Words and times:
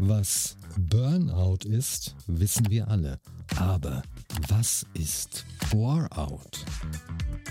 Was 0.00 0.56
Burnout 0.78 1.64
ist, 1.64 2.14
wissen 2.28 2.70
wir 2.70 2.86
alle. 2.86 3.18
Aber 3.56 4.02
was 4.48 4.86
ist 4.94 5.44
Bore-out? 5.70 6.64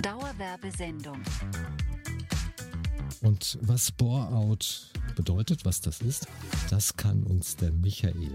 Dauerwerbesendung. 0.02 1.22
Und 3.22 3.58
was 3.62 3.92
Bore-out 3.92 4.92
bedeutet, 5.18 5.66
was 5.66 5.82
das 5.82 6.00
ist, 6.00 6.28
das 6.70 6.96
kann 6.96 7.24
uns 7.24 7.58
der 7.58 7.74
Michael 7.74 8.32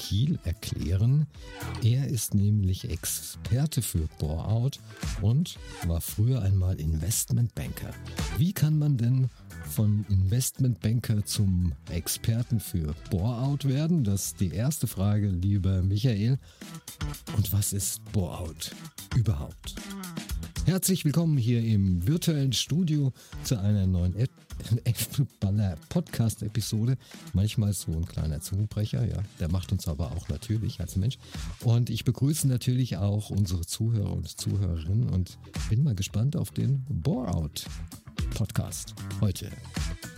Kiel 0.00 0.38
erklären. 0.44 1.26
Er 1.84 2.08
ist 2.08 2.34
nämlich 2.34 2.88
Experte 2.88 3.82
für 3.82 4.08
Bore-out 4.18 4.80
und 5.20 5.58
war 5.86 6.00
früher 6.00 6.40
einmal 6.40 6.80
Investmentbanker. 6.80 7.90
Wie 8.38 8.54
kann 8.54 8.78
man 8.78 8.96
denn 8.96 9.28
von 9.68 10.06
Investmentbanker 10.08 11.26
zum 11.26 11.72
Experten 11.90 12.60
für 12.60 12.94
Bore-out 13.10 13.66
werden? 13.68 14.02
Das 14.02 14.28
ist 14.28 14.40
die 14.40 14.52
erste 14.52 14.86
Frage, 14.86 15.28
lieber 15.28 15.82
Michael. 15.82 16.38
Und 17.36 17.52
was 17.52 17.74
ist 17.74 18.02
Bore-out 18.12 18.74
überhaupt? 19.16 19.74
Herzlich 20.64 21.04
willkommen 21.04 21.36
hier 21.36 21.62
im 21.62 22.06
virtuellen 22.06 22.54
Studio 22.54 23.12
zu 23.44 23.60
einer 23.60 23.86
neuen 23.86 24.16
Podcast-Episode. 25.88 26.96
Manchmal 27.32 27.72
so 27.72 27.92
ein 27.92 28.04
kleiner 28.06 28.40
Zungenbrecher, 28.40 29.06
ja. 29.06 29.22
Der 29.38 29.50
macht 29.50 29.72
uns 29.72 29.88
aber 29.88 30.12
auch 30.12 30.28
natürlich 30.28 30.80
als 30.80 30.96
Mensch. 30.96 31.18
Und 31.64 31.90
ich 31.90 32.04
begrüße 32.04 32.48
natürlich 32.48 32.96
auch 32.96 33.30
unsere 33.30 33.66
Zuhörer 33.66 34.12
und 34.12 34.28
Zuhörerinnen 34.28 35.08
und 35.10 35.38
bin 35.68 35.82
mal 35.82 35.94
gespannt 35.94 36.36
auf 36.36 36.50
den 36.50 36.84
Bore-Out 36.88 37.64
Podcast 38.34 38.94
heute 39.20 39.50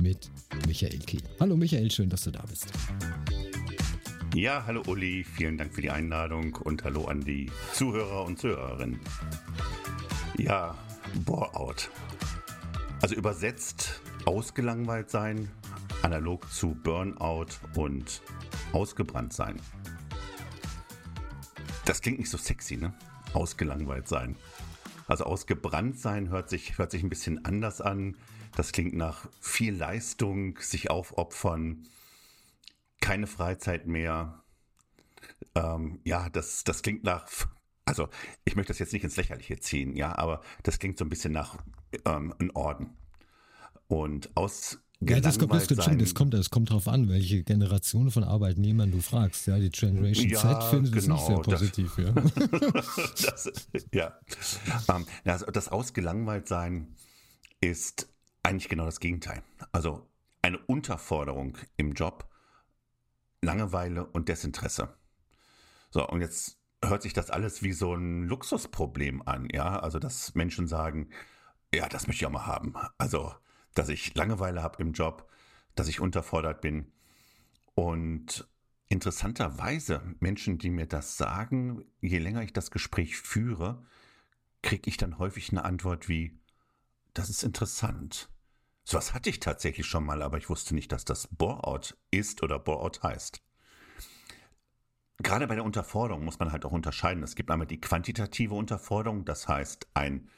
mit 0.00 0.30
Michael 0.66 0.98
Kiel. 0.98 1.22
Hallo 1.40 1.56
Michael, 1.56 1.90
schön, 1.90 2.10
dass 2.10 2.22
du 2.24 2.30
da 2.30 2.42
bist. 2.42 2.66
Ja, 4.34 4.64
hallo 4.66 4.82
Uli, 4.86 5.24
vielen 5.24 5.58
Dank 5.58 5.74
für 5.74 5.82
die 5.82 5.90
Einladung 5.90 6.54
und 6.56 6.84
hallo 6.84 7.04
an 7.04 7.20
die 7.20 7.50
Zuhörer 7.74 8.24
und 8.24 8.38
Zuhörerinnen. 8.38 9.00
Ja, 10.38 10.76
Bore-out. 11.24 11.90
Also 13.00 13.14
übersetzt 13.14 14.01
ausgelangweilt 14.24 15.10
sein, 15.10 15.50
analog 16.02 16.50
zu 16.52 16.74
Burnout 16.74 17.48
und 17.74 18.22
ausgebrannt 18.72 19.32
sein. 19.32 19.60
Das 21.84 22.00
klingt 22.00 22.18
nicht 22.18 22.30
so 22.30 22.38
sexy, 22.38 22.76
ne? 22.76 22.94
Ausgelangweilt 23.32 24.08
sein. 24.08 24.36
Also 25.08 25.24
ausgebrannt 25.24 25.98
sein 25.98 26.28
hört 26.28 26.48
sich, 26.48 26.78
hört 26.78 26.90
sich 26.90 27.02
ein 27.02 27.08
bisschen 27.08 27.44
anders 27.44 27.80
an. 27.80 28.16
Das 28.54 28.72
klingt 28.72 28.94
nach 28.94 29.28
viel 29.40 29.74
Leistung, 29.74 30.58
sich 30.58 30.90
aufopfern, 30.90 31.88
keine 33.00 33.26
Freizeit 33.26 33.86
mehr. 33.86 34.42
Ähm, 35.54 36.00
ja, 36.04 36.28
das, 36.28 36.64
das 36.64 36.82
klingt 36.82 37.04
nach 37.04 37.26
also 37.84 38.08
ich 38.44 38.54
möchte 38.56 38.72
das 38.72 38.78
jetzt 38.78 38.92
nicht 38.92 39.04
ins 39.04 39.16
Lächerliche 39.16 39.58
ziehen, 39.58 39.96
ja, 39.96 40.16
aber 40.16 40.40
das 40.62 40.78
klingt 40.78 40.98
so 40.98 41.04
ein 41.04 41.08
bisschen 41.08 41.32
nach 41.32 41.58
ähm, 42.04 42.32
ein 42.38 42.50
Orden. 42.52 42.96
Und 43.92 44.34
aus 44.38 44.78
ja, 45.00 45.20
das 45.20 45.38
kommt, 45.38 45.52
das, 45.52 45.64
stimmt, 45.64 46.00
das, 46.00 46.14
kommt, 46.14 46.32
das 46.32 46.48
kommt 46.48 46.70
darauf 46.70 46.88
an, 46.88 47.10
welche 47.10 47.42
Generation 47.42 48.10
von 48.10 48.24
Arbeitnehmern 48.24 48.90
du 48.90 49.02
fragst. 49.02 49.46
Ja, 49.48 49.58
die 49.58 49.68
Generation 49.68 50.30
ja, 50.30 50.38
Z 50.40 50.62
findet 50.64 50.94
genau, 50.94 51.16
es 51.16 51.20
nicht 51.20 51.26
sehr 51.26 51.38
positiv. 51.40 51.96
Das, 53.22 53.52
ja, 53.92 54.18
das, 54.28 54.60
ja. 54.64 54.96
Ähm, 54.96 55.04
das, 55.24 55.44
das 55.52 55.68
Ausgelangweiltsein 55.68 56.96
ist 57.60 58.08
eigentlich 58.42 58.70
genau 58.70 58.86
das 58.86 58.98
Gegenteil. 58.98 59.42
Also 59.72 60.08
eine 60.40 60.58
Unterforderung 60.58 61.58
im 61.76 61.92
Job, 61.92 62.30
Langeweile 63.42 64.06
und 64.06 64.30
Desinteresse. 64.30 64.88
So, 65.90 66.08
und 66.08 66.22
jetzt 66.22 66.56
hört 66.82 67.02
sich 67.02 67.12
das 67.12 67.28
alles 67.28 67.62
wie 67.62 67.72
so 67.72 67.94
ein 67.94 68.22
Luxusproblem 68.22 69.20
an, 69.26 69.48
ja. 69.52 69.80
Also, 69.80 69.98
dass 69.98 70.34
Menschen 70.34 70.66
sagen, 70.66 71.10
ja, 71.74 71.90
das 71.90 72.06
möchte 72.06 72.22
ich 72.22 72.26
auch 72.26 72.32
mal 72.32 72.46
haben. 72.46 72.72
Also, 72.96 73.34
dass 73.74 73.88
ich 73.88 74.14
Langeweile 74.14 74.62
habe 74.62 74.82
im 74.82 74.92
Job, 74.92 75.30
dass 75.74 75.88
ich 75.88 76.00
unterfordert 76.00 76.60
bin. 76.60 76.92
Und 77.74 78.46
interessanterweise, 78.88 80.02
Menschen, 80.20 80.58
die 80.58 80.70
mir 80.70 80.86
das 80.86 81.16
sagen, 81.16 81.84
je 82.00 82.18
länger 82.18 82.42
ich 82.42 82.52
das 82.52 82.70
Gespräch 82.70 83.16
führe, 83.16 83.84
kriege 84.62 84.88
ich 84.88 84.96
dann 84.96 85.18
häufig 85.18 85.50
eine 85.50 85.64
Antwort 85.64 86.08
wie, 86.08 86.38
das 87.14 87.30
ist 87.30 87.42
interessant. 87.42 88.28
So 88.84 88.98
was 88.98 89.14
hatte 89.14 89.30
ich 89.30 89.40
tatsächlich 89.40 89.86
schon 89.86 90.04
mal, 90.04 90.22
aber 90.22 90.38
ich 90.38 90.48
wusste 90.48 90.74
nicht, 90.74 90.92
dass 90.92 91.04
das 91.04 91.28
Bore-out 91.28 91.96
ist 92.10 92.42
oder 92.42 92.58
Bore-out 92.58 93.02
heißt. 93.02 93.42
Gerade 95.18 95.46
bei 95.46 95.54
der 95.54 95.64
Unterforderung 95.64 96.24
muss 96.24 96.40
man 96.40 96.50
halt 96.50 96.64
auch 96.64 96.72
unterscheiden. 96.72 97.22
Es 97.22 97.36
gibt 97.36 97.50
einmal 97.50 97.66
die 97.66 97.80
quantitative 97.80 98.54
Unterforderung, 98.54 99.24
das 99.24 99.46
heißt, 99.46 99.86
ein 99.94 100.28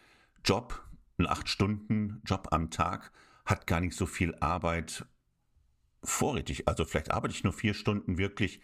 Job, 0.45 0.85
ein 1.19 1.27
8-Stunden-Job 1.27 2.49
am 2.51 2.71
Tag, 2.71 3.11
hat 3.45 3.67
gar 3.67 3.81
nicht 3.81 3.97
so 3.97 4.07
viel 4.07 4.35
Arbeit 4.37 5.07
vorrätig. 6.03 6.69
Also 6.69 6.85
vielleicht 6.85 7.11
arbeite 7.11 7.35
ich 7.35 7.45
nur 7.45 7.53
vier 7.53 7.75
Stunden 7.75 8.19
wirklich. 8.19 8.61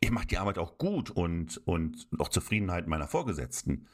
Ich 0.00 0.10
mache 0.10 0.26
die 0.26 0.38
Arbeit 0.38 0.58
auch 0.58 0.78
gut 0.78 1.10
und, 1.10 1.58
und 1.66 2.06
auch 2.18 2.28
Zufriedenheit 2.28 2.86
meiner 2.86 3.08
Vorgesetzten. 3.08 3.88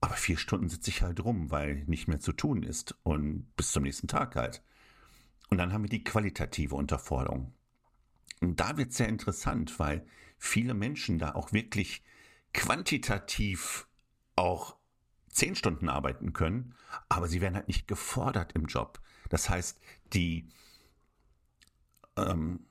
Aber 0.00 0.14
vier 0.14 0.36
Stunden 0.36 0.68
sitze 0.68 0.90
ich 0.90 1.02
halt 1.02 1.24
rum, 1.24 1.50
weil 1.50 1.84
nicht 1.86 2.08
mehr 2.08 2.20
zu 2.20 2.32
tun 2.32 2.62
ist 2.62 2.96
und 3.04 3.54
bis 3.56 3.72
zum 3.72 3.84
nächsten 3.84 4.08
Tag 4.08 4.36
halt. 4.36 4.62
Und 5.48 5.58
dann 5.58 5.72
haben 5.72 5.84
wir 5.84 5.88
die 5.88 6.04
qualitative 6.04 6.74
Unterforderung. 6.74 7.54
Und 8.40 8.60
da 8.60 8.76
wird 8.76 8.90
es 8.90 8.98
sehr 8.98 9.08
interessant, 9.08 9.78
weil 9.78 10.06
viele 10.36 10.74
Menschen 10.74 11.18
da 11.18 11.34
auch 11.34 11.52
wirklich 11.52 12.02
quantitativ 12.52 13.86
auch 14.36 14.76
zehn 15.28 15.54
Stunden 15.54 15.88
arbeiten 15.88 16.32
können, 16.32 16.74
aber 17.08 17.28
sie 17.28 17.40
werden 17.40 17.54
halt 17.54 17.68
nicht 17.68 17.88
gefordert 17.88 18.52
im 18.52 18.66
Job. 18.66 19.00
Das 19.28 19.48
heißt, 19.48 19.78
die, 20.12 20.48
ähm, 22.16 22.66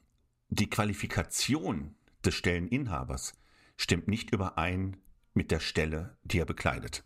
die 0.49 0.69
Qualifikation 0.69 1.95
des 2.23 2.35
Stelleninhabers 2.35 3.33
stimmt 3.77 4.07
nicht 4.07 4.31
überein 4.31 4.97
mit 5.33 5.51
der 5.51 5.59
Stelle, 5.59 6.17
die 6.23 6.39
er 6.39 6.45
bekleidet. 6.45 7.03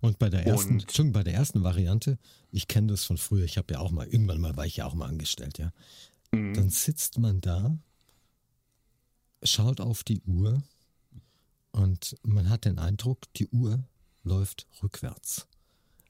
Und 0.00 0.18
bei 0.18 0.30
der 0.30 0.46
ersten, 0.46 0.84
und, 0.98 1.12
bei 1.12 1.22
der 1.22 1.34
ersten 1.34 1.64
Variante, 1.64 2.18
ich 2.50 2.68
kenne 2.68 2.88
das 2.88 3.04
von 3.04 3.18
früher, 3.18 3.44
ich 3.44 3.58
habe 3.58 3.74
ja 3.74 3.80
auch 3.80 3.90
mal, 3.90 4.06
irgendwann 4.06 4.40
mal 4.40 4.56
war 4.56 4.64
ich 4.64 4.76
ja 4.76 4.86
auch 4.86 4.94
mal 4.94 5.08
angestellt, 5.08 5.58
ja. 5.58 5.72
Mhm. 6.30 6.54
Dann 6.54 6.70
sitzt 6.70 7.18
man 7.18 7.40
da 7.40 7.78
schaut 9.42 9.80
auf 9.80 10.04
die 10.04 10.20
Uhr 10.22 10.62
und 11.72 12.16
man 12.22 12.48
hat 12.48 12.64
den 12.64 12.78
Eindruck, 12.78 13.32
die 13.34 13.48
Uhr 13.48 13.84
läuft 14.22 14.66
rückwärts. 14.82 15.46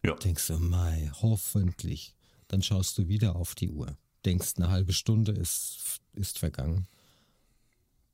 Ja. 0.04 0.14
Denkst 0.14 0.46
du, 0.48 0.58
Mai, 0.58 1.10
hoffentlich. 1.22 2.14
Dann 2.48 2.62
schaust 2.62 2.98
du 2.98 3.08
wieder 3.08 3.36
auf 3.36 3.54
die 3.54 3.70
Uhr. 3.70 3.96
Denkst, 4.24 4.54
eine 4.56 4.70
halbe 4.70 4.92
Stunde 4.92 5.32
ist, 5.32 6.00
ist 6.14 6.38
vergangen. 6.38 6.86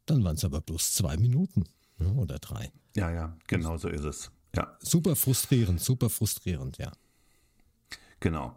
Dann 0.06 0.24
waren 0.24 0.36
es 0.36 0.44
aber 0.44 0.60
bloß 0.60 0.94
zwei 0.94 1.16
Minuten 1.16 1.64
ja, 1.98 2.08
oder 2.12 2.38
drei. 2.38 2.72
Ja, 2.94 3.10
ja, 3.10 3.36
genau 3.46 3.76
so 3.76 3.88
ist 3.88 4.04
es. 4.04 4.30
Ja. 4.54 4.76
Super 4.80 5.16
frustrierend, 5.16 5.80
super 5.80 6.10
frustrierend, 6.10 6.78
ja. 6.78 6.92
Genau. 8.20 8.54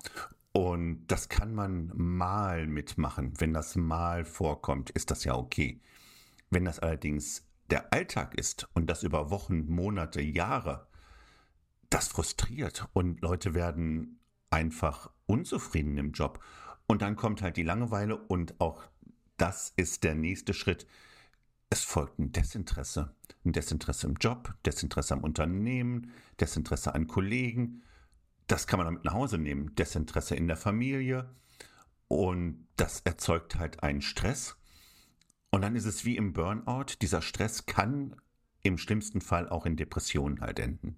Und 0.51 1.05
das 1.07 1.29
kann 1.29 1.53
man 1.53 1.91
mal 1.95 2.67
mitmachen. 2.67 3.33
Wenn 3.39 3.53
das 3.53 3.75
mal 3.75 4.25
vorkommt, 4.25 4.89
ist 4.91 5.11
das 5.11 5.23
ja 5.23 5.35
okay. 5.35 5.81
Wenn 6.49 6.65
das 6.65 6.79
allerdings 6.79 7.43
der 7.69 7.93
Alltag 7.93 8.35
ist 8.35 8.67
und 8.73 8.87
das 8.87 9.03
über 9.03 9.29
Wochen, 9.29 9.67
Monate, 9.67 10.21
Jahre, 10.21 10.87
das 11.89 12.07
frustriert 12.07 12.87
und 12.93 13.21
Leute 13.21 13.53
werden 13.53 14.19
einfach 14.49 15.09
unzufrieden 15.25 15.97
im 15.97 16.11
Job. 16.11 16.43
Und 16.87 17.01
dann 17.01 17.15
kommt 17.15 17.41
halt 17.41 17.57
die 17.57 17.63
Langeweile 17.63 18.17
und 18.17 18.59
auch 18.59 18.83
das 19.37 19.73
ist 19.75 20.03
der 20.03 20.15
nächste 20.15 20.53
Schritt. 20.53 20.87
Es 21.69 21.83
folgt 21.83 22.17
ein 22.17 22.31
Desinteresse. 22.31 23.13
Ein 23.45 23.51
Desinteresse 23.51 24.07
im 24.07 24.15
Job, 24.15 24.53
Desinteresse 24.65 25.13
am 25.13 25.23
Unternehmen, 25.23 26.11
Desinteresse 26.39 26.95
an 26.95 27.07
Kollegen. 27.07 27.83
Das 28.47 28.67
kann 28.67 28.79
man 28.79 28.85
damit 28.85 29.03
nach 29.03 29.13
Hause 29.13 29.37
nehmen. 29.37 29.75
Desinteresse 29.75 30.35
in 30.35 30.47
der 30.47 30.57
Familie. 30.57 31.29
Und 32.07 32.67
das 32.77 33.01
erzeugt 33.01 33.57
halt 33.57 33.83
einen 33.83 34.01
Stress. 34.01 34.55
Und 35.51 35.61
dann 35.61 35.75
ist 35.75 35.85
es 35.85 36.05
wie 36.05 36.17
im 36.17 36.33
Burnout, 36.33 36.95
dieser 37.01 37.21
Stress 37.21 37.65
kann 37.65 38.15
im 38.63 38.77
schlimmsten 38.77 39.21
Fall 39.21 39.49
auch 39.49 39.65
in 39.65 39.75
Depressionen 39.75 40.41
halt 40.41 40.59
enden. 40.59 40.97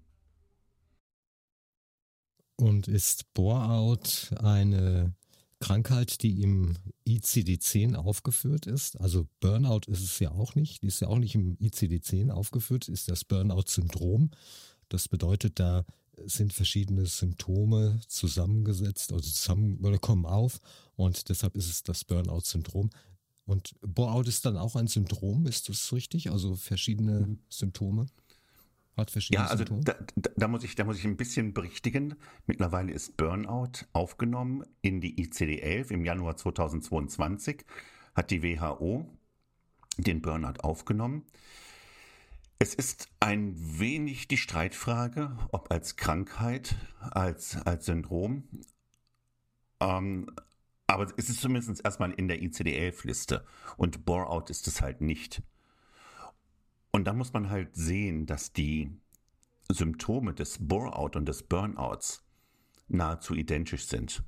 Und 2.60 2.88
ist 2.88 3.32
Bore-out 3.32 4.32
eine 4.38 5.14
Krankheit, 5.60 6.22
die 6.22 6.42
im 6.42 6.76
ICD-10 7.06 7.94
aufgeführt 7.94 8.66
ist? 8.66 9.00
Also 9.00 9.26
Burnout 9.40 9.90
ist 9.90 10.02
es 10.02 10.18
ja 10.18 10.30
auch 10.32 10.54
nicht, 10.54 10.82
die 10.82 10.88
ist 10.88 11.00
ja 11.00 11.08
auch 11.08 11.18
nicht 11.18 11.34
im 11.34 11.56
ICD-10 11.56 12.30
aufgeführt, 12.30 12.88
ist 12.88 13.08
das 13.08 13.24
Burnout-Syndrom. 13.24 14.30
Das 14.90 15.08
bedeutet, 15.08 15.58
da 15.58 15.86
sind 16.26 16.52
verschiedene 16.52 17.06
Symptome 17.06 18.00
zusammengesetzt 18.08 19.12
oder 19.12 19.22
zusammen 19.22 19.78
oder 19.82 19.98
kommen 19.98 20.26
auf 20.26 20.60
und 20.96 21.30
deshalb 21.30 21.56
ist 21.56 21.70
es 21.70 21.82
das 21.82 22.04
Burnout-Syndrom. 22.04 22.90
Und 23.46 23.74
Bore-out 23.80 24.28
ist 24.28 24.44
dann 24.44 24.58
auch 24.58 24.76
ein 24.76 24.86
Symptom, 24.86 25.46
ist 25.46 25.70
das 25.70 25.92
richtig? 25.94 26.30
Also 26.30 26.56
verschiedene 26.56 27.20
mhm. 27.20 27.38
Symptome? 27.48 28.06
Hat 28.96 29.10
verschiedene 29.10 29.46
ja, 29.46 29.50
also 29.50 29.64
da, 29.64 29.94
da, 30.16 30.48
muss 30.48 30.64
ich, 30.64 30.74
da 30.74 30.84
muss 30.84 30.98
ich 30.98 31.04
ein 31.04 31.16
bisschen 31.16 31.54
berichtigen. 31.54 32.16
Mittlerweile 32.46 32.92
ist 32.92 33.16
Burnout 33.16 33.86
aufgenommen 33.92 34.64
in 34.82 35.00
die 35.00 35.16
ICD-11 35.24 35.90
im 35.90 36.04
Januar 36.04 36.36
2022. 36.36 37.64
Hat 38.14 38.30
die 38.30 38.42
WHO 38.42 39.06
den 39.96 40.22
Burnout 40.22 40.60
aufgenommen. 40.62 41.24
Es 42.58 42.74
ist 42.74 43.08
ein 43.20 43.54
wenig 43.56 44.28
die 44.28 44.36
Streitfrage, 44.36 45.36
ob 45.50 45.72
als 45.72 45.96
Krankheit, 45.96 46.76
als, 47.00 47.56
als 47.64 47.86
Syndrom. 47.86 48.44
Ähm, 49.80 50.30
aber 50.86 51.06
es 51.16 51.30
ist 51.30 51.40
zumindest 51.40 51.82
erstmal 51.84 52.12
in 52.12 52.28
der 52.28 52.42
ICD-11-Liste 52.42 53.46
und 53.76 54.04
Bore-out 54.04 54.50
ist 54.50 54.66
es 54.66 54.82
halt 54.82 55.00
nicht. 55.00 55.42
Und 56.92 57.04
da 57.04 57.12
muss 57.12 57.32
man 57.32 57.50
halt 57.50 57.74
sehen, 57.76 58.26
dass 58.26 58.52
die 58.52 58.90
Symptome 59.68 60.34
des 60.34 60.58
Bore-out 60.60 61.16
und 61.16 61.26
des 61.26 61.42
Burnouts 61.44 62.24
nahezu 62.88 63.34
identisch 63.34 63.86
sind. 63.86 64.22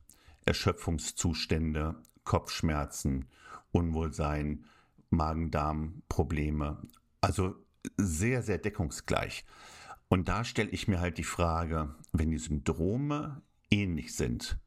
Erschöpfungszustände, 0.47 2.01
Kopfschmerzen, 2.25 3.27
Unwohlsein, 3.73 4.65
Magen-Darm-Probleme. 5.11 6.83
Also 7.21 7.57
sehr, 7.97 8.43
sehr 8.43 8.59
deckungsgleich. 8.59 9.45
Und 10.09 10.29
da 10.29 10.45
stelle 10.45 10.71
ich 10.71 10.89
mir 10.89 11.01
halt 11.01 11.19
die 11.19 11.25
Frage, 11.25 11.95
wenn 12.13 12.31
die 12.31 12.39
Syndrome 12.39 13.43
ähnlich 13.71 14.15
sind, 14.15 14.59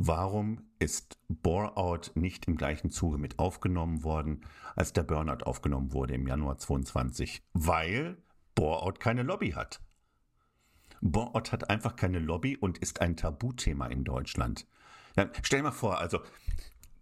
warum 0.00 0.70
ist 0.78 1.18
Bore-out 1.28 2.12
nicht 2.14 2.46
im 2.46 2.56
gleichen 2.56 2.90
Zuge 2.90 3.18
mit 3.18 3.40
aufgenommen 3.40 4.04
worden, 4.04 4.46
als 4.76 4.92
der 4.92 5.02
Burnout 5.02 5.44
aufgenommen 5.44 5.92
wurde 5.92 6.14
im 6.14 6.26
Januar 6.28 6.56
22? 6.56 7.42
Weil 7.52 8.16
Bore-out 8.54 9.00
keine 9.00 9.24
Lobby 9.24 9.50
hat. 9.50 9.80
Bore-out 11.00 11.50
hat 11.50 11.68
einfach 11.68 11.96
keine 11.96 12.20
Lobby 12.20 12.56
und 12.56 12.78
ist 12.78 13.00
ein 13.00 13.16
Tabuthema 13.16 13.88
in 13.88 14.04
Deutschland. 14.04 14.68
Ja, 15.16 15.28
stell 15.42 15.58
dir 15.58 15.64
mal 15.64 15.72
vor, 15.72 15.98
also 15.98 16.20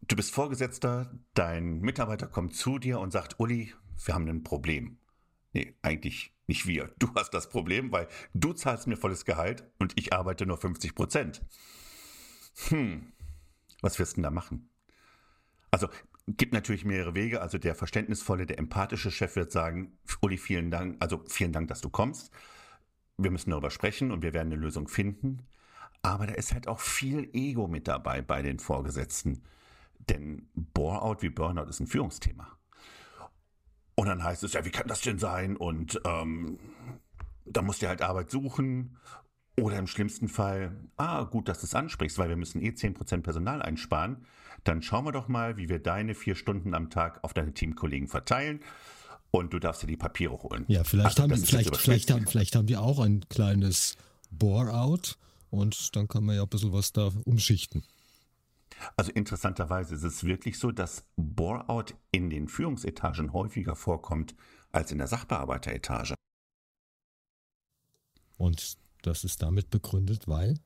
du 0.08 0.16
bist 0.16 0.32
Vorgesetzter, 0.32 1.12
dein 1.34 1.80
Mitarbeiter 1.80 2.26
kommt 2.26 2.54
zu 2.54 2.78
dir 2.78 2.98
und 2.98 3.12
sagt, 3.12 3.38
Uli, 3.38 3.74
wir 4.06 4.14
haben 4.14 4.26
ein 4.26 4.42
Problem. 4.42 4.96
Nee, 5.52 5.74
eigentlich 5.82 6.34
nicht 6.46 6.66
wir. 6.66 6.94
Du 6.98 7.08
hast 7.14 7.34
das 7.34 7.50
Problem, 7.50 7.92
weil 7.92 8.08
du 8.32 8.54
zahlst 8.54 8.86
mir 8.86 8.96
volles 8.96 9.26
Gehalt 9.26 9.70
und 9.78 9.92
ich 9.98 10.14
arbeite 10.14 10.46
nur 10.46 10.56
50 10.56 10.94
Prozent. 10.94 11.42
Hm, 12.68 13.12
was 13.82 13.98
wirst 13.98 14.12
du 14.12 14.16
denn 14.16 14.24
da 14.24 14.30
machen? 14.30 14.70
Also 15.70 15.88
gibt 16.26 16.52
natürlich 16.52 16.84
mehrere 16.84 17.14
Wege. 17.14 17.40
Also 17.40 17.58
der 17.58 17.74
verständnisvolle, 17.74 18.46
der 18.46 18.58
empathische 18.58 19.10
Chef 19.10 19.36
wird 19.36 19.52
sagen, 19.52 19.98
Uli, 20.20 20.38
vielen 20.38 20.70
Dank, 20.70 20.96
also 21.00 21.22
vielen 21.28 21.52
Dank, 21.52 21.68
dass 21.68 21.80
du 21.80 21.90
kommst. 21.90 22.30
Wir 23.18 23.30
müssen 23.30 23.50
darüber 23.50 23.70
sprechen 23.70 24.10
und 24.10 24.22
wir 24.22 24.34
werden 24.34 24.52
eine 24.52 24.60
Lösung 24.60 24.88
finden. 24.88 25.46
Aber 26.02 26.26
da 26.26 26.34
ist 26.34 26.52
halt 26.52 26.68
auch 26.68 26.80
viel 26.80 27.30
Ego 27.32 27.66
mit 27.66 27.88
dabei 27.88 28.22
bei 28.22 28.42
den 28.42 28.58
Vorgesetzten. 28.58 29.42
Denn 29.98 30.48
Bore-out 30.54 31.22
wie 31.22 31.30
Burnout 31.30 31.68
ist 31.68 31.80
ein 31.80 31.86
Führungsthema. 31.86 32.56
Und 33.94 34.08
dann 34.08 34.22
heißt 34.22 34.44
es, 34.44 34.52
ja, 34.52 34.64
wie 34.64 34.70
kann 34.70 34.88
das 34.88 35.00
denn 35.00 35.18
sein? 35.18 35.56
Und 35.56 36.00
ähm, 36.04 36.58
da 37.44 37.62
musst 37.62 37.82
du 37.82 37.88
halt 37.88 38.02
Arbeit 38.02 38.30
suchen. 38.30 38.98
Oder 39.58 39.78
im 39.78 39.86
schlimmsten 39.86 40.28
Fall, 40.28 40.76
ah, 40.96 41.24
gut, 41.24 41.48
dass 41.48 41.60
du 41.60 41.66
es 41.66 41.74
ansprichst, 41.74 42.18
weil 42.18 42.28
wir 42.28 42.36
müssen 42.36 42.60
eh 42.60 42.70
10% 42.70 43.22
Personal 43.22 43.62
einsparen. 43.62 44.26
Dann 44.64 44.82
schauen 44.82 45.04
wir 45.04 45.12
doch 45.12 45.28
mal, 45.28 45.56
wie 45.56 45.68
wir 45.68 45.78
deine 45.78 46.14
vier 46.14 46.34
Stunden 46.34 46.74
am 46.74 46.90
Tag 46.90 47.24
auf 47.24 47.32
deine 47.32 47.54
Teamkollegen 47.54 48.08
verteilen. 48.08 48.60
Und 49.30 49.52
du 49.52 49.58
darfst 49.58 49.82
dir 49.82 49.86
die 49.86 49.96
Papiere 49.96 50.42
holen. 50.42 50.64
Ja, 50.68 50.84
vielleicht, 50.84 51.20
also, 51.20 51.22
haben, 51.22 51.44
vielleicht, 51.44 51.76
vielleicht, 51.76 52.10
haben, 52.10 52.26
vielleicht 52.26 52.54
haben 52.54 52.66
die 52.66 52.76
auch 52.76 52.98
ein 52.98 53.26
kleines 53.28 53.96
Bore-out 54.30 55.18
und 55.50 55.94
dann 55.96 56.08
kann 56.08 56.24
man 56.24 56.36
ja 56.36 56.42
ein 56.42 56.48
bisschen 56.48 56.72
was 56.72 56.92
da 56.92 57.10
umschichten. 57.24 57.82
Also 58.96 59.10
interessanterweise 59.12 59.94
ist 59.94 60.02
es 60.02 60.24
wirklich 60.24 60.58
so, 60.58 60.70
dass 60.70 61.04
Bore-out 61.16 61.94
in 62.12 62.30
den 62.30 62.48
Führungsetagen 62.48 63.32
häufiger 63.32 63.74
vorkommt 63.74 64.34
als 64.72 64.92
in 64.92 64.98
der 64.98 65.06
Sachbearbeiteretage. 65.06 66.14
Und 68.36 68.76
das 69.06 69.24
ist 69.24 69.42
damit 69.42 69.70
begründet, 69.70 70.28
weil? 70.28 70.58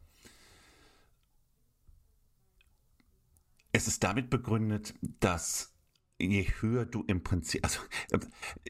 Es 3.72 3.87
ist 3.87 4.02
damit 4.02 4.31
begründet, 4.31 4.94
dass 5.20 5.72
je 6.19 6.44
höher 6.60 6.84
du 6.84 7.04
im 7.06 7.22
Prinzip, 7.22 7.64
also 7.64 7.81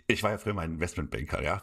ich 0.07 0.23
war 0.23 0.31
ja 0.31 0.39
früher 0.39 0.55
mal 0.55 0.65
Investmentbanker, 0.65 1.43
ja, 1.43 1.63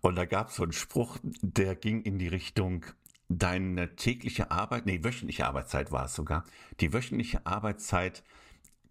und 0.00 0.16
da 0.16 0.24
gab 0.24 0.48
es 0.48 0.56
so 0.56 0.62
einen 0.62 0.72
Spruch, 0.72 1.18
der 1.22 1.74
ging 1.76 2.02
in 2.02 2.18
die 2.18 2.28
Richtung, 2.28 2.84
deine 3.28 3.96
tägliche 3.96 4.50
Arbeit, 4.50 4.84
nee, 4.86 5.02
wöchentliche 5.02 5.46
Arbeitszeit 5.46 5.90
war 5.90 6.04
es 6.04 6.14
sogar, 6.14 6.44
die 6.80 6.92
wöchentliche 6.92 7.46
Arbeitszeit 7.46 8.22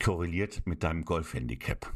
korreliert 0.01 0.65
mit 0.65 0.83
deinem 0.83 1.05
Golfhandicap. 1.05 1.93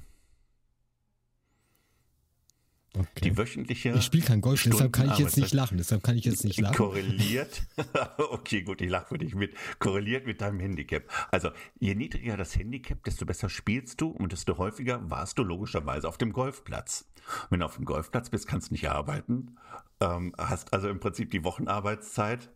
Okay. 2.97 3.07
Die 3.24 3.38
wöchentliche. 3.38 3.92
Ich 3.92 4.06
spiele 4.06 4.24
kein 4.24 4.42
Golf, 4.42 4.63
deshalb 4.63 4.94
kann 4.94 5.12
ich 5.12 5.18
jetzt 5.18 5.38
nicht 5.38 5.53
lachen. 5.53 5.77
Deshalb 5.77 6.03
kann 6.03 6.18
ich 6.18 6.25
jetzt 6.25 6.44
nicht 6.44 6.59
lachen. 6.59 6.75
Korreliert. 6.75 7.63
okay, 8.18 8.62
gut, 8.62 8.81
ich 8.81 8.89
lache 8.89 9.07
für 9.07 9.18
dich 9.18 9.36
mit. 9.36 9.53
Korreliert 9.80 10.25
mit 10.25 10.42
deinem 10.42 10.59
Handicap. 10.59 11.03
Also, 11.31 11.50
je 11.80 11.95
niedriger 11.95 12.38
das 12.38 12.56
Handicap, 12.56 13.03
desto 13.03 13.25
besser 13.25 13.50
spielst 13.50 14.00
du 14.01 14.09
und 14.09 14.31
desto 14.31 14.57
häufiger 14.57 15.09
warst 15.09 15.38
du 15.38 15.44
logischerweise 15.44 16.07
auf 16.07 16.18
dem 16.18 16.31
Golfplatz. 16.31 17.09
Wenn 17.50 17.59
du 17.59 17.65
auf 17.65 17.75
dem 17.75 17.86
Golfplatz 17.86 18.30
bist, 18.30 18.47
kannst 18.47 18.69
du 18.69 18.74
nicht 18.74 18.89
arbeiten. 18.89 19.57
Ähm, 20.00 20.33
hast 20.38 20.74
also 20.74 20.88
im 20.88 21.00
Prinzip 21.00 21.31
die 21.31 21.44
Wochenarbeitszeit. 21.44 22.50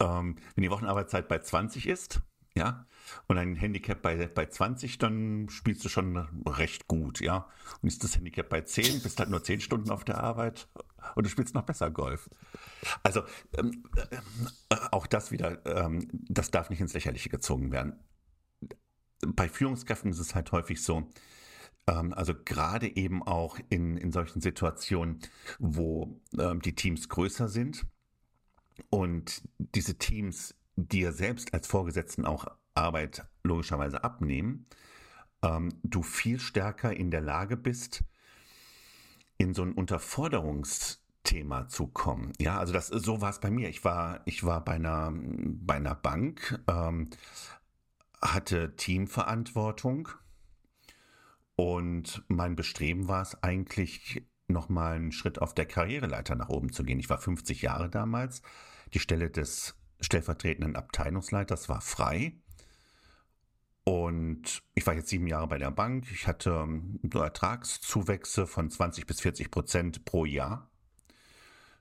Ähm, 0.00 0.36
wenn 0.54 0.62
die 0.62 0.70
Wochenarbeitszeit 0.70 1.28
bei 1.28 1.38
20 1.38 1.86
ist, 1.86 2.22
ja, 2.56 2.86
und 3.26 3.38
ein 3.38 3.56
Handicap 3.56 4.02
bei, 4.02 4.26
bei 4.26 4.46
20, 4.46 4.98
dann 4.98 5.48
spielst 5.48 5.84
du 5.84 5.88
schon 5.88 6.16
recht 6.46 6.88
gut, 6.88 7.20
ja. 7.20 7.48
Und 7.80 7.88
ist 7.88 8.04
das 8.04 8.16
Handicap 8.16 8.48
bei 8.48 8.62
10, 8.62 9.02
bist 9.02 9.18
halt 9.18 9.30
nur 9.30 9.42
10 9.42 9.60
Stunden 9.60 9.90
auf 9.90 10.04
der 10.04 10.18
Arbeit 10.18 10.68
und 11.14 11.24
du 11.24 11.30
spielst 11.30 11.54
noch 11.54 11.64
besser 11.64 11.90
Golf. 11.90 12.28
Also 13.02 13.22
ähm, 13.56 13.84
äh, 14.10 14.76
auch 14.90 15.06
das 15.06 15.30
wieder, 15.30 15.64
ähm, 15.66 16.08
das 16.12 16.50
darf 16.50 16.70
nicht 16.70 16.80
ins 16.80 16.94
Lächerliche 16.94 17.28
gezogen 17.28 17.72
werden. 17.72 17.98
Bei 19.26 19.48
Führungskräften 19.48 20.10
ist 20.10 20.18
es 20.18 20.34
halt 20.34 20.52
häufig 20.52 20.82
so, 20.82 21.08
ähm, 21.86 22.12
also 22.14 22.34
gerade 22.34 22.94
eben 22.96 23.22
auch 23.22 23.58
in, 23.68 23.96
in 23.96 24.12
solchen 24.12 24.40
Situationen, 24.40 25.20
wo 25.58 26.20
ähm, 26.38 26.62
die 26.62 26.74
Teams 26.74 27.08
größer 27.08 27.48
sind 27.48 27.86
und 28.88 29.42
diese 29.58 29.98
Teams 29.98 30.54
dir 30.76 31.12
selbst 31.12 31.52
als 31.52 31.66
Vorgesetzten 31.66 32.24
auch 32.24 32.46
Arbeit 32.74 33.26
logischerweise 33.42 34.04
abnehmen, 34.04 34.66
ähm, 35.42 35.70
du 35.82 36.02
viel 36.02 36.38
stärker 36.38 36.94
in 36.94 37.10
der 37.10 37.20
Lage 37.20 37.56
bist, 37.56 38.04
in 39.38 39.54
so 39.54 39.62
ein 39.62 39.72
Unterforderungsthema 39.72 41.68
zu 41.68 41.86
kommen. 41.86 42.32
Ja, 42.38 42.58
also 42.58 42.72
das 42.72 42.88
so 42.88 43.20
war 43.20 43.30
es 43.30 43.40
bei 43.40 43.50
mir. 43.50 43.68
Ich 43.68 43.84
war, 43.84 44.20
ich 44.26 44.44
war 44.44 44.62
bei 44.64 44.74
einer, 44.74 45.12
bei 45.14 45.74
einer 45.74 45.94
Bank, 45.94 46.62
ähm, 46.68 47.10
hatte 48.20 48.76
Teamverantwortung 48.76 50.10
und 51.56 52.22
mein 52.28 52.56
Bestreben 52.56 53.08
war 53.08 53.22
es 53.22 53.42
eigentlich, 53.42 54.26
nochmal 54.48 54.96
einen 54.96 55.12
Schritt 55.12 55.40
auf 55.40 55.54
der 55.54 55.66
Karriereleiter 55.66 56.34
nach 56.34 56.48
oben 56.48 56.72
zu 56.72 56.84
gehen. 56.84 56.98
Ich 56.98 57.08
war 57.08 57.18
50 57.18 57.62
Jahre 57.62 57.88
damals. 57.88 58.42
Die 58.94 58.98
Stelle 58.98 59.30
des 59.30 59.76
stellvertretenden 60.00 60.76
Abteilungsleiters 60.76 61.68
war 61.68 61.80
frei. 61.80 62.34
Und 63.84 64.62
ich 64.74 64.86
war 64.86 64.94
jetzt 64.94 65.08
sieben 65.08 65.26
Jahre 65.26 65.48
bei 65.48 65.58
der 65.58 65.70
Bank. 65.70 66.06
Ich 66.12 66.26
hatte 66.26 66.50
ähm, 66.50 67.00
Ertragszuwächse 67.12 68.46
von 68.46 68.70
20 68.70 69.06
bis 69.06 69.20
40 69.20 69.50
Prozent 69.50 70.04
pro 70.04 70.24
Jahr. 70.24 70.70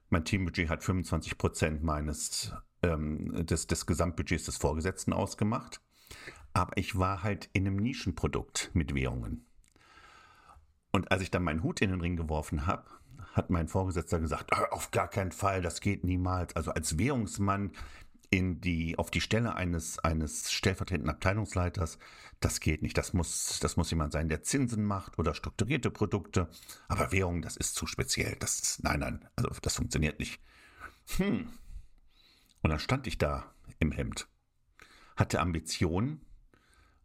Mein 0.09 0.25
Teambudget 0.25 0.69
hat 0.69 0.83
25 0.83 1.37
Prozent 1.37 1.83
meines 1.83 2.53
ähm, 2.81 3.45
des, 3.45 3.67
des 3.67 3.85
Gesamtbudgets 3.85 4.45
des 4.45 4.57
Vorgesetzten 4.57 5.13
ausgemacht. 5.13 5.81
Aber 6.53 6.75
ich 6.77 6.97
war 6.97 7.21
halt 7.21 7.49
in 7.53 7.67
einem 7.67 7.75
Nischenprodukt 7.75 8.71
mit 8.73 8.95
Währungen. 8.95 9.45
Und 10.91 11.11
als 11.11 11.21
ich 11.21 11.29
dann 11.29 11.43
meinen 11.43 11.63
Hut 11.63 11.81
in 11.81 11.91
den 11.91 12.01
Ring 12.01 12.15
geworfen 12.15 12.65
habe, 12.65 12.85
hat 13.33 13.51
mein 13.51 13.67
Vorgesetzter 13.67 14.19
gesagt, 14.19 14.51
auf 14.71 14.89
gar 14.91 15.07
keinen 15.07 15.31
Fall, 15.31 15.61
das 15.61 15.81
geht 15.81 16.03
niemals. 16.03 16.55
Also 16.55 16.71
als 16.71 16.97
Währungsmann 16.97 17.71
in 18.29 18.61
die, 18.61 18.97
auf 18.97 19.09
die 19.09 19.21
Stelle 19.21 19.55
eines, 19.55 19.99
eines 19.99 20.51
stellvertretenden 20.51 21.09
Abteilungsleiters, 21.09 21.97
das 22.39 22.59
geht 22.59 22.81
nicht. 22.81 22.97
Das 22.97 23.13
muss, 23.13 23.59
das 23.59 23.75
muss 23.75 23.89
jemand 23.89 24.13
sein, 24.13 24.29
der 24.29 24.43
Zinsen 24.43 24.83
macht 24.83 25.17
oder 25.17 25.33
strukturierte 25.33 25.91
Produkte. 25.91 26.47
Aber 26.87 27.11
Währung, 27.11 27.41
das 27.41 27.57
ist 27.57 27.75
zu 27.75 27.87
speziell. 27.87 28.35
Das 28.39 28.79
nein, 28.83 28.99
nein, 28.99 29.27
also 29.35 29.49
das 29.61 29.75
funktioniert 29.75 30.19
nicht. 30.19 30.39
Hm. 31.17 31.49
Und 32.61 32.69
dann 32.69 32.79
stand 32.79 33.07
ich 33.07 33.17
da 33.17 33.53
im 33.79 33.91
Hemd, 33.91 34.27
hatte 35.15 35.39
Ambitionen, 35.39 36.25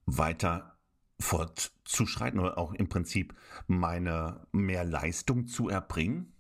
weiter 0.07 0.79
fortzuschreiten 1.21 2.41
oder 2.41 2.59
auch 2.59 2.75
im 2.75 2.89
Prinzip 2.89 3.35
meine 3.67 4.47
mehr 4.53 4.85
Leistung 4.85 5.47
zu 5.47 5.69
erbringen. 5.69 6.33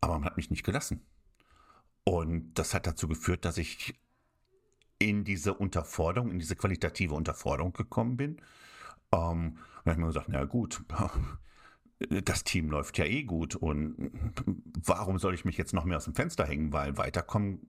Aber 0.00 0.14
man 0.14 0.24
hat 0.24 0.36
mich 0.36 0.50
nicht 0.50 0.64
gelassen. 0.64 1.04
Und 2.04 2.54
das 2.54 2.74
hat 2.74 2.86
dazu 2.86 3.08
geführt, 3.08 3.44
dass 3.44 3.58
ich 3.58 3.99
in 5.00 5.24
diese 5.24 5.54
Unterforderung, 5.54 6.30
in 6.30 6.38
diese 6.38 6.54
qualitative 6.54 7.14
Unterforderung 7.14 7.72
gekommen 7.72 8.16
bin. 8.16 8.36
Ähm, 9.12 9.56
dann 9.84 9.86
habe 9.86 9.90
ich 9.92 9.96
mir 9.96 10.06
gesagt, 10.06 10.28
na 10.28 10.44
gut, 10.44 10.84
das 12.24 12.44
Team 12.44 12.70
läuft 12.70 12.98
ja 12.98 13.06
eh 13.06 13.24
gut 13.24 13.56
und 13.56 14.12
warum 14.84 15.18
soll 15.18 15.34
ich 15.34 15.44
mich 15.44 15.56
jetzt 15.56 15.72
noch 15.72 15.84
mehr 15.84 15.96
aus 15.96 16.04
dem 16.04 16.14
Fenster 16.14 16.46
hängen, 16.46 16.72
weil 16.72 16.96
weiterkommen 16.96 17.68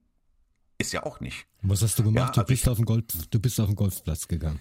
ist 0.78 0.92
ja 0.92 1.04
auch 1.04 1.20
nicht. 1.20 1.46
Was 1.62 1.82
hast 1.82 1.98
du 1.98 2.04
gemacht? 2.04 2.16
Ja, 2.16 2.26
also 2.28 2.42
du, 2.42 2.46
bist 2.46 2.62
ich, 2.64 2.68
auf 2.68 2.76
den 2.76 2.84
Golf, 2.84 3.04
du 3.30 3.40
bist 3.40 3.60
auf 3.60 3.66
den 3.66 3.76
Golfplatz 3.76 4.28
gegangen. 4.28 4.60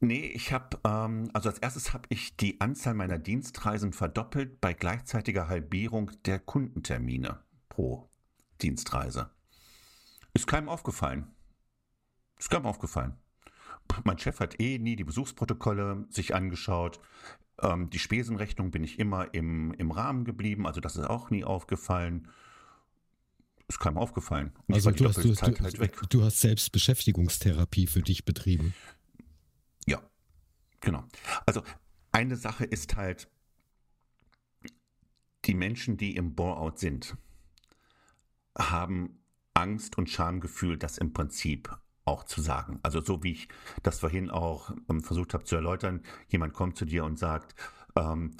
Nee, 0.00 0.26
ich 0.26 0.52
habe, 0.52 0.78
ähm, 0.84 1.30
also 1.32 1.48
als 1.48 1.58
erstes 1.58 1.92
habe 1.92 2.04
ich 2.10 2.36
die 2.36 2.60
Anzahl 2.60 2.94
meiner 2.94 3.18
Dienstreisen 3.18 3.92
verdoppelt 3.92 4.60
bei 4.60 4.72
gleichzeitiger 4.72 5.48
Halbierung 5.48 6.12
der 6.24 6.38
Kundentermine 6.38 7.40
pro 7.68 8.08
Dienstreise. 8.62 9.30
Ist 10.34 10.46
keinem 10.46 10.68
aufgefallen. 10.68 11.32
Ist 12.38 12.50
keinem 12.50 12.66
aufgefallen. 12.66 13.14
Mein 14.04 14.18
Chef 14.18 14.40
hat 14.40 14.60
eh 14.60 14.78
nie 14.78 14.96
die 14.96 15.04
Besuchsprotokolle 15.04 16.06
sich 16.10 16.34
angeschaut. 16.34 17.00
Ähm, 17.60 17.90
die 17.90 17.98
Spesenrechnung 17.98 18.70
bin 18.70 18.84
ich 18.84 18.98
immer 18.98 19.32
im, 19.34 19.72
im 19.74 19.90
Rahmen 19.90 20.24
geblieben, 20.24 20.66
also 20.66 20.80
das 20.80 20.96
ist 20.96 21.06
auch 21.06 21.30
nie 21.30 21.44
aufgefallen. 21.44 22.28
Ist 23.66 23.80
keinem 23.80 23.98
aufgefallen. 23.98 24.52
Und 24.66 24.74
also 24.74 24.90
du 24.90 25.06
hast, 25.06 25.18
du, 25.18 25.32
du, 25.32 25.40
halt 25.40 26.12
du 26.12 26.22
hast 26.22 26.40
selbst 26.40 26.72
Beschäftigungstherapie 26.72 27.86
für 27.86 28.00
dich 28.00 28.24
betrieben. 28.24 28.74
Ja, 29.86 30.00
genau. 30.80 31.04
Also 31.44 31.62
eine 32.12 32.36
Sache 32.36 32.64
ist 32.64 32.96
halt, 32.96 33.28
die 35.44 35.54
Menschen, 35.54 35.96
die 35.96 36.16
im 36.16 36.34
Bore-out 36.34 36.78
sind, 36.78 37.16
haben 38.56 39.22
Angst 39.54 39.98
und 39.98 40.08
Schamgefühl, 40.08 40.78
das 40.78 40.98
im 40.98 41.12
Prinzip 41.12 41.76
auch 42.08 42.24
zu 42.24 42.40
sagen. 42.40 42.80
Also 42.82 43.00
so 43.00 43.22
wie 43.22 43.32
ich 43.32 43.48
das 43.82 44.00
vorhin 44.00 44.30
auch 44.30 44.72
ähm, 44.88 45.02
versucht 45.02 45.34
habe 45.34 45.44
zu 45.44 45.56
erläutern, 45.56 46.02
jemand 46.28 46.54
kommt 46.54 46.76
zu 46.76 46.84
dir 46.84 47.04
und 47.04 47.18
sagt, 47.18 47.54
ähm, 47.96 48.36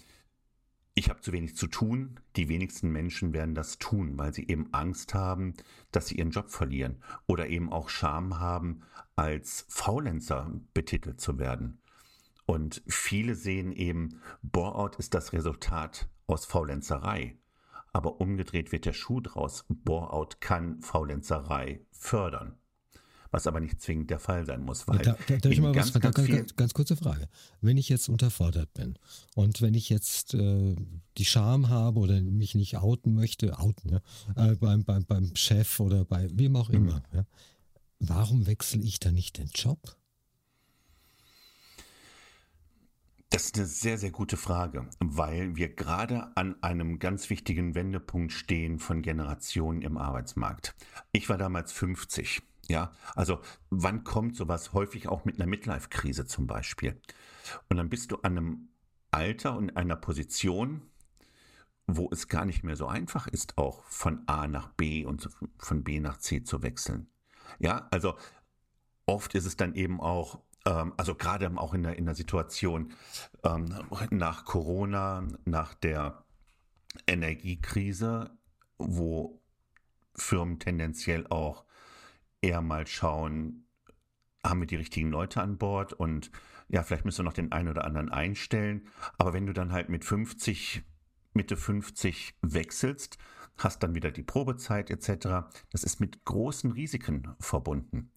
ich 0.95 1.11
habe 1.11 1.21
zu 1.21 1.33
wenig 1.33 1.55
zu 1.55 1.69
tun. 1.69 2.19
Die 2.35 2.49
wenigsten 2.49 2.91
Menschen 2.91 3.33
werden 3.33 3.55
das 3.55 3.79
tun, 3.79 4.19
weil 4.19 4.35
sie 4.35 4.49
eben 4.49 4.73
Angst 4.73 5.15
haben, 5.15 5.55
dass 5.93 6.09
sie 6.09 6.17
ihren 6.17 6.31
Job 6.31 6.51
verlieren 6.51 7.03
oder 7.27 7.47
eben 7.49 7.73
auch 7.73 7.89
Scham 7.89 8.41
haben, 8.41 8.83
als 9.15 9.67
Faulenzer 9.69 10.51
betitelt 10.75 11.21
zu 11.21 11.39
werden. 11.39 11.81
Und 12.47 12.83
viele 12.89 13.35
sehen 13.35 13.73
eben, 13.73 14.21
Bore-out 14.43 14.97
ist 14.97 15.15
das 15.15 15.33
Resultat 15.33 16.09
aus 16.27 16.47
Faulenzerei. 16.47 17.39
Aber 17.93 18.21
umgedreht 18.21 18.73
wird 18.73 18.87
der 18.87 18.93
Schuh 18.93 19.21
draus. 19.21 19.67
Bore-out 19.69 20.41
kann 20.41 20.81
Faulenzerei 20.81 21.87
fördern 21.93 22.59
was 23.31 23.47
aber 23.47 23.61
nicht 23.61 23.81
zwingend 23.81 24.11
der 24.11 24.19
Fall 24.19 24.45
sein 24.47 24.65
muss. 24.65 24.87
Weil 24.89 24.99
da, 24.99 25.17
da, 25.27 25.37
da 25.37 25.49
ich 25.49 25.61
mal 25.61 25.73
ganz, 25.73 25.95
was, 25.95 26.01
ganz, 26.01 26.15
ganz, 26.15 26.57
ganz, 26.57 26.75
kurze 26.75 26.97
Frage. 26.97 27.29
Wenn 27.61 27.77
ich 27.77 27.89
jetzt 27.89 28.09
unterfordert 28.09 28.73
bin 28.75 28.99
und 29.35 29.61
wenn 29.61 29.75
ich 29.75 29.89
jetzt 29.89 30.35
äh, 30.35 30.77
die 31.17 31.25
Scham 31.25 31.69
habe 31.69 32.01
oder 32.01 32.21
mich 32.21 32.55
nicht 32.55 32.77
outen 32.77 33.15
möchte, 33.15 33.59
outen, 33.59 33.91
ja, 33.91 34.01
äh, 34.37 34.57
beim, 34.57 34.85
beim, 34.85 35.05
beim 35.05 35.35
Chef 35.37 35.81
oder 35.81 36.05
bei 36.05 36.29
wem 36.33 36.57
auch 36.57 36.71
immer, 36.71 37.03
mhm. 37.13 37.19
ja, 37.19 37.27
warum 38.01 38.47
wechsle 38.47 38.83
ich 38.83 39.01
da 39.01 39.13
nicht 39.13 39.39
den 39.39 39.51
Job? 39.55 39.97
Das 43.31 43.45
ist 43.45 43.57
eine 43.57 43.67
sehr, 43.67 43.99
sehr 43.99 44.11
gute 44.11 44.39
Frage, 44.39 44.89
weil 45.01 45.55
wir 45.55 45.69
gerade 45.69 46.35
an 46.35 46.63
einem 46.63 46.99
ganz 46.99 47.29
wichtigen 47.29 47.75
Wendepunkt 47.75 48.33
stehen 48.33 48.79
von 48.79 49.03
Generationen 49.03 49.83
im 49.83 49.99
Arbeitsmarkt. 49.99 50.75
Ich 51.13 51.29
war 51.29 51.37
damals 51.37 51.73
50 51.73 52.48
ja, 52.69 52.93
also 53.15 53.41
wann 53.71 54.05
kommt 54.05 54.37
sowas 54.37 54.73
häufig 54.75 55.09
auch 55.09 55.25
mit 55.25 55.37
einer 55.37 55.49
Midlife-Krise 55.49 56.27
zum 56.27 56.47
Beispiel? 56.47 57.01
Und 57.69 57.79
dann 57.79 57.89
bist 57.89 58.13
du 58.13 58.17
an 58.17 58.37
einem 58.37 58.69
Alter 59.11 59.57
und 59.57 59.77
einer 59.77 59.97
Position, 59.97 60.83
wo 61.87 62.11
es 62.13 62.29
gar 62.29 62.45
nicht 62.45 62.65
mehr 62.65 62.77
so 62.77 62.87
einfach 62.87 63.27
ist, 63.27 63.57
auch 63.57 63.83
von 63.85 64.23
A 64.27 64.47
nach 64.47 64.69
B 64.69 65.07
und 65.07 65.31
von 65.57 65.83
B 65.83 66.01
nach 66.01 66.19
C 66.19 66.43
zu 66.43 66.63
wechseln. 66.63 67.09
Ja, 67.59 67.89
also 67.91 68.17
oft 69.07 69.35
ist 69.35 69.47
es 69.47 69.57
dann 69.57 69.75
eben 69.75 69.99
auch, 70.01 70.43
ähm, 70.67 70.93
also 70.99 71.15
gerade 71.15 71.51
auch 71.57 71.73
in 71.73 71.83
der, 71.83 71.97
in 71.97 72.05
der 72.05 72.15
Situation 72.15 72.93
ähm, 73.43 73.75
nach 74.11 74.45
Corona, 74.45 75.27
nach 75.47 75.73
der 75.73 76.23
Energiekrise, 77.07 78.37
wo 78.77 79.41
Firmen 80.15 80.59
tendenziell 80.59 81.27
auch 81.29 81.65
eher 82.41 82.63
mal 82.63 82.87
schauen, 82.87 83.67
haben 84.45 84.61
wir 84.61 84.67
die 84.67 84.77
richtigen 84.77 85.11
Leute 85.11 85.41
an 85.41 85.59
Bord 85.59 85.93
und 85.93 86.31
ja, 86.69 86.83
vielleicht 86.83 87.05
müssen 87.05 87.19
wir 87.19 87.25
noch 87.25 87.33
den 87.33 87.53
einen 87.53 87.69
oder 87.69 87.85
anderen 87.85 88.11
einstellen. 88.11 88.87
Aber 89.17 89.33
wenn 89.33 89.47
du 89.47 89.53
dann 89.53 89.73
halt 89.73 89.89
mit 89.89 90.05
50, 90.05 90.83
Mitte 91.33 91.57
50 91.57 92.35
wechselst, 92.43 93.19
hast 93.57 93.83
dann 93.83 93.95
wieder 93.95 94.11
die 94.11 94.23
Probezeit 94.23 94.91
etc., 94.91 95.49
das 95.73 95.83
ist 95.83 96.01
mit 96.01 96.25
großen 96.25 96.73
Risiken 96.73 97.35
verbunden. 97.41 98.13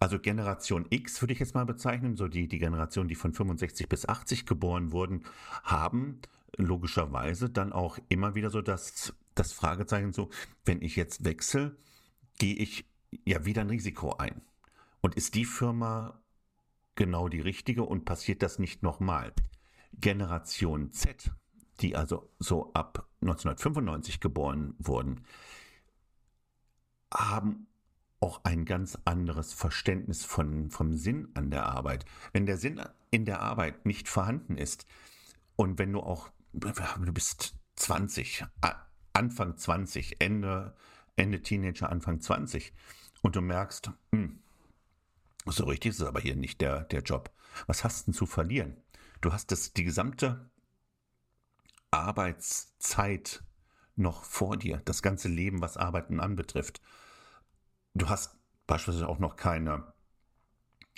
Also 0.00 0.18
Generation 0.18 0.86
X 0.90 1.20
würde 1.20 1.32
ich 1.32 1.40
jetzt 1.40 1.54
mal 1.54 1.66
bezeichnen, 1.66 2.16
so 2.16 2.28
die, 2.28 2.48
die 2.48 2.58
Generation, 2.58 3.08
die 3.08 3.14
von 3.14 3.32
65 3.32 3.88
bis 3.88 4.08
80 4.08 4.46
geboren 4.46 4.92
wurden, 4.92 5.24
haben 5.62 6.20
logischerweise 6.56 7.50
dann 7.50 7.72
auch 7.72 7.98
immer 8.08 8.34
wieder 8.34 8.50
so 8.50 8.62
das, 8.62 9.14
das 9.34 9.52
Fragezeichen 9.52 10.12
so, 10.12 10.30
wenn 10.64 10.82
ich 10.82 10.96
jetzt 10.96 11.24
wechsle, 11.24 11.76
gehe 12.38 12.54
ich 12.54 12.86
ja 13.24 13.44
wieder 13.44 13.62
ein 13.62 13.70
Risiko 13.70 14.16
ein. 14.16 14.42
Und 15.00 15.14
ist 15.14 15.34
die 15.34 15.44
Firma 15.44 16.20
genau 16.94 17.28
die 17.28 17.40
richtige 17.40 17.84
und 17.84 18.04
passiert 18.04 18.42
das 18.42 18.58
nicht 18.58 18.82
nochmal? 18.82 19.32
Generation 19.94 20.90
Z, 20.90 21.30
die 21.80 21.96
also 21.96 22.30
so 22.38 22.72
ab 22.74 23.08
1995 23.20 24.20
geboren 24.20 24.74
wurden, 24.78 25.24
haben 27.12 27.66
auch 28.20 28.40
ein 28.44 28.64
ganz 28.64 28.98
anderes 29.04 29.52
Verständnis 29.52 30.24
von, 30.24 30.70
vom 30.70 30.96
Sinn 30.96 31.28
an 31.34 31.50
der 31.50 31.66
Arbeit. 31.66 32.04
Wenn 32.32 32.46
der 32.46 32.58
Sinn 32.58 32.80
in 33.10 33.24
der 33.24 33.40
Arbeit 33.40 33.86
nicht 33.86 34.08
vorhanden 34.08 34.56
ist 34.56 34.86
und 35.56 35.78
wenn 35.78 35.92
du 35.92 36.00
auch, 36.00 36.30
du 36.52 37.12
bist 37.12 37.54
20, 37.76 38.44
Anfang 39.12 39.56
20, 39.56 40.20
Ende 40.20 40.74
Ende 41.18 41.42
Teenager, 41.42 41.90
Anfang 41.90 42.20
20 42.20 42.72
und 43.22 43.36
du 43.36 43.40
merkst, 43.40 43.90
hm, 44.12 44.38
so 45.46 45.64
richtig 45.64 45.90
ist 45.90 46.00
es 46.00 46.06
aber 46.06 46.20
hier 46.20 46.36
nicht 46.36 46.60
der, 46.60 46.84
der 46.84 47.02
Job. 47.02 47.30
Was 47.66 47.84
hast 47.84 48.02
du 48.02 48.04
denn 48.06 48.14
zu 48.14 48.26
verlieren? 48.26 48.76
Du 49.20 49.32
hast 49.32 49.50
das, 49.50 49.72
die 49.72 49.84
gesamte 49.84 50.50
Arbeitszeit 51.90 53.42
noch 53.96 54.24
vor 54.24 54.56
dir, 54.56 54.80
das 54.84 55.02
ganze 55.02 55.28
Leben, 55.28 55.60
was 55.60 55.76
Arbeiten 55.76 56.20
anbetrifft. 56.20 56.80
Du 57.94 58.08
hast 58.08 58.36
beispielsweise 58.66 59.08
auch 59.08 59.18
noch 59.18 59.36
keine 59.36 59.92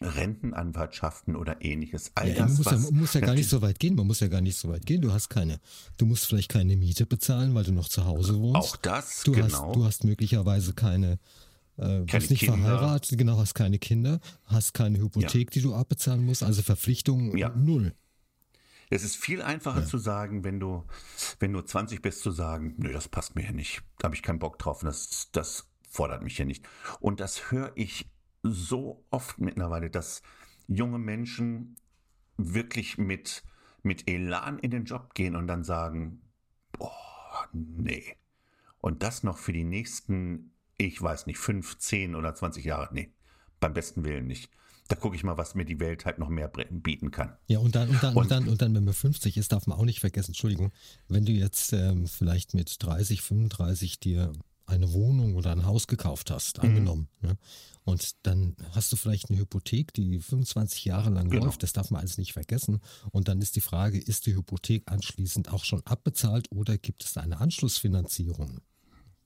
Rentenanwaltschaften 0.00 1.36
oder 1.36 1.62
ähnliches. 1.62 2.12
All 2.14 2.28
ja, 2.28 2.46
das, 2.46 2.58
muss, 2.58 2.66
ja, 2.66 2.90
muss 2.90 3.14
ja 3.14 3.20
gar 3.20 3.34
nicht 3.34 3.48
so 3.48 3.60
weit 3.60 3.78
gehen. 3.78 3.94
Man 3.94 4.06
muss 4.06 4.20
ja 4.20 4.28
gar 4.28 4.40
nicht 4.40 4.56
so 4.56 4.68
weit 4.68 4.86
gehen. 4.86 5.02
Du 5.02 5.12
hast 5.12 5.28
keine, 5.28 5.60
du 5.98 6.06
musst 6.06 6.26
vielleicht 6.26 6.48
keine 6.48 6.76
Miete 6.76 7.06
bezahlen, 7.06 7.54
weil 7.54 7.64
du 7.64 7.72
noch 7.72 7.88
zu 7.88 8.04
Hause 8.06 8.38
wohnst. 8.38 8.56
Auch 8.56 8.76
das, 8.76 9.22
du 9.24 9.32
genau. 9.32 9.44
Hast, 9.44 9.76
du 9.76 9.84
hast 9.84 10.04
möglicherweise 10.04 10.72
keine, 10.72 11.18
äh, 11.76 12.00
bist 12.00 12.30
nicht 12.30 12.40
Kinder. 12.40 12.58
verheiratet, 12.58 13.18
genau, 13.18 13.38
hast 13.38 13.54
keine 13.54 13.78
Kinder, 13.78 14.20
hast 14.46 14.72
keine 14.72 14.98
Hypothek, 14.98 15.48
ja. 15.48 15.50
die 15.52 15.62
du 15.62 15.74
abbezahlen 15.74 16.24
musst, 16.24 16.42
also 16.42 16.62
Verpflichtungen 16.62 17.36
ja. 17.36 17.50
null. 17.50 17.94
Es 18.92 19.04
ist 19.04 19.16
viel 19.16 19.40
einfacher 19.40 19.80
ja. 19.80 19.86
zu 19.86 19.98
sagen, 19.98 20.42
wenn 20.42 20.58
du, 20.58 20.84
wenn 21.38 21.52
du 21.52 21.62
20 21.62 22.02
bist, 22.02 22.22
zu 22.22 22.32
sagen, 22.32 22.74
nö, 22.78 22.92
das 22.92 23.06
passt 23.06 23.36
mir 23.36 23.42
hier 23.42 23.52
nicht. 23.52 23.82
Da 23.98 24.06
habe 24.06 24.16
ich 24.16 24.22
keinen 24.22 24.40
Bock 24.40 24.58
drauf 24.58 24.80
das, 24.80 25.28
das 25.30 25.66
fordert 25.88 26.22
mich 26.22 26.36
hier 26.36 26.46
nicht. 26.46 26.66
Und 26.98 27.20
das 27.20 27.52
höre 27.52 27.72
ich 27.76 28.06
so 28.42 29.04
oft 29.10 29.38
mittlerweile, 29.38 29.90
dass 29.90 30.22
junge 30.66 30.98
Menschen 30.98 31.76
wirklich 32.36 32.98
mit, 32.98 33.42
mit 33.82 34.08
Elan 34.08 34.58
in 34.58 34.70
den 34.70 34.84
Job 34.84 35.14
gehen 35.14 35.36
und 35.36 35.46
dann 35.46 35.64
sagen, 35.64 36.22
boah, 36.72 37.48
nee. 37.52 38.16
Und 38.80 39.02
das 39.02 39.22
noch 39.22 39.38
für 39.38 39.52
die 39.52 39.64
nächsten, 39.64 40.52
ich 40.78 41.00
weiß 41.00 41.26
nicht, 41.26 41.38
fünf, 41.38 41.78
zehn 41.78 42.14
oder 42.14 42.34
20 42.34 42.64
Jahre, 42.64 42.88
nee, 42.92 43.12
beim 43.58 43.74
besten 43.74 44.04
Willen 44.04 44.26
nicht. 44.26 44.50
Da 44.88 44.96
gucke 44.96 45.14
ich 45.14 45.22
mal, 45.22 45.36
was 45.38 45.54
mir 45.54 45.64
die 45.64 45.78
Welt 45.78 46.04
halt 46.04 46.18
noch 46.18 46.30
mehr 46.30 46.48
bieten 46.48 47.12
kann. 47.12 47.36
Ja, 47.46 47.60
und 47.60 47.76
dann, 47.76 47.90
und 47.90 48.02
dann, 48.02 48.16
und, 48.16 48.22
und 48.22 48.30
dann, 48.30 48.48
und 48.48 48.62
dann, 48.62 48.74
wenn 48.74 48.84
man 48.84 48.94
50 48.94 49.36
ist, 49.36 49.52
darf 49.52 49.68
man 49.68 49.78
auch 49.78 49.84
nicht 49.84 50.00
vergessen, 50.00 50.30
Entschuldigung, 50.30 50.72
wenn 51.06 51.24
du 51.24 51.32
jetzt 51.32 51.72
ähm, 51.72 52.08
vielleicht 52.08 52.54
mit 52.54 52.74
30, 52.82 53.22
35 53.22 54.00
dir 54.00 54.32
eine 54.70 54.92
Wohnung 54.92 55.34
oder 55.34 55.52
ein 55.52 55.64
Haus 55.64 55.86
gekauft 55.86 56.30
hast, 56.30 56.58
mhm. 56.58 56.68
angenommen. 56.68 57.08
Ne? 57.20 57.36
Und 57.84 58.26
dann 58.26 58.56
hast 58.72 58.92
du 58.92 58.96
vielleicht 58.96 59.30
eine 59.30 59.38
Hypothek, 59.38 59.92
die 59.94 60.20
25 60.20 60.84
Jahre 60.84 61.10
lang 61.10 61.30
genau. 61.30 61.46
läuft, 61.46 61.62
das 61.62 61.72
darf 61.72 61.90
man 61.90 62.00
alles 62.00 62.18
nicht 62.18 62.32
vergessen. 62.32 62.80
Und 63.10 63.28
dann 63.28 63.40
ist 63.40 63.56
die 63.56 63.60
Frage, 63.60 63.98
ist 63.98 64.26
die 64.26 64.34
Hypothek 64.34 64.90
anschließend 64.90 65.52
auch 65.52 65.64
schon 65.64 65.84
abbezahlt 65.86 66.50
oder 66.52 66.78
gibt 66.78 67.04
es 67.04 67.16
eine 67.16 67.40
Anschlussfinanzierung? 67.40 68.60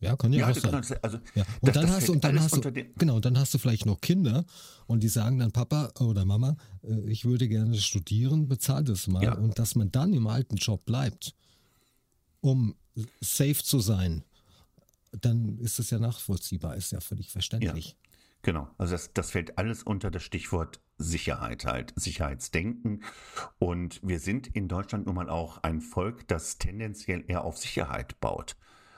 Ja, 0.00 0.16
kann 0.16 0.32
ja, 0.32 0.40
ja 0.40 0.50
auch 0.50 0.60
sein. 0.60 0.98
Also, 1.02 1.18
ja. 1.34 1.44
Und 1.60 1.68
das, 1.68 1.74
dann 1.74 1.86
das 1.86 1.96
hast 1.96 2.08
du, 2.08 2.12
und 2.12 2.24
dann 2.24 2.40
hast 2.40 2.64
du, 2.64 2.72
genau, 2.96 3.20
dann 3.20 3.38
hast 3.38 3.54
du 3.54 3.58
vielleicht 3.58 3.86
noch 3.86 4.00
Kinder 4.00 4.44
und 4.86 5.02
die 5.02 5.08
sagen 5.08 5.38
dann, 5.38 5.50
Papa 5.50 5.92
oder 5.98 6.24
Mama, 6.24 6.56
äh, 6.82 7.10
ich 7.10 7.24
würde 7.24 7.48
gerne 7.48 7.76
studieren, 7.76 8.48
bezahl 8.48 8.84
das 8.84 9.06
mal. 9.06 9.22
Ja. 9.22 9.34
Und 9.34 9.58
dass 9.58 9.74
man 9.76 9.90
dann 9.90 10.12
im 10.12 10.26
alten 10.26 10.56
Job 10.56 10.84
bleibt, 10.84 11.34
um 12.40 12.74
safe 13.20 13.62
zu 13.62 13.80
sein, 13.80 14.24
dann 15.20 15.58
ist 15.58 15.78
es 15.78 15.90
ja 15.90 15.98
nachvollziehbar, 15.98 16.76
ist 16.76 16.92
ja 16.92 17.00
völlig 17.00 17.30
verständlich. 17.30 17.90
Ja. 17.90 17.94
Genau, 18.42 18.68
also 18.76 18.92
das, 18.92 19.12
das 19.14 19.30
fällt 19.30 19.56
alles 19.56 19.82
unter 19.82 20.10
das 20.10 20.22
Stichwort 20.22 20.80
Sicherheit 20.98 21.64
halt, 21.64 21.94
Sicherheitsdenken. 21.96 23.02
Und 23.58 24.00
wir 24.02 24.20
sind 24.20 24.48
in 24.48 24.68
Deutschland 24.68 25.06
nun 25.06 25.14
mal 25.14 25.30
auch 25.30 25.62
ein 25.62 25.80
Volk, 25.80 26.28
das 26.28 26.58
tendenziell 26.58 27.24
eher 27.26 27.44
auf 27.44 27.56
Sicherheit 27.56 28.20
baut. 28.20 28.56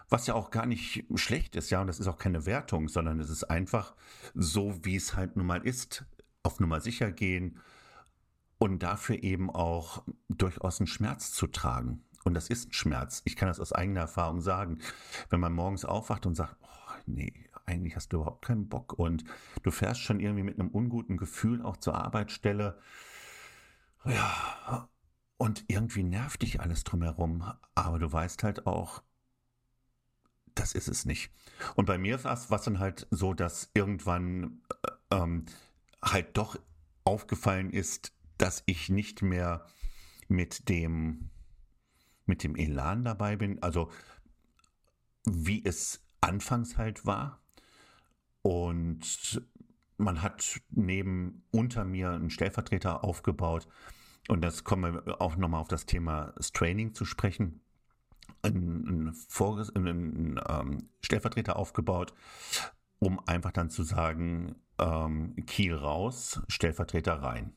Was 0.09 0.27
ja 0.27 0.35
auch 0.35 0.51
gar 0.51 0.67
nicht 0.67 1.05
schlecht 1.15 1.57
ist, 1.57 1.71
ja, 1.71 1.81
und 1.81 1.87
das 1.87 2.01
ist 2.01 2.07
auch 2.07 2.19
keine 2.19 2.45
Wertung, 2.45 2.89
sondern 2.89 3.21
es 3.21 3.31
ist 3.31 3.45
einfach 3.45 3.95
so, 4.35 4.85
wie 4.85 4.97
es 4.97 5.15
halt 5.15 5.37
nun 5.37 5.47
mal 5.47 5.65
ist. 5.65 6.05
Auf 6.43 6.61
Nummer 6.61 6.81
sicher 6.81 7.11
gehen 7.11 7.61
und 8.59 8.83
dafür 8.83 9.23
eben 9.23 9.51
auch 9.51 10.05
durchaus 10.29 10.81
einen 10.81 10.87
Schmerz 10.87 11.33
zu 11.33 11.47
tragen. 11.47 12.05
Und 12.27 12.35
das 12.35 12.51
ist 12.51 12.69
ein 12.69 12.73
Schmerz. 12.73 13.23
Ich 13.25 13.37
kann 13.37 13.47
das 13.47 13.61
aus 13.61 13.73
eigener 13.73 14.01
Erfahrung 14.01 14.41
sagen. 14.41 14.81
Wenn 15.31 15.39
man 15.39 15.53
morgens 15.53 15.85
aufwacht 15.85 16.27
und 16.27 16.35
sagt, 16.35 16.57
oh, 16.61 16.93
nee, 17.07 17.33
eigentlich 17.67 17.95
hast 17.95 18.13
du 18.13 18.17
überhaupt 18.17 18.45
keinen 18.45 18.69
Bock 18.69 18.95
und 18.95 19.23
du 19.63 19.71
fährst 19.71 20.01
schon 20.01 20.19
irgendwie 20.19 20.43
mit 20.43 20.59
einem 20.59 20.71
unguten 20.71 21.19
Gefühl 21.19 21.63
auch 21.63 21.77
zur 21.77 21.95
Arbeitsstelle. 21.95 22.81
Ja, 24.05 24.89
und 25.37 25.67
irgendwie 25.69 26.03
nervt 26.03 26.43
dich 26.43 26.61
alles 26.61 26.83
drumherum, 26.83 27.45
aber 27.77 28.01
du 28.01 28.13
weißt 28.13 28.43
halt 28.43 28.67
auch, 28.67 29.05
das 30.57 30.73
ist 30.73 30.89
es 30.89 31.05
nicht. 31.05 31.31
Und 31.77 31.85
bei 31.85 31.97
mir 31.97 32.25
war 32.25 32.33
es 32.33 32.49
dann 32.49 32.81
halt 32.81 33.07
so, 33.13 33.35
dass 33.35 33.71
irgendwann 33.73 34.63
äh, 34.83 35.17
ähm, 35.17 35.47
halt 36.03 36.37
doch 36.37 36.59
aufgefallen 37.05 37.71
ist, 37.71 38.13
dass 38.37 38.65
ich 38.67 38.89
nicht 38.89 39.23
mehr 39.23 39.65
mit 40.27 40.69
dem 40.69 41.31
mit 42.27 42.43
dem 42.43 42.57
Elan 42.57 43.05
dabei 43.05 43.37
bin, 43.37 43.63
also 43.63 43.91
wie 45.25 45.65
es 45.65 46.05
anfangs 46.21 46.77
halt 46.77 47.07
war, 47.07 47.41
und 48.43 49.43
man 49.97 50.23
hat 50.23 50.61
neben 50.71 51.43
unter 51.51 51.85
mir 51.85 52.11
einen 52.11 52.31
Stellvertreter 52.31 53.03
aufgebaut. 53.03 53.67
Und 54.29 54.43
das 54.43 54.65
kommen 54.65 54.95
wir 54.95 55.21
auch 55.21 55.37
nochmal 55.37 55.61
auf 55.61 55.69
das 55.69 55.87
Thema 55.87 56.33
Training 56.53 56.95
zu 56.95 57.05
sprechen. 57.05 57.61
Einen, 58.43 58.87
einen, 58.87 59.69
einen 59.75 60.41
ähm, 60.49 60.89
Stellvertreter 61.01 61.57
aufgebaut, 61.57 62.15
um 62.99 63.19
einfach 63.27 63.53
dann 63.53 63.71
zu 63.71 63.83
sagen, 63.83 64.57
ähm, 64.79 65.35
Kiel 65.47 65.75
raus, 65.75 66.41
Stellvertreter 66.49 67.23
rein. 67.23 67.55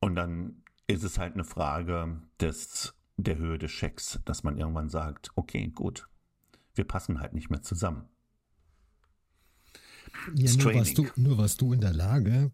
Und 0.00 0.16
dann 0.16 0.62
ist 0.86 1.02
es 1.02 1.18
halt 1.18 1.34
eine 1.34 1.44
Frage 1.44 2.20
des, 2.40 2.94
der 3.16 3.38
Höhe 3.38 3.58
des 3.58 3.70
Schecks, 3.70 4.20
dass 4.24 4.42
man 4.42 4.58
irgendwann 4.58 4.90
sagt, 4.90 5.30
okay, 5.34 5.68
gut, 5.68 6.08
wir 6.74 6.84
passen 6.84 7.20
halt 7.20 7.32
nicht 7.32 7.50
mehr 7.50 7.62
zusammen. 7.62 8.08
Ja, 10.34 10.52
nur 10.52 10.74
warst, 10.74 10.96
du, 10.96 11.06
nur 11.16 11.38
warst 11.38 11.60
du 11.60 11.72
in 11.72 11.80
der 11.80 11.92
Lage, 11.92 12.50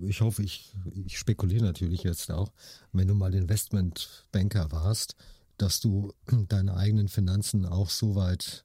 ich 0.00 0.20
hoffe, 0.20 0.42
ich, 0.42 0.74
ich 1.04 1.18
spekuliere 1.18 1.64
natürlich 1.64 2.02
jetzt 2.02 2.30
auch, 2.30 2.52
wenn 2.92 3.08
du 3.08 3.14
mal 3.14 3.34
Investmentbanker 3.34 4.70
warst, 4.70 5.16
dass 5.56 5.80
du 5.80 6.12
deine 6.48 6.76
eigenen 6.76 7.08
Finanzen 7.08 7.66
auch 7.66 7.90
so 7.90 8.14
weit 8.14 8.64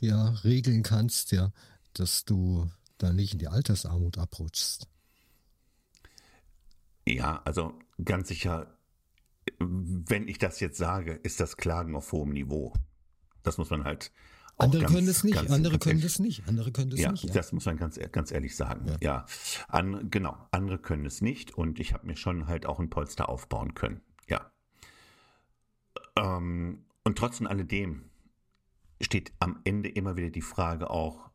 ja, 0.00 0.28
regeln 0.44 0.82
kannst, 0.82 1.32
ja, 1.32 1.52
dass 1.92 2.24
du 2.24 2.70
da 2.98 3.12
nicht 3.12 3.32
in 3.32 3.38
die 3.38 3.48
Altersarmut 3.48 4.18
abrutschst. 4.18 4.86
Ja, 7.14 7.40
also 7.44 7.78
ganz 8.04 8.28
sicher, 8.28 8.76
wenn 9.58 10.28
ich 10.28 10.38
das 10.38 10.60
jetzt 10.60 10.78
sage, 10.78 11.12
ist 11.12 11.40
das 11.40 11.56
Klagen 11.56 11.96
auf 11.96 12.12
hohem 12.12 12.30
Niveau. 12.30 12.74
Das 13.42 13.58
muss 13.58 13.70
man 13.70 13.84
halt. 13.84 14.12
Andere 14.58 14.82
ganz, 14.82 14.92
können 14.92 15.08
es 15.08 15.22
nicht, 15.22 15.36
ganz, 15.36 15.50
andere 15.52 15.74
ganz 15.74 15.84
können 15.84 16.02
es 16.02 16.18
nicht, 16.18 16.48
andere 16.48 16.72
können 16.72 16.90
es 16.90 17.00
ja, 17.00 17.12
nicht. 17.12 17.24
Ja, 17.24 17.32
das 17.32 17.52
muss 17.52 17.64
man 17.64 17.76
ganz, 17.76 17.98
ganz 18.10 18.32
ehrlich 18.32 18.56
sagen. 18.56 18.86
Ja, 18.88 18.96
ja. 19.00 19.26
An, 19.68 20.10
genau, 20.10 20.36
andere 20.50 20.78
können 20.78 21.06
es 21.06 21.22
nicht 21.22 21.52
und 21.52 21.78
ich 21.78 21.94
habe 21.94 22.06
mir 22.06 22.16
schon 22.16 22.48
halt 22.48 22.66
auch 22.66 22.80
ein 22.80 22.90
Polster 22.90 23.28
aufbauen 23.28 23.74
können. 23.74 24.00
Ja. 24.26 24.50
Ähm, 26.16 26.84
und 27.04 27.16
trotz 27.16 27.40
alledem 27.40 28.10
steht 29.00 29.32
am 29.38 29.60
Ende 29.62 29.88
immer 29.88 30.16
wieder 30.16 30.30
die 30.30 30.42
Frage 30.42 30.90
auch, 30.90 31.30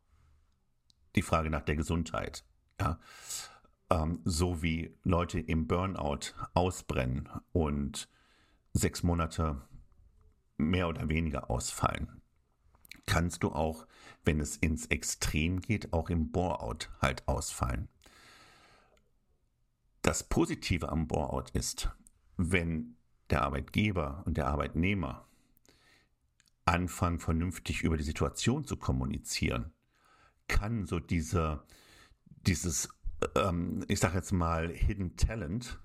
die 1.16 1.22
Frage 1.22 1.50
nach 1.50 1.62
der 1.62 1.78
Gesundheit. 1.78 2.44
Ja. 2.80 3.00
Ähm, 3.94 4.22
so 4.26 4.64
wie 4.64 4.98
Leute 5.04 5.40
im 5.40 5.68
Burnout 5.68 6.34
ausbrennen 6.56 7.30
und 7.52 8.10
sechs 8.74 9.04
Monate 9.04 9.62
mehr 10.58 10.88
oder 10.88 11.10
weniger 11.10 11.52
ausfallen, 11.52 12.22
kannst 13.06 13.44
du 13.44 13.52
auch, 13.52 13.86
wenn 14.26 14.40
es 14.40 14.58
ins 14.58 14.88
Extrem 14.88 15.62
geht, 15.62 15.94
auch 15.94 16.10
im 16.10 16.32
Bore-out 16.32 16.90
halt 17.02 17.28
ausfallen. 17.28 17.88
Das 20.02 20.24
Positive 20.24 20.90
am 20.90 21.08
Bore-out 21.08 21.52
ist, 21.52 21.92
wenn 22.36 22.96
der 23.30 23.44
Arbeitgeber 23.44 24.24
und 24.26 24.38
der 24.38 24.48
Arbeitnehmer 24.48 25.28
anfangen, 26.66 27.20
vernünftig 27.20 27.84
über 27.84 27.98
die 27.98 28.04
Situation 28.04 28.66
zu 28.66 28.76
kommunizieren, 28.76 29.72
kann 30.48 30.88
so 30.88 31.00
diese, 31.00 31.64
dieses, 32.48 32.90
ähm, 33.36 33.84
ich 33.88 34.00
sage 34.00 34.16
jetzt 34.16 34.32
mal, 34.32 34.70
Hidden 34.70 35.16
Talent 35.18 35.80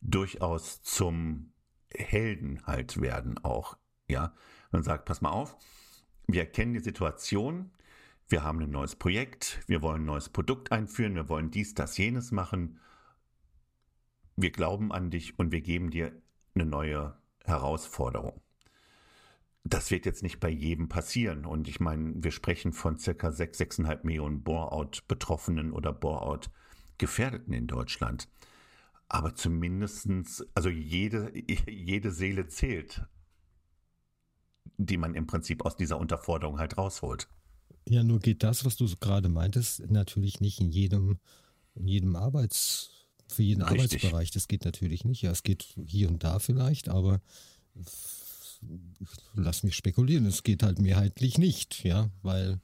durchaus 0.00 0.82
zum 0.82 1.52
Helden 1.92 2.62
halt 2.66 3.00
werden 3.00 3.38
auch, 3.42 3.76
ja. 4.08 4.34
Man 4.72 4.82
sagt, 4.82 5.04
pass 5.04 5.20
mal 5.20 5.30
auf, 5.30 5.56
wir 6.26 6.42
erkennen 6.42 6.74
die 6.74 6.80
Situation, 6.80 7.72
wir 8.28 8.44
haben 8.44 8.60
ein 8.60 8.70
neues 8.70 8.94
Projekt, 8.94 9.60
wir 9.66 9.82
wollen 9.82 10.02
ein 10.02 10.06
neues 10.06 10.28
Produkt 10.28 10.70
einführen, 10.70 11.16
wir 11.16 11.28
wollen 11.28 11.50
dies, 11.50 11.74
das, 11.74 11.98
jenes 11.98 12.30
machen. 12.30 12.78
Wir 14.36 14.52
glauben 14.52 14.92
an 14.92 15.10
dich 15.10 15.38
und 15.38 15.50
wir 15.50 15.60
geben 15.60 15.90
dir 15.90 16.12
eine 16.54 16.66
neue 16.66 17.18
Herausforderung. 17.44 18.40
Das 19.64 19.90
wird 19.90 20.06
jetzt 20.06 20.22
nicht 20.22 20.40
bei 20.40 20.48
jedem 20.48 20.88
passieren. 20.88 21.44
Und 21.44 21.68
ich 21.68 21.80
meine, 21.80 22.14
wir 22.16 22.30
sprechen 22.30 22.72
von 22.72 22.98
circa 22.98 23.30
6, 23.30 23.60
6,5 23.60 24.00
Millionen 24.04 24.42
Bore-out-Betroffenen 24.42 25.72
oder 25.72 25.92
Bore-out-Gefährdeten 25.92 27.52
in 27.52 27.66
Deutschland. 27.66 28.28
Aber 29.08 29.34
zumindestens, 29.34 30.44
also 30.54 30.68
jede, 30.68 31.32
jede 31.68 32.10
Seele 32.10 32.46
zählt, 32.48 33.02
die 34.76 34.96
man 34.96 35.14
im 35.14 35.26
Prinzip 35.26 35.64
aus 35.64 35.76
dieser 35.76 35.98
Unterforderung 35.98 36.58
halt 36.58 36.78
rausholt. 36.78 37.28
Ja, 37.88 38.02
nur 38.04 38.20
geht 38.20 38.42
das, 38.42 38.64
was 38.64 38.76
du 38.76 38.86
gerade 39.00 39.28
meintest, 39.28 39.90
natürlich 39.90 40.40
nicht 40.40 40.60
in 40.60 40.70
jedem, 40.70 41.18
in 41.74 41.86
jedem 41.88 42.16
Arbeits, 42.16 43.00
für 43.28 43.42
jeden 43.42 43.62
Richtig. 43.62 43.80
Arbeitsbereich. 43.80 44.30
Das 44.30 44.48
geht 44.48 44.64
natürlich 44.64 45.04
nicht. 45.04 45.22
Ja, 45.22 45.30
es 45.30 45.42
geht 45.42 45.74
hier 45.86 46.08
und 46.08 46.24
da 46.24 46.38
vielleicht, 46.38 46.88
aber 46.88 47.20
lass 49.34 49.62
mich 49.62 49.76
spekulieren, 49.76 50.26
es 50.26 50.42
geht 50.42 50.62
halt 50.62 50.78
mehrheitlich 50.78 51.38
nicht, 51.38 51.84
ja, 51.84 52.10
weil 52.22 52.60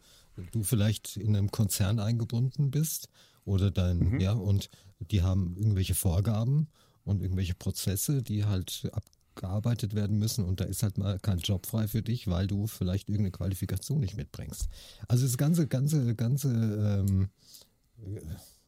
du 0.52 0.62
vielleicht 0.62 1.16
in 1.16 1.36
einem 1.36 1.50
Konzern 1.50 1.98
eingebunden 1.98 2.70
bist 2.70 3.08
oder 3.44 3.70
dein, 3.70 3.98
mhm. 3.98 4.20
ja, 4.20 4.32
und 4.32 4.68
die 5.10 5.22
haben 5.22 5.56
irgendwelche 5.56 5.94
Vorgaben 5.94 6.68
und 7.04 7.22
irgendwelche 7.22 7.54
Prozesse, 7.54 8.22
die 8.22 8.44
halt 8.44 8.90
abgearbeitet 8.92 9.94
werden 9.94 10.18
müssen 10.18 10.44
und 10.44 10.60
da 10.60 10.64
ist 10.64 10.82
halt 10.82 10.98
mal 10.98 11.18
kein 11.20 11.38
Job 11.38 11.66
frei 11.66 11.88
für 11.88 12.02
dich, 12.02 12.28
weil 12.28 12.46
du 12.46 12.66
vielleicht 12.66 13.08
irgendeine 13.08 13.32
Qualifikation 13.32 14.00
nicht 14.00 14.16
mitbringst. 14.16 14.68
Also 15.08 15.24
das 15.24 15.38
ganze, 15.38 15.66
ganze, 15.66 16.14
ganze, 16.14 16.48
ähm, 16.48 17.28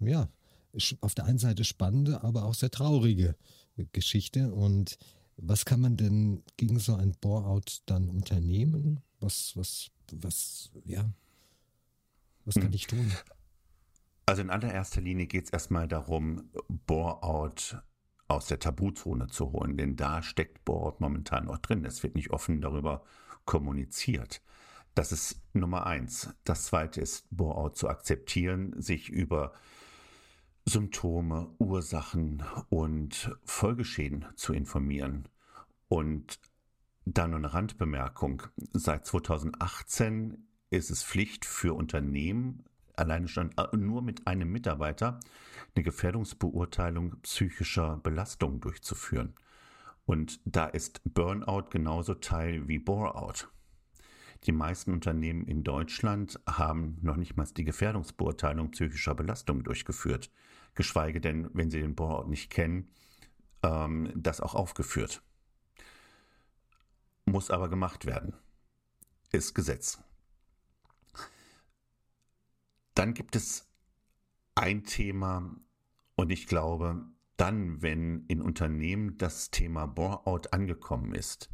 ja, 0.01 0.29
auf 1.01 1.15
der 1.15 1.25
einen 1.25 1.39
Seite 1.39 1.65
spannende, 1.65 2.23
aber 2.23 2.45
auch 2.45 2.55
sehr 2.55 2.71
traurige 2.71 3.35
Geschichte 3.93 4.53
und 4.53 4.99
was 5.41 5.65
kann 5.65 5.81
man 5.81 5.97
denn 5.97 6.43
gegen 6.57 6.79
so 6.79 6.95
ein 6.95 7.13
Bore-out 7.21 7.83
dann 7.87 8.09
unternehmen? 8.09 9.01
Was, 9.21 9.57
was, 9.57 9.91
was, 10.13 10.71
ja, 10.85 11.09
was 12.45 12.55
kann 12.55 12.65
hm. 12.65 12.75
ich 12.75 12.87
tun? 12.87 13.13
Also 14.27 14.43
in 14.43 14.51
allererster 14.51 15.01
Linie 15.01 15.27
geht 15.27 15.47
es 15.47 15.51
erstmal 15.51 15.89
darum, 15.89 16.51
Bore-out 16.69 17.83
aus 18.27 18.47
der 18.47 18.59
Tabuzone 18.59 19.29
zu 19.29 19.53
holen, 19.53 19.77
denn 19.77 19.97
da 19.97 20.23
steckt 20.23 20.65
Bore-out 20.65 21.01
momentan 21.01 21.47
noch 21.47 21.59
drin. 21.59 21.85
Es 21.85 22.03
wird 22.03 22.15
nicht 22.15 22.31
offen 22.31 22.61
darüber 22.61 23.05
kommuniziert. 23.47 24.43
Das 24.95 25.13
ist 25.13 25.41
Nummer 25.55 25.87
eins. 25.87 26.29
Das 26.45 26.65
zweite 26.65 27.01
ist, 27.01 27.27
Bore-out 27.31 27.77
zu 27.77 27.89
akzeptieren, 27.89 28.75
sich 28.81 29.09
über 29.09 29.55
Symptome, 30.69 31.49
Ursachen 31.59 32.43
und 32.69 33.35
Folgeschäden 33.45 34.27
zu 34.37 34.53
informieren. 34.53 35.27
Und 35.89 36.39
dann 37.07 37.33
eine 37.33 37.55
Randbemerkung. 37.55 38.43
Seit 38.73 39.07
2018 39.07 40.47
ist 40.69 40.91
es 40.91 41.03
Pflicht 41.03 41.47
für 41.47 41.73
Unternehmen, 41.73 42.65
alleine 42.97 43.29
schon 43.29 43.53
äh, 43.57 43.75
nur 43.77 44.03
mit 44.03 44.27
einem 44.27 44.53
Mitarbeiter, 44.53 45.21
eine 45.75 45.83
Gefährdungsbeurteilung 45.83 47.17
psychischer 47.23 47.97
Belastung 48.03 48.61
durchzuführen. 48.61 49.35
Und 50.05 50.41
da 50.45 50.67
ist 50.67 51.01
Burnout 51.05 51.71
genauso 51.71 52.15
Teil 52.15 52.69
wie 52.69 52.79
Boreout. 52.79 53.49
Die 54.45 54.53
meisten 54.53 54.93
Unternehmen 54.93 55.47
in 55.47 55.65
Deutschland 55.65 56.39
haben 56.47 56.99
noch 57.01 57.17
nicht 57.17 57.37
mal 57.37 57.47
die 57.57 57.65
Gefährdungsbeurteilung 57.65 58.71
psychischer 58.71 59.15
Belastung 59.15 59.65
durchgeführt, 59.65 60.31
geschweige 60.79 61.21
denn, 61.21 61.51
wenn 61.53 61.71
sie 61.71 61.81
den 61.81 61.97
Boreout 61.97 62.29
nicht 62.29 62.51
kennen, 62.51 62.89
ähm, 63.65 64.13
das 64.15 64.41
auch 64.41 64.55
aufgeführt. 64.55 65.23
Muss 67.27 67.51
aber 67.51 67.69
gemacht 67.69 68.07
werden. 68.07 68.33
Ist 69.33 69.55
Gesetz. 69.55 69.99
Dann 72.95 73.13
gibt 73.13 73.35
es 73.35 73.69
ein 74.55 74.85
Thema, 74.85 75.55
und 76.15 76.31
ich 76.31 76.47
glaube, 76.47 77.05
dann, 77.37 77.83
wenn 77.83 78.25
in 78.27 78.41
Unternehmen 78.41 79.19
das 79.19 79.51
Thema 79.51 79.87
Bore-out 79.87 80.53
angekommen 80.53 81.13
ist, 81.13 81.51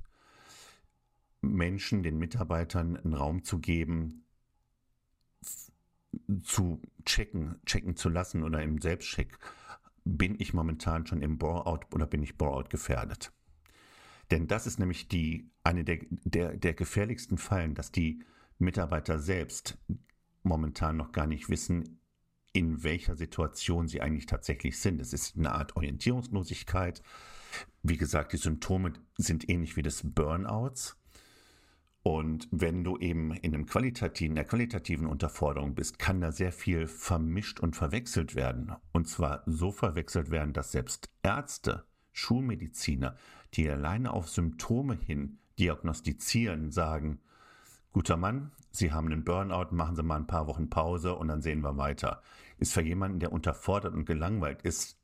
Menschen, 1.41 2.03
den 2.03 2.19
Mitarbeitern 2.19 2.97
einen 2.97 3.15
Raum 3.15 3.43
zu 3.43 3.59
geben, 3.59 4.24
zu 6.43 6.81
checken, 7.05 7.57
checken 7.67 7.97
zu 7.97 8.09
lassen 8.09 8.43
oder 8.43 8.63
im 8.63 8.81
Selbstcheck, 8.81 9.39
bin 10.05 10.37
ich 10.39 10.53
momentan 10.53 11.07
schon 11.07 11.23
im 11.23 11.39
Bore-out 11.39 11.87
oder 11.95 12.07
bin 12.07 12.23
ich 12.23 12.37
Bore-out 12.37 12.71
gefährdet? 12.71 13.33
Denn 14.31 14.47
das 14.47 14.67
ist 14.67 14.79
nämlich 14.79 15.09
die, 15.09 15.51
eine 15.63 15.85
der, 15.85 15.99
der, 16.11 16.57
der 16.57 16.75
gefährlichsten 16.75 17.39
Fallen, 17.39 17.75
dass 17.75 17.93
die 17.93 18.23
Mitarbeiter 18.59 19.19
selbst 19.19 19.79
momentan 20.43 20.97
noch 20.97 21.13
gar 21.13 21.27
nicht 21.27 21.49
wissen, 21.49 22.01
in 22.53 22.85
welcher 22.85 23.17
Situation 23.17 23.89
sie 23.89 24.01
eigentlich 24.01 24.27
tatsächlich 24.27 24.79
sind. 24.79 25.01
Es 25.01 25.13
ist 25.13 25.37
eine 25.37 25.53
Art 25.53 25.77
Orientierungslosigkeit. 25.77 27.03
Wie 27.83 27.97
gesagt, 27.97 28.33
die 28.33 28.37
Symptome 28.37 28.93
sind 29.19 29.49
ähnlich 29.49 29.77
wie 29.77 29.83
des 29.83 30.03
Burnouts. 30.05 30.97
Und 32.05 32.49
wenn 32.51 32.85
du 32.85 32.99
eben 32.99 33.33
in 33.33 33.55
einem 33.55 33.64
qualitativen, 33.64 34.37
der 34.37 34.45
qualitativen 34.45 35.07
Unterforderung 35.07 35.75
bist, 35.75 35.99
kann 35.99 36.21
da 36.21 36.33
sehr 36.33 36.53
viel 36.53 36.87
vermischt 36.87 37.61
und 37.61 37.77
verwechselt 37.77 38.35
werden. 38.35 38.73
Und 38.93 39.09
zwar 39.09 39.43
so 39.47 39.73
verwechselt 39.73 40.31
werden, 40.31 40.53
dass 40.53 40.71
selbst 40.71 41.09
Ärzte, 41.23 41.87
Schulmediziner, 42.12 43.17
die 43.55 43.71
alleine 43.71 44.12
auf 44.12 44.29
Symptome 44.29 44.97
hin 44.97 45.38
diagnostizieren, 45.59 46.71
sagen, 46.71 47.21
guter 47.93 48.19
Mann, 48.19 48.53
Sie 48.71 48.93
haben 48.93 49.07
einen 49.07 49.25
Burnout, 49.25 49.75
machen 49.75 49.97
Sie 49.97 50.03
mal 50.03 50.17
ein 50.17 50.27
paar 50.27 50.47
Wochen 50.47 50.69
Pause 50.69 51.14
und 51.14 51.29
dann 51.29 51.40
sehen 51.40 51.62
wir 51.62 51.79
weiter. 51.79 52.23
Ist 52.59 52.75
für 52.75 52.83
jemanden, 52.83 53.19
der 53.19 53.33
unterfordert 53.33 53.95
und 53.95 54.05
gelangweilt 54.05 54.61
ist, 54.61 54.99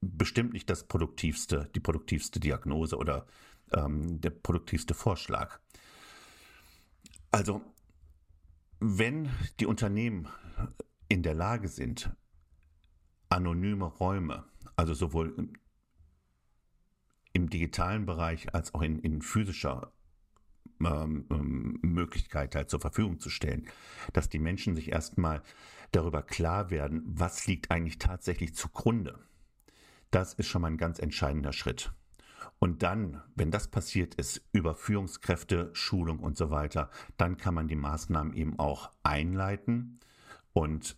bestimmt 0.00 0.54
nicht 0.54 0.68
das 0.68 0.88
produktivste, 0.88 1.70
die 1.76 1.80
produktivste 1.80 2.40
Diagnose 2.40 2.96
oder 2.96 3.26
ähm, 3.72 4.20
der 4.20 4.30
produktivste 4.30 4.94
Vorschlag. 4.94 5.60
Also, 7.32 7.62
wenn 8.78 9.30
die 9.58 9.66
Unternehmen 9.66 10.28
in 11.08 11.22
der 11.22 11.34
Lage 11.34 11.68
sind, 11.68 12.14
anonyme 13.30 13.86
Räume, 13.86 14.44
also 14.76 14.92
sowohl 14.92 15.48
im 17.32 17.48
digitalen 17.48 18.04
Bereich 18.04 18.54
als 18.54 18.74
auch 18.74 18.82
in, 18.82 18.98
in 18.98 19.22
physischer 19.22 19.92
ähm, 20.84 21.26
ähm, 21.30 21.78
Möglichkeit 21.80 22.54
halt 22.54 22.68
zur 22.68 22.80
Verfügung 22.80 23.18
zu 23.18 23.30
stellen, 23.30 23.66
dass 24.12 24.28
die 24.28 24.38
Menschen 24.38 24.76
sich 24.76 24.92
erstmal 24.92 25.42
darüber 25.90 26.22
klar 26.22 26.70
werden, 26.70 27.02
was 27.06 27.46
liegt 27.46 27.70
eigentlich 27.70 27.98
tatsächlich 27.98 28.54
zugrunde. 28.54 29.18
Das 30.10 30.34
ist 30.34 30.48
schon 30.48 30.62
mal 30.62 30.70
ein 30.70 30.76
ganz 30.76 30.98
entscheidender 30.98 31.54
Schritt. 31.54 31.92
Und 32.62 32.84
dann, 32.84 33.20
wenn 33.34 33.50
das 33.50 33.66
passiert 33.66 34.14
ist, 34.14 34.40
über 34.52 34.76
Führungskräfte, 34.76 35.70
Schulung 35.72 36.20
und 36.20 36.36
so 36.36 36.52
weiter, 36.52 36.90
dann 37.16 37.36
kann 37.36 37.54
man 37.54 37.66
die 37.66 37.74
Maßnahmen 37.74 38.34
eben 38.34 38.56
auch 38.60 38.92
einleiten. 39.02 39.98
Und 40.52 40.96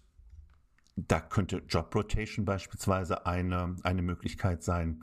da 0.94 1.20
könnte 1.20 1.62
Job 1.66 1.94
Rotation 1.94 2.44
beispielsweise 2.44 3.24
eine, 3.24 3.76
eine 3.82 4.02
Möglichkeit 4.02 4.62
sein. 4.62 5.00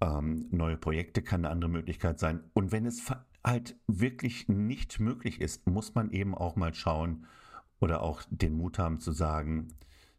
Ähm, 0.00 0.48
neue 0.50 0.76
Projekte 0.76 1.22
kann 1.22 1.44
eine 1.44 1.50
andere 1.50 1.70
Möglichkeit 1.70 2.18
sein. 2.18 2.42
Und 2.52 2.72
wenn 2.72 2.84
es 2.84 3.04
halt 3.44 3.76
wirklich 3.86 4.48
nicht 4.48 4.98
möglich 4.98 5.40
ist, 5.40 5.68
muss 5.68 5.94
man 5.94 6.10
eben 6.10 6.34
auch 6.34 6.56
mal 6.56 6.74
schauen 6.74 7.26
oder 7.78 8.02
auch 8.02 8.22
den 8.28 8.56
Mut 8.56 8.80
haben 8.80 8.98
zu 8.98 9.12
sagen, 9.12 9.68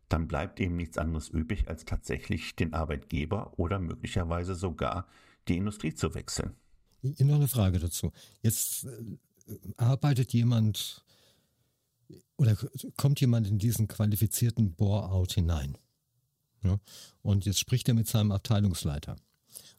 dann 0.07 0.29
bleibt 0.29 0.61
eben 0.61 0.77
nichts 0.77 0.97
anderes 0.97 1.27
übrig, 1.27 1.67
als 1.67 1.83
tatsächlich 1.83 2.55
den 2.55 2.73
Arbeitgeber 2.73 3.59
oder 3.59 3.79
möglicherweise 3.79 4.55
sogar 4.55 5.07
die 5.47 5.57
Industrie 5.57 5.93
zu 5.93 6.13
wechseln. 6.13 6.55
Noch 7.01 7.35
eine 7.35 7.47
Frage 7.47 7.79
dazu. 7.79 8.11
Jetzt 8.41 8.85
äh, 8.85 9.57
arbeitet 9.77 10.33
jemand 10.33 11.03
oder 12.37 12.55
kommt 12.95 13.19
jemand 13.19 13.47
in 13.47 13.59
diesen 13.59 13.87
qualifizierten 13.87 14.75
Bore-out 14.75 15.33
hinein. 15.33 15.77
Ja? 16.63 16.79
Und 17.21 17.45
jetzt 17.45 17.59
spricht 17.59 17.87
er 17.87 17.93
mit 17.93 18.07
seinem 18.07 18.31
Abteilungsleiter 18.31 19.15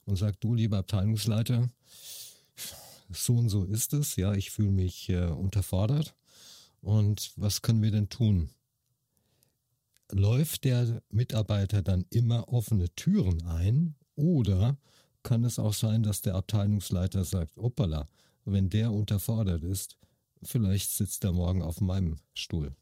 und 0.04 0.16
sagt, 0.16 0.42
du 0.42 0.54
lieber 0.54 0.78
Abteilungsleiter, 0.78 1.68
so 3.11 3.37
und 3.37 3.48
so 3.48 3.64
ist 3.64 3.92
es, 3.94 4.16
ja, 4.16 4.35
ich 4.35 4.50
fühle 4.50 4.70
mich 4.70 5.09
äh, 5.09 5.26
unterfordert. 5.26 6.14
Und 6.81 7.33
was 7.37 7.62
können 7.62 7.83
wir 7.83 7.90
denn 7.90 8.09
tun? 8.09 8.50
Läuft 10.11 10.64
der 10.64 11.02
Mitarbeiter 11.11 11.83
dann 11.83 12.07
immer 12.11 12.48
offene 12.48 12.94
Türen 12.94 13.42
ein 13.46 13.94
oder 14.14 14.78
kann 15.22 15.44
es 15.44 15.59
auch 15.59 15.74
sein, 15.74 16.02
dass 16.02 16.22
der 16.22 16.35
Abteilungsleiter 16.35 17.24
sagt, 17.24 17.59
opala, 17.59 18.09
wenn 18.44 18.70
der 18.70 18.92
unterfordert 18.92 19.62
ist, 19.62 19.98
vielleicht 20.42 20.90
sitzt 20.90 21.24
er 21.24 21.33
morgen 21.33 21.62
auf 21.62 21.81
meinem 21.81 22.16
Stuhl. 22.35 22.74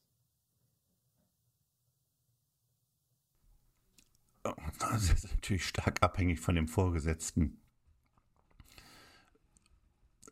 Das 4.79 5.11
ist 5.11 5.25
natürlich 5.25 5.67
stark 5.67 6.03
abhängig 6.03 6.39
von 6.41 6.55
dem 6.55 6.69
Vorgesetzten 6.69 7.59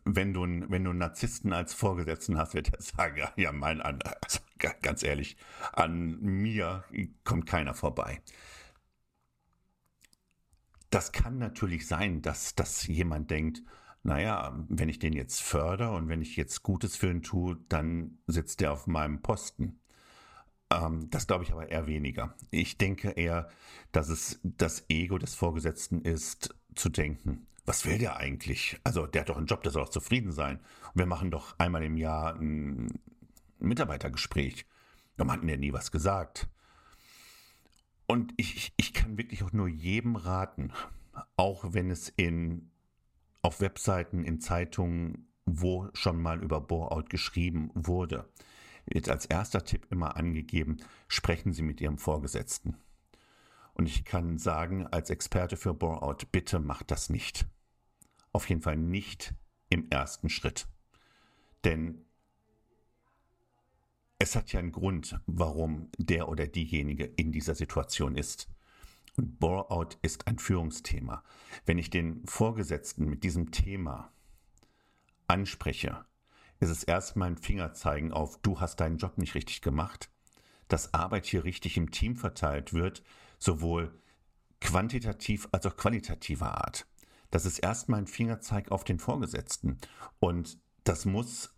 wenn 0.05 0.33
du, 0.33 0.43
wenn 0.43 0.83
du 0.83 0.91
einen 0.91 0.99
Narzissten 0.99 1.51
als 1.51 1.73
Vorgesetzten 1.73 2.37
hast, 2.37 2.53
wird 2.53 2.73
er 2.73 2.81
sagen, 2.81 3.27
ja, 3.35 3.51
mein, 3.51 3.81
also, 3.81 4.39
ganz 4.81 5.03
ehrlich, 5.03 5.35
an 5.73 6.19
mir 6.21 6.85
kommt 7.23 7.47
keiner 7.47 7.73
vorbei. 7.73 8.21
Das 10.89 11.11
kann 11.11 11.37
natürlich 11.37 11.87
sein, 11.87 12.21
dass, 12.21 12.55
dass 12.55 12.87
jemand 12.87 13.31
denkt, 13.31 13.63
naja, 14.03 14.55
wenn 14.69 14.89
ich 14.89 14.99
den 14.99 15.13
jetzt 15.13 15.41
fördere 15.41 15.95
und 15.95 16.07
wenn 16.07 16.21
ich 16.21 16.35
jetzt 16.35 16.61
Gutes 16.61 16.95
für 16.95 17.09
ihn 17.09 17.23
tue, 17.23 17.57
dann 17.69 18.19
sitzt 18.27 18.61
er 18.61 18.71
auf 18.71 18.85
meinem 18.85 19.21
Posten. 19.21 19.79
Ähm, 20.69 21.09
das 21.09 21.27
glaube 21.27 21.43
ich 21.43 21.51
aber 21.51 21.69
eher 21.69 21.87
weniger. 21.87 22.35
Ich 22.51 22.77
denke 22.77 23.09
eher, 23.09 23.49
dass 23.91 24.09
es 24.09 24.39
das 24.43 24.85
Ego 24.89 25.17
des 25.17 25.33
Vorgesetzten 25.33 26.01
ist, 26.01 26.55
zu 26.75 26.89
denken, 26.89 27.47
was 27.65 27.85
will 27.85 27.97
der 27.97 28.17
eigentlich? 28.17 28.79
Also 28.83 29.07
der 29.07 29.21
hat 29.21 29.29
doch 29.29 29.37
einen 29.37 29.47
Job, 29.47 29.63
der 29.63 29.71
soll 29.71 29.83
doch 29.83 29.89
zufrieden 29.89 30.31
sein. 30.31 30.59
Und 30.93 30.99
wir 30.99 31.05
machen 31.07 31.31
doch 31.31 31.57
einmal 31.57 31.83
im 31.83 31.97
Jahr 31.97 32.35
ein 32.35 32.99
Mitarbeitergespräch. 33.59 34.65
Da 35.17 35.27
hatten 35.27 35.49
ja 35.49 35.57
nie 35.57 35.73
was 35.73 35.91
gesagt. 35.91 36.47
Und 38.07 38.33
ich, 38.37 38.73
ich 38.77 38.93
kann 38.93 39.17
wirklich 39.17 39.43
auch 39.43 39.51
nur 39.51 39.67
jedem 39.67 40.15
raten, 40.15 40.71
auch 41.37 41.73
wenn 41.73 41.89
es 41.89 42.09
in, 42.09 42.69
auf 43.41 43.61
Webseiten, 43.61 44.23
in 44.23 44.39
Zeitungen, 44.41 45.27
wo 45.45 45.89
schon 45.93 46.21
mal 46.21 46.43
über 46.43 46.61
Bore-out 46.61 47.09
geschrieben 47.09 47.71
wurde, 47.73 48.29
wird 48.85 49.09
als 49.09 49.25
erster 49.25 49.63
Tipp 49.63 49.87
immer 49.89 50.15
angegeben, 50.15 50.77
sprechen 51.07 51.53
Sie 51.53 51.63
mit 51.63 51.81
Ihrem 51.81 51.97
Vorgesetzten. 51.97 52.77
Und 53.73 53.87
ich 53.87 54.05
kann 54.05 54.37
sagen, 54.37 54.87
als 54.87 55.09
Experte 55.09 55.57
für 55.57 55.73
Bore-out, 55.73 56.31
bitte 56.31 56.59
macht 56.59 56.91
das 56.91 57.09
nicht. 57.09 57.45
Auf 58.31 58.49
jeden 58.49 58.61
Fall 58.61 58.77
nicht 58.77 59.33
im 59.69 59.89
ersten 59.89 60.29
Schritt. 60.29 60.67
Denn 61.63 62.04
es 64.25 64.35
hat 64.35 64.51
ja 64.51 64.59
einen 64.59 64.71
Grund, 64.71 65.19
warum 65.27 65.89
der 65.99 66.29
oder 66.29 66.47
diejenige 66.47 67.05
in 67.05 67.31
dieser 67.31 67.53
Situation 67.53 68.15
ist. 68.15 68.47
Und 69.17 69.39
Bore-out 69.39 69.99
ist 70.01 70.25
ein 70.25 70.39
Führungsthema. 70.39 71.23
Wenn 71.67 71.77
ich 71.77 71.91
den 71.91 72.25
Vorgesetzten 72.25 73.07
mit 73.07 73.23
diesem 73.23 73.51
Thema 73.51 74.11
anspreche, 75.27 76.05
ist 76.59 76.71
es 76.71 76.83
erstmal 76.83 77.29
ein 77.29 77.37
Fingerzeigen 77.37 78.11
auf, 78.11 78.41
du 78.41 78.59
hast 78.59 78.79
deinen 78.79 78.97
Job 78.97 79.19
nicht 79.19 79.35
richtig 79.35 79.61
gemacht, 79.61 80.09
dass 80.69 80.95
Arbeit 80.95 81.27
hier 81.27 81.43
richtig 81.43 81.77
im 81.77 81.91
Team 81.91 82.15
verteilt 82.15 82.73
wird, 82.73 83.03
sowohl 83.37 83.93
quantitativ 84.59 85.47
als 85.51 85.67
auch 85.67 85.77
qualitativer 85.77 86.65
Art. 86.65 86.87
Das 87.29 87.45
ist 87.45 87.59
erstmal 87.59 87.99
ein 87.99 88.07
Fingerzeig 88.07 88.71
auf 88.71 88.83
den 88.83 88.97
Vorgesetzten. 88.97 89.77
Und 90.19 90.57
das 90.83 91.05
muss 91.05 91.54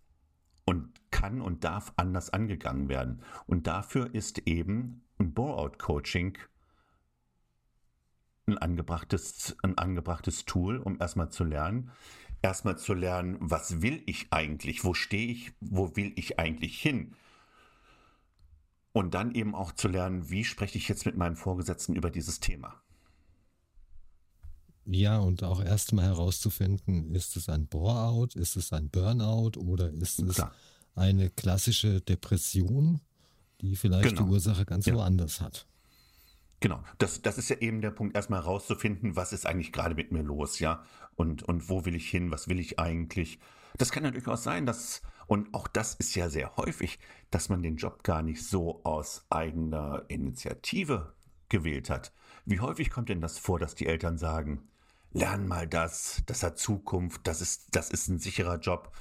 und 0.67 0.91
kann 1.09 1.41
und 1.41 1.63
darf 1.63 1.93
anders 1.95 2.29
angegangen 2.29 2.89
werden. 2.89 3.23
Und 3.47 3.65
dafür 3.65 4.13
ist 4.13 4.39
eben 4.39 5.01
ein 5.17 5.33
Bore-out-Coaching 5.33 6.37
ein 8.47 8.57
angebrachtes, 8.57 9.57
ein 9.61 9.77
angebrachtes 9.77 10.45
Tool, 10.45 10.77
um 10.77 10.99
erstmal 10.99 11.29
zu 11.29 11.43
lernen. 11.43 11.91
Erstmal 12.41 12.77
zu 12.77 12.93
lernen, 12.93 13.37
was 13.39 13.81
will 13.81 14.03
ich 14.05 14.27
eigentlich? 14.31 14.83
Wo 14.83 14.93
stehe 14.93 15.31
ich? 15.31 15.53
Wo 15.59 15.95
will 15.95 16.13
ich 16.15 16.39
eigentlich 16.39 16.79
hin? 16.79 17.15
Und 18.93 19.13
dann 19.13 19.33
eben 19.33 19.55
auch 19.55 19.71
zu 19.71 19.87
lernen, 19.87 20.29
wie 20.29 20.43
spreche 20.43 20.77
ich 20.77 20.87
jetzt 20.87 21.05
mit 21.05 21.17
meinem 21.17 21.35
Vorgesetzten 21.35 21.95
über 21.95 22.09
dieses 22.09 22.39
Thema? 22.39 22.81
Ja, 24.89 25.19
und 25.19 25.43
auch 25.43 25.61
erstmal 25.61 26.05
herauszufinden, 26.05 27.13
ist 27.13 27.35
es 27.35 27.49
ein 27.49 27.67
Bore-out, 27.67 28.35
ist 28.35 28.55
es 28.55 28.71
ein 28.71 28.89
Burnout 28.89 29.59
oder 29.59 29.91
ist 29.91 30.19
es 30.19 30.35
Klar. 30.35 30.53
eine 30.95 31.29
klassische 31.29 31.99
Depression, 31.99 33.01
die 33.59 33.75
vielleicht 33.75 34.09
genau. 34.09 34.23
die 34.23 34.29
Ursache 34.29 34.65
ganz 34.65 34.85
ja. 34.85 34.95
woanders 34.95 35.41
hat. 35.41 35.67
Genau, 36.61 36.81
das, 36.99 37.21
das 37.21 37.37
ist 37.37 37.49
ja 37.49 37.57
eben 37.57 37.81
der 37.81 37.91
Punkt, 37.91 38.15
erstmal 38.15 38.41
herauszufinden, 38.43 39.17
was 39.17 39.33
ist 39.33 39.45
eigentlich 39.45 39.73
gerade 39.73 39.93
mit 39.93 40.11
mir 40.13 40.23
los, 40.23 40.59
ja? 40.59 40.83
Und, 41.15 41.43
und 41.43 41.69
wo 41.69 41.83
will 41.83 41.95
ich 41.95 42.09
hin, 42.09 42.31
was 42.31 42.47
will 42.47 42.59
ich 42.59 42.79
eigentlich? 42.79 43.39
Das 43.77 43.91
kann 43.91 44.05
ja 44.05 44.11
durchaus 44.11 44.43
sein, 44.43 44.65
dass, 44.65 45.01
und 45.27 45.53
auch 45.53 45.67
das 45.67 45.95
ist 45.95 46.15
ja 46.15 46.29
sehr 46.29 46.55
häufig, 46.55 46.97
dass 47.29 47.49
man 47.49 47.61
den 47.61 47.75
Job 47.75 48.03
gar 48.03 48.23
nicht 48.23 48.43
so 48.43 48.83
aus 48.85 49.25
eigener 49.29 50.05
Initiative 50.07 51.13
gewählt 51.49 51.89
hat. 51.89 52.13
Wie 52.45 52.61
häufig 52.61 52.89
kommt 52.89 53.09
denn 53.09 53.21
das 53.21 53.37
vor, 53.37 53.59
dass 53.59 53.75
die 53.75 53.85
Eltern 53.85 54.17
sagen, 54.17 54.67
lern 55.17 55.47
mal 55.47 55.67
das, 55.67 56.21
das 56.25 56.43
hat 56.43 56.59
Zukunft, 56.59 57.21
das 57.25 57.41
ist, 57.41 57.67
das 57.71 57.89
ist 57.89 58.07
ein 58.07 58.19
sicherer 58.19 58.59
Job. 58.59 58.91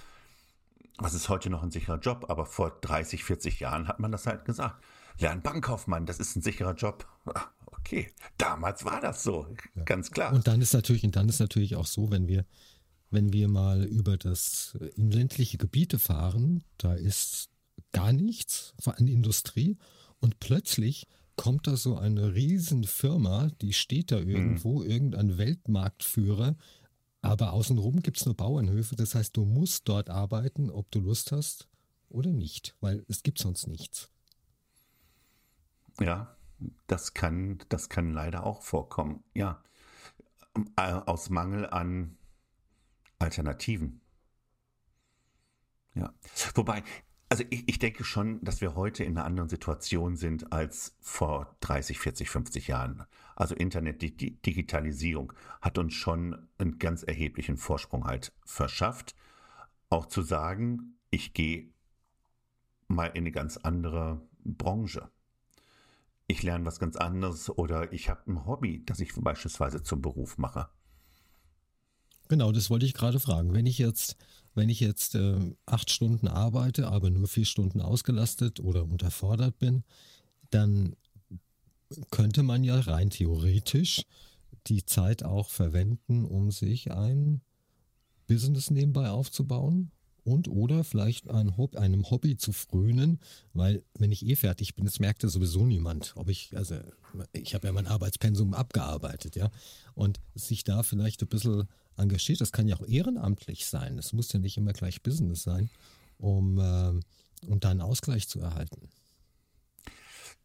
Was 0.98 1.12
ist 1.12 1.28
heute 1.28 1.50
noch 1.50 1.62
ein 1.62 1.70
sicherer 1.70 1.98
Job? 1.98 2.26
Aber 2.28 2.46
vor 2.46 2.70
30, 2.80 3.22
40 3.22 3.60
Jahren 3.60 3.86
hat 3.86 4.00
man 4.00 4.12
das 4.12 4.26
halt 4.26 4.44
gesagt. 4.44 4.82
Lern 5.18 5.42
Bankkaufmann, 5.42 6.06
das 6.06 6.18
ist 6.18 6.36
ein 6.36 6.42
sicherer 6.42 6.74
Job. 6.74 7.06
Ah, 7.26 7.48
okay, 7.66 8.12
damals 8.38 8.84
war 8.84 9.00
das 9.00 9.22
so, 9.22 9.46
ja. 9.74 9.82
ganz 9.84 10.10
klar. 10.10 10.32
Und 10.32 10.46
dann 10.46 10.60
ist 10.60 10.72
natürlich, 10.72 11.04
und 11.04 11.16
dann 11.16 11.28
ist 11.28 11.40
natürlich 11.40 11.76
auch 11.76 11.86
so, 11.86 12.10
wenn 12.10 12.28
wir, 12.28 12.46
wenn 13.10 13.32
wir 13.32 13.48
mal 13.48 13.84
über 13.84 14.16
das 14.16 14.76
in 14.96 15.10
ländliche 15.10 15.58
Gebiete 15.58 15.98
fahren, 15.98 16.64
da 16.78 16.94
ist 16.94 17.50
gar 17.92 18.12
nichts 18.12 18.74
an 18.84 19.06
Industrie 19.06 19.78
und 20.20 20.40
plötzlich 20.40 21.06
kommt 21.36 21.66
da 21.66 21.76
so 21.76 21.96
eine 21.96 22.34
Riesenfirma, 22.34 23.50
die 23.60 23.72
steht 23.72 24.10
da 24.10 24.18
irgendwo, 24.18 24.80
mhm. 24.80 24.90
irgendein 24.90 25.38
Weltmarktführer, 25.38 26.56
aber 27.22 27.52
außenrum 27.52 28.02
gibt 28.02 28.18
es 28.18 28.26
nur 28.26 28.36
Bauernhöfe. 28.36 28.96
Das 28.96 29.14
heißt, 29.14 29.36
du 29.36 29.44
musst 29.44 29.88
dort 29.88 30.10
arbeiten, 30.10 30.70
ob 30.70 30.90
du 30.90 31.00
Lust 31.00 31.32
hast 31.32 31.68
oder 32.08 32.32
nicht, 32.32 32.76
weil 32.80 33.04
es 33.08 33.22
gibt 33.22 33.38
sonst 33.38 33.66
nichts. 33.66 34.10
Ja, 36.00 36.36
das 36.86 37.14
kann, 37.14 37.58
das 37.68 37.88
kann 37.88 38.12
leider 38.12 38.44
auch 38.44 38.62
vorkommen. 38.62 39.24
Ja, 39.34 39.62
äh, 40.76 40.92
aus 40.92 41.30
Mangel 41.30 41.66
an 41.66 42.16
Alternativen. 43.18 44.00
Ja, 45.94 46.12
wobei 46.54 46.82
also 47.28 47.44
ich, 47.50 47.68
ich, 47.68 47.78
denke 47.78 48.04
schon, 48.04 48.42
dass 48.44 48.60
wir 48.60 48.76
heute 48.76 49.02
in 49.04 49.16
einer 49.16 49.26
anderen 49.26 49.48
Situation 49.48 50.16
sind 50.16 50.52
als 50.52 50.96
vor 51.00 51.56
30, 51.60 51.98
40, 51.98 52.30
50 52.30 52.68
Jahren. 52.68 53.04
Also 53.34 53.54
Internet, 53.54 54.00
die, 54.02 54.16
die 54.16 54.40
Digitalisierung 54.40 55.32
hat 55.60 55.78
uns 55.78 55.94
schon 55.94 56.48
einen 56.58 56.78
ganz 56.78 57.02
erheblichen 57.02 57.56
Vorsprung 57.56 58.04
halt 58.04 58.32
verschafft. 58.44 59.16
Auch 59.90 60.06
zu 60.06 60.22
sagen, 60.22 60.98
ich 61.10 61.34
gehe 61.34 61.72
mal 62.88 63.06
in 63.06 63.18
eine 63.18 63.32
ganz 63.32 63.56
andere 63.56 64.20
Branche. 64.44 65.10
Ich 66.28 66.42
lerne 66.42 66.64
was 66.64 66.78
ganz 66.78 66.96
anderes 66.96 67.50
oder 67.50 67.92
ich 67.92 68.08
habe 68.08 68.30
ein 68.30 68.46
Hobby, 68.46 68.84
das 68.84 69.00
ich 69.00 69.12
beispielsweise 69.14 69.82
zum 69.82 70.02
Beruf 70.02 70.38
mache. 70.38 70.68
Genau, 72.28 72.50
das 72.50 72.70
wollte 72.70 72.86
ich 72.86 72.94
gerade 72.94 73.20
fragen. 73.20 73.54
Wenn 73.54 73.66
ich 73.66 73.78
jetzt, 73.78 74.16
wenn 74.56 74.68
ich 74.68 74.80
jetzt 74.80 75.14
äh, 75.14 75.38
acht 75.66 75.90
Stunden 75.90 76.28
arbeite, 76.28 76.88
aber 76.88 77.10
nur 77.10 77.28
vier 77.28 77.44
Stunden 77.44 77.80
ausgelastet 77.80 78.60
oder 78.60 78.84
unterfordert 78.84 79.58
bin, 79.58 79.84
dann 80.50 80.96
könnte 82.10 82.42
man 82.42 82.64
ja 82.64 82.80
rein 82.80 83.10
theoretisch 83.10 84.02
die 84.66 84.84
Zeit 84.84 85.22
auch 85.22 85.50
verwenden, 85.50 86.24
um 86.24 86.50
sich 86.50 86.90
ein 86.90 87.42
Business 88.26 88.70
nebenbei 88.70 89.10
aufzubauen 89.10 89.92
und 90.26 90.48
oder 90.48 90.82
vielleicht 90.82 91.30
ein 91.30 91.56
Hobby, 91.56 91.78
einem 91.78 92.10
Hobby 92.10 92.36
zu 92.36 92.52
frönen, 92.52 93.20
weil 93.54 93.84
wenn 93.98 94.10
ich 94.10 94.26
eh 94.26 94.34
fertig 94.34 94.74
bin, 94.74 94.84
das 94.84 94.98
merkt 94.98 95.22
ja 95.22 95.28
sowieso 95.28 95.64
niemand, 95.64 96.14
ob 96.16 96.28
ich, 96.28 96.56
also 96.56 96.76
ich 97.32 97.54
habe 97.54 97.68
ja 97.68 97.72
mein 97.72 97.86
Arbeitspensum 97.86 98.52
abgearbeitet, 98.52 99.36
ja, 99.36 99.50
und 99.94 100.20
sich 100.34 100.64
da 100.64 100.82
vielleicht 100.82 101.22
ein 101.22 101.28
bisschen 101.28 101.68
engagiert, 101.96 102.40
das 102.40 102.52
kann 102.52 102.66
ja 102.66 102.76
auch 102.76 102.86
ehrenamtlich 102.86 103.66
sein, 103.66 103.96
das 103.96 104.12
muss 104.12 104.32
ja 104.32 104.40
nicht 104.40 104.56
immer 104.56 104.72
gleich 104.72 105.02
Business 105.02 105.44
sein, 105.44 105.70
um, 106.18 106.58
äh, 106.58 107.46
um 107.46 107.60
da 107.60 107.70
einen 107.70 107.80
Ausgleich 107.80 108.28
zu 108.28 108.40
erhalten. 108.40 108.88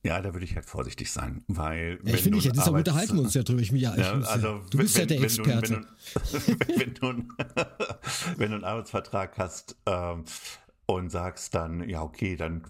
Ja, 0.04 0.20
da 0.20 0.34
würde 0.34 0.46
ich 0.46 0.56
halt 0.56 0.66
vorsichtig 0.66 1.12
sein, 1.12 1.44
weil. 1.48 2.00
Ja, 2.04 2.16
ich 2.16 2.24
finde, 2.24 2.40
ich, 2.40 2.52
deshalb 2.52 2.76
unterhalten 2.76 3.16
wir 3.16 3.22
uns 3.22 3.36
ja 3.36 3.44
drüber. 3.44 3.62
Ich, 3.62 3.72
ja, 3.72 3.96
ja, 3.96 4.14
also, 4.22 4.62
du 4.72 4.80
bist 4.80 4.96
wenn, 4.96 5.02
ja 5.02 5.06
der 5.06 5.22
Experte. 5.22 5.82
Wenn 6.32 6.94
du, 6.94 7.04
wenn, 7.08 7.16
du, 7.26 7.34
wenn 8.38 8.50
du 8.50 8.56
einen 8.56 8.64
Arbeitsvertrag 8.64 9.38
hast 9.38 9.78
ähm, 9.86 10.24
und 10.88 11.12
sagst 11.12 11.54
dann, 11.54 11.88
ja, 11.88 12.02
okay, 12.02 12.36
dann 12.36 12.64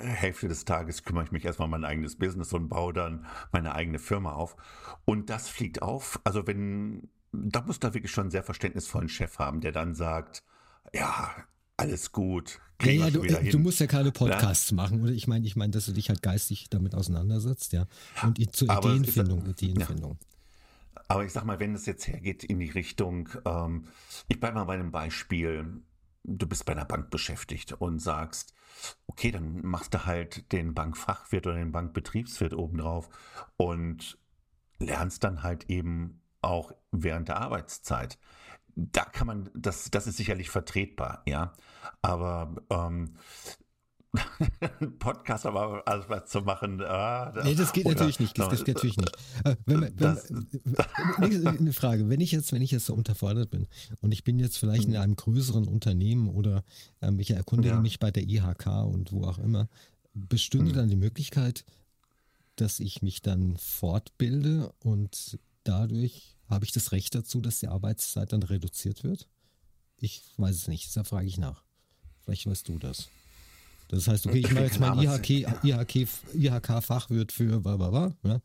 Hälfte 0.00 0.46
des 0.46 0.64
Tages 0.64 1.02
kümmere 1.02 1.24
ich 1.24 1.32
mich 1.32 1.44
erstmal 1.44 1.66
um 1.66 1.72
mein 1.72 1.84
eigenes 1.84 2.16
Business 2.16 2.52
und 2.52 2.68
baue 2.68 2.92
dann 2.92 3.26
meine 3.50 3.74
eigene 3.74 3.98
Firma 3.98 4.32
auf. 4.34 4.56
Und 5.04 5.30
das 5.30 5.48
fliegt 5.48 5.82
auf. 5.82 6.20
Also, 6.22 6.46
wenn, 6.46 7.08
da 7.32 7.62
muss 7.62 7.80
da 7.80 7.94
wirklich 7.94 8.12
schon 8.12 8.22
einen 8.22 8.30
sehr 8.30 8.44
verständnisvollen 8.44 9.08
Chef 9.08 9.40
haben, 9.40 9.60
der 9.60 9.72
dann 9.72 9.96
sagt, 9.96 10.44
ja, 10.94 11.34
alles 11.78 12.12
gut. 12.12 12.60
Ja, 12.82 12.92
ja, 12.92 13.10
du, 13.10 13.22
du, 13.22 13.58
musst 13.58 13.80
ja 13.80 13.86
keine 13.86 14.12
Podcasts 14.12 14.70
ja? 14.70 14.76
machen, 14.76 15.02
oder? 15.02 15.12
Ich 15.12 15.26
meine, 15.26 15.46
ich 15.46 15.56
meine, 15.56 15.72
dass 15.72 15.86
du 15.86 15.92
dich 15.92 16.10
halt 16.10 16.22
geistig 16.22 16.68
damit 16.70 16.94
auseinandersetzt, 16.94 17.72
ja. 17.72 17.86
Und 18.22 18.54
zur 18.54 18.70
Aber 18.70 18.90
Ideenfindung, 18.90 19.46
ist, 19.46 19.62
Ideenfindung. 19.62 20.18
Ja. 20.20 21.02
Aber 21.08 21.24
ich 21.24 21.32
sag 21.32 21.44
mal, 21.44 21.58
wenn 21.58 21.74
es 21.74 21.86
jetzt 21.86 22.06
hergeht 22.06 22.44
in 22.44 22.58
die 22.60 22.70
Richtung, 22.70 23.30
ähm, 23.44 23.86
ich 24.28 24.38
bleibe 24.38 24.56
mal 24.56 24.64
bei 24.64 24.74
einem 24.74 24.92
Beispiel, 24.92 25.82
du 26.22 26.46
bist 26.46 26.66
bei 26.66 26.72
einer 26.72 26.84
Bank 26.84 27.10
beschäftigt 27.10 27.72
und 27.72 28.00
sagst, 28.00 28.54
okay, 29.06 29.30
dann 29.30 29.64
machst 29.64 29.94
du 29.94 30.04
halt 30.04 30.52
den 30.52 30.74
Bankfachwirt 30.74 31.46
oder 31.46 31.56
den 31.56 31.72
Bankbetriebswirt 31.72 32.54
obendrauf 32.54 33.08
und 33.56 34.18
lernst 34.78 35.24
dann 35.24 35.42
halt 35.42 35.68
eben 35.70 36.20
auch 36.42 36.72
während 36.92 37.28
der 37.28 37.40
Arbeitszeit 37.40 38.18
da 38.78 39.04
kann 39.04 39.26
man, 39.26 39.50
das, 39.54 39.90
das 39.90 40.06
ist 40.06 40.16
sicherlich 40.16 40.50
vertretbar, 40.50 41.22
ja. 41.26 41.52
Aber 42.00 42.54
ähm, 42.70 43.16
Podcast 45.00 45.46
aber 45.46 45.82
alles 45.86 46.08
was 46.08 46.30
zu 46.30 46.42
machen. 46.42 46.80
Ah, 46.82 47.32
nee, 47.44 47.56
das 47.56 47.72
geht 47.72 47.86
oder, 47.86 47.94
natürlich 47.94 48.20
nicht. 48.20 48.38
Das, 48.38 48.48
das 48.48 48.64
geht 48.64 48.76
natürlich 48.76 48.96
nicht. 48.96 49.16
Äh, 49.44 49.56
wenn, 49.66 49.80
wenn, 49.82 49.96
das, 49.96 50.30
wenn, 50.30 51.46
eine 51.46 51.72
Frage, 51.72 52.08
wenn 52.08 52.20
ich 52.20 52.30
jetzt, 52.30 52.52
wenn 52.52 52.62
ich 52.62 52.70
jetzt 52.70 52.86
so 52.86 52.94
unterfordert 52.94 53.50
bin 53.50 53.66
und 54.00 54.12
ich 54.12 54.22
bin 54.22 54.38
jetzt 54.38 54.58
vielleicht 54.58 54.84
in 54.84 54.96
einem 54.96 55.16
größeren 55.16 55.66
Unternehmen 55.66 56.28
oder 56.28 56.64
ähm, 57.02 57.18
ich 57.18 57.32
erkundige 57.32 57.74
ja. 57.74 57.80
mich 57.80 57.98
bei 57.98 58.12
der 58.12 58.22
IHK 58.22 58.66
und 58.84 59.12
wo 59.12 59.24
auch 59.24 59.38
immer, 59.38 59.68
bestünde 60.14 60.70
hm. 60.70 60.76
dann 60.76 60.88
die 60.88 60.96
Möglichkeit, 60.96 61.64
dass 62.56 62.80
ich 62.80 63.02
mich 63.02 63.22
dann 63.22 63.56
fortbilde 63.56 64.72
und 64.78 65.38
dadurch 65.64 66.37
habe 66.48 66.64
ich 66.64 66.72
das 66.72 66.92
Recht 66.92 67.14
dazu, 67.14 67.40
dass 67.40 67.60
die 67.60 67.68
Arbeitszeit 67.68 68.32
dann 68.32 68.42
reduziert 68.42 69.04
wird? 69.04 69.28
Ich 69.98 70.22
weiß 70.36 70.54
es 70.54 70.68
nicht, 70.68 70.86
deshalb 70.86 71.06
frage 71.06 71.26
ich 71.26 71.38
nach. 71.38 71.62
Vielleicht 72.22 72.46
weißt 72.46 72.68
du 72.68 72.78
das. 72.78 73.08
Das 73.88 74.06
heißt, 74.06 74.26
okay, 74.26 74.38
ich 74.38 74.52
mache 74.52 74.64
jetzt 74.64 74.80
mein 74.80 74.98
IHK, 74.98 75.64
IHK, 75.64 76.08
IHK-Fachwirt 76.34 77.32
für 77.32 77.60
bla 77.60 78.14
ja, 78.22 78.40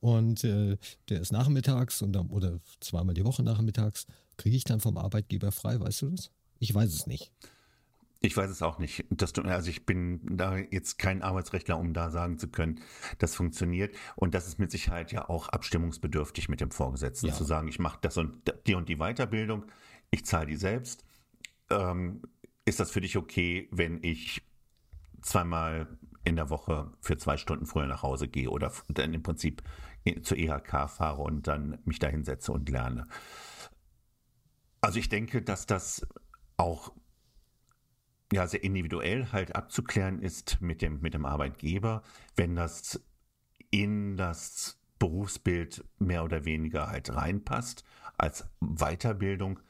und 0.00 0.42
äh, 0.44 0.78
der 1.08 1.20
ist 1.20 1.32
nachmittags 1.32 2.00
und 2.00 2.12
dann, 2.12 2.28
oder 2.30 2.60
zweimal 2.80 3.14
die 3.14 3.24
Woche 3.24 3.42
nachmittags, 3.42 4.06
kriege 4.38 4.56
ich 4.56 4.64
dann 4.64 4.80
vom 4.80 4.96
Arbeitgeber 4.96 5.52
frei, 5.52 5.78
weißt 5.78 6.02
du 6.02 6.10
das? 6.10 6.30
Ich 6.58 6.74
weiß 6.74 6.92
es 6.92 7.06
nicht. 7.06 7.30
Ich 8.22 8.36
weiß 8.36 8.50
es 8.50 8.60
auch 8.60 8.78
nicht. 8.78 9.06
Das, 9.08 9.34
also 9.34 9.70
ich 9.70 9.86
bin 9.86 10.20
da 10.36 10.58
jetzt 10.58 10.98
kein 10.98 11.22
Arbeitsrechtler, 11.22 11.78
um 11.78 11.94
da 11.94 12.10
sagen 12.10 12.38
zu 12.38 12.48
können, 12.48 12.80
das 13.18 13.34
funktioniert. 13.34 13.96
Und 14.14 14.34
das 14.34 14.46
ist 14.46 14.58
mit 14.58 14.70
Sicherheit 14.70 15.10
ja 15.10 15.28
auch 15.28 15.48
abstimmungsbedürftig 15.48 16.50
mit 16.50 16.60
dem 16.60 16.70
Vorgesetzten, 16.70 17.28
ja. 17.28 17.34
zu 17.34 17.44
sagen, 17.44 17.68
ich 17.68 17.78
mache 17.78 17.98
das 18.02 18.18
und 18.18 18.42
die 18.66 18.74
und 18.74 18.90
die 18.90 18.96
Weiterbildung, 18.96 19.64
ich 20.10 20.26
zahle 20.26 20.46
die 20.46 20.56
selbst. 20.56 21.04
Ähm, 21.70 22.22
ist 22.66 22.78
das 22.78 22.90
für 22.90 23.00
dich 23.00 23.16
okay, 23.16 23.68
wenn 23.72 24.02
ich 24.02 24.42
zweimal 25.22 25.88
in 26.22 26.36
der 26.36 26.50
Woche 26.50 26.92
für 27.00 27.16
zwei 27.16 27.38
Stunden 27.38 27.64
früher 27.64 27.86
nach 27.86 28.02
Hause 28.02 28.28
gehe 28.28 28.50
oder 28.50 28.70
dann 28.88 29.14
im 29.14 29.22
Prinzip 29.22 29.62
zur 30.22 30.36
EHK 30.36 30.90
fahre 30.90 31.22
und 31.22 31.46
dann 31.46 31.78
mich 31.84 31.98
da 31.98 32.08
hinsetze 32.08 32.52
und 32.52 32.68
lerne. 32.68 33.06
Also 34.82 34.98
ich 34.98 35.08
denke, 35.08 35.40
dass 35.40 35.66
das 35.66 36.06
auch 36.58 36.92
ja 38.32 38.46
sehr 38.46 38.62
individuell 38.62 39.32
halt 39.32 39.54
abzuklären 39.56 40.20
ist 40.20 40.60
mit 40.60 40.82
dem, 40.82 41.00
mit 41.00 41.14
dem 41.14 41.26
Arbeitgeber, 41.26 42.02
wenn 42.36 42.54
das 42.56 43.00
in 43.70 44.16
das 44.16 44.78
Berufsbild 44.98 45.84
mehr 45.98 46.24
oder 46.24 46.44
weniger 46.44 46.88
halt 46.88 47.14
reinpasst 47.14 47.84
als 48.18 48.44
Weiterbildung. 48.60 49.60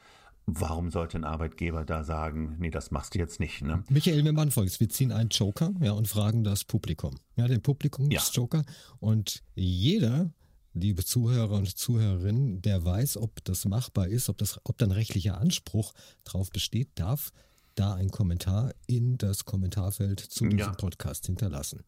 Warum 0.47 0.91
sollte 0.91 1.17
ein 1.17 1.25
Arbeitgeber 1.25 1.85
da 1.85 2.03
sagen, 2.03 2.57
nee, 2.59 2.71
das 2.71 2.91
machst 2.91 3.15
du 3.15 3.21
jetzt 3.21 3.39
nicht? 3.39 3.63
Ne? 3.63 3.85
Michael, 3.89 4.25
wir 4.25 4.33
machen 4.33 4.51
folgendes. 4.51 4.81
Wir 4.81 4.89
ziehen 4.89 5.13
einen 5.13 5.29
Joker 5.29 5.73
ja, 5.81 5.93
und 5.93 6.09
fragen 6.09 6.43
das 6.43 6.65
Publikum. 6.65 7.15
Ja, 7.37 7.47
den 7.47 7.63
Publikumsjoker. 7.63 8.59
Ja. 8.59 8.75
Und 8.99 9.45
jeder, 9.55 10.33
liebe 10.75 11.05
Zuhörer 11.05 11.53
und 11.53 11.79
Zuhörerinnen, 11.79 12.63
der 12.63 12.85
weiß, 12.85 13.19
ob 13.19 13.45
das 13.45 13.65
machbar 13.65 14.09
ist, 14.09 14.29
ob, 14.29 14.39
das, 14.39 14.59
ob 14.65 14.77
da 14.79 14.87
ein 14.87 14.93
rechtlicher 14.93 15.39
Anspruch 15.39 15.93
drauf 16.25 16.51
besteht, 16.51 16.89
darf 16.97 17.31
da 17.75 17.95
einen 17.95 18.11
Kommentar 18.11 18.73
in 18.87 19.19
das 19.19 19.45
Kommentarfeld 19.45 20.21
zu 20.21 20.45
diesem 20.45 20.59
ja. 20.59 20.73
Podcast 20.73 21.27
hinterlassen. 21.27 21.85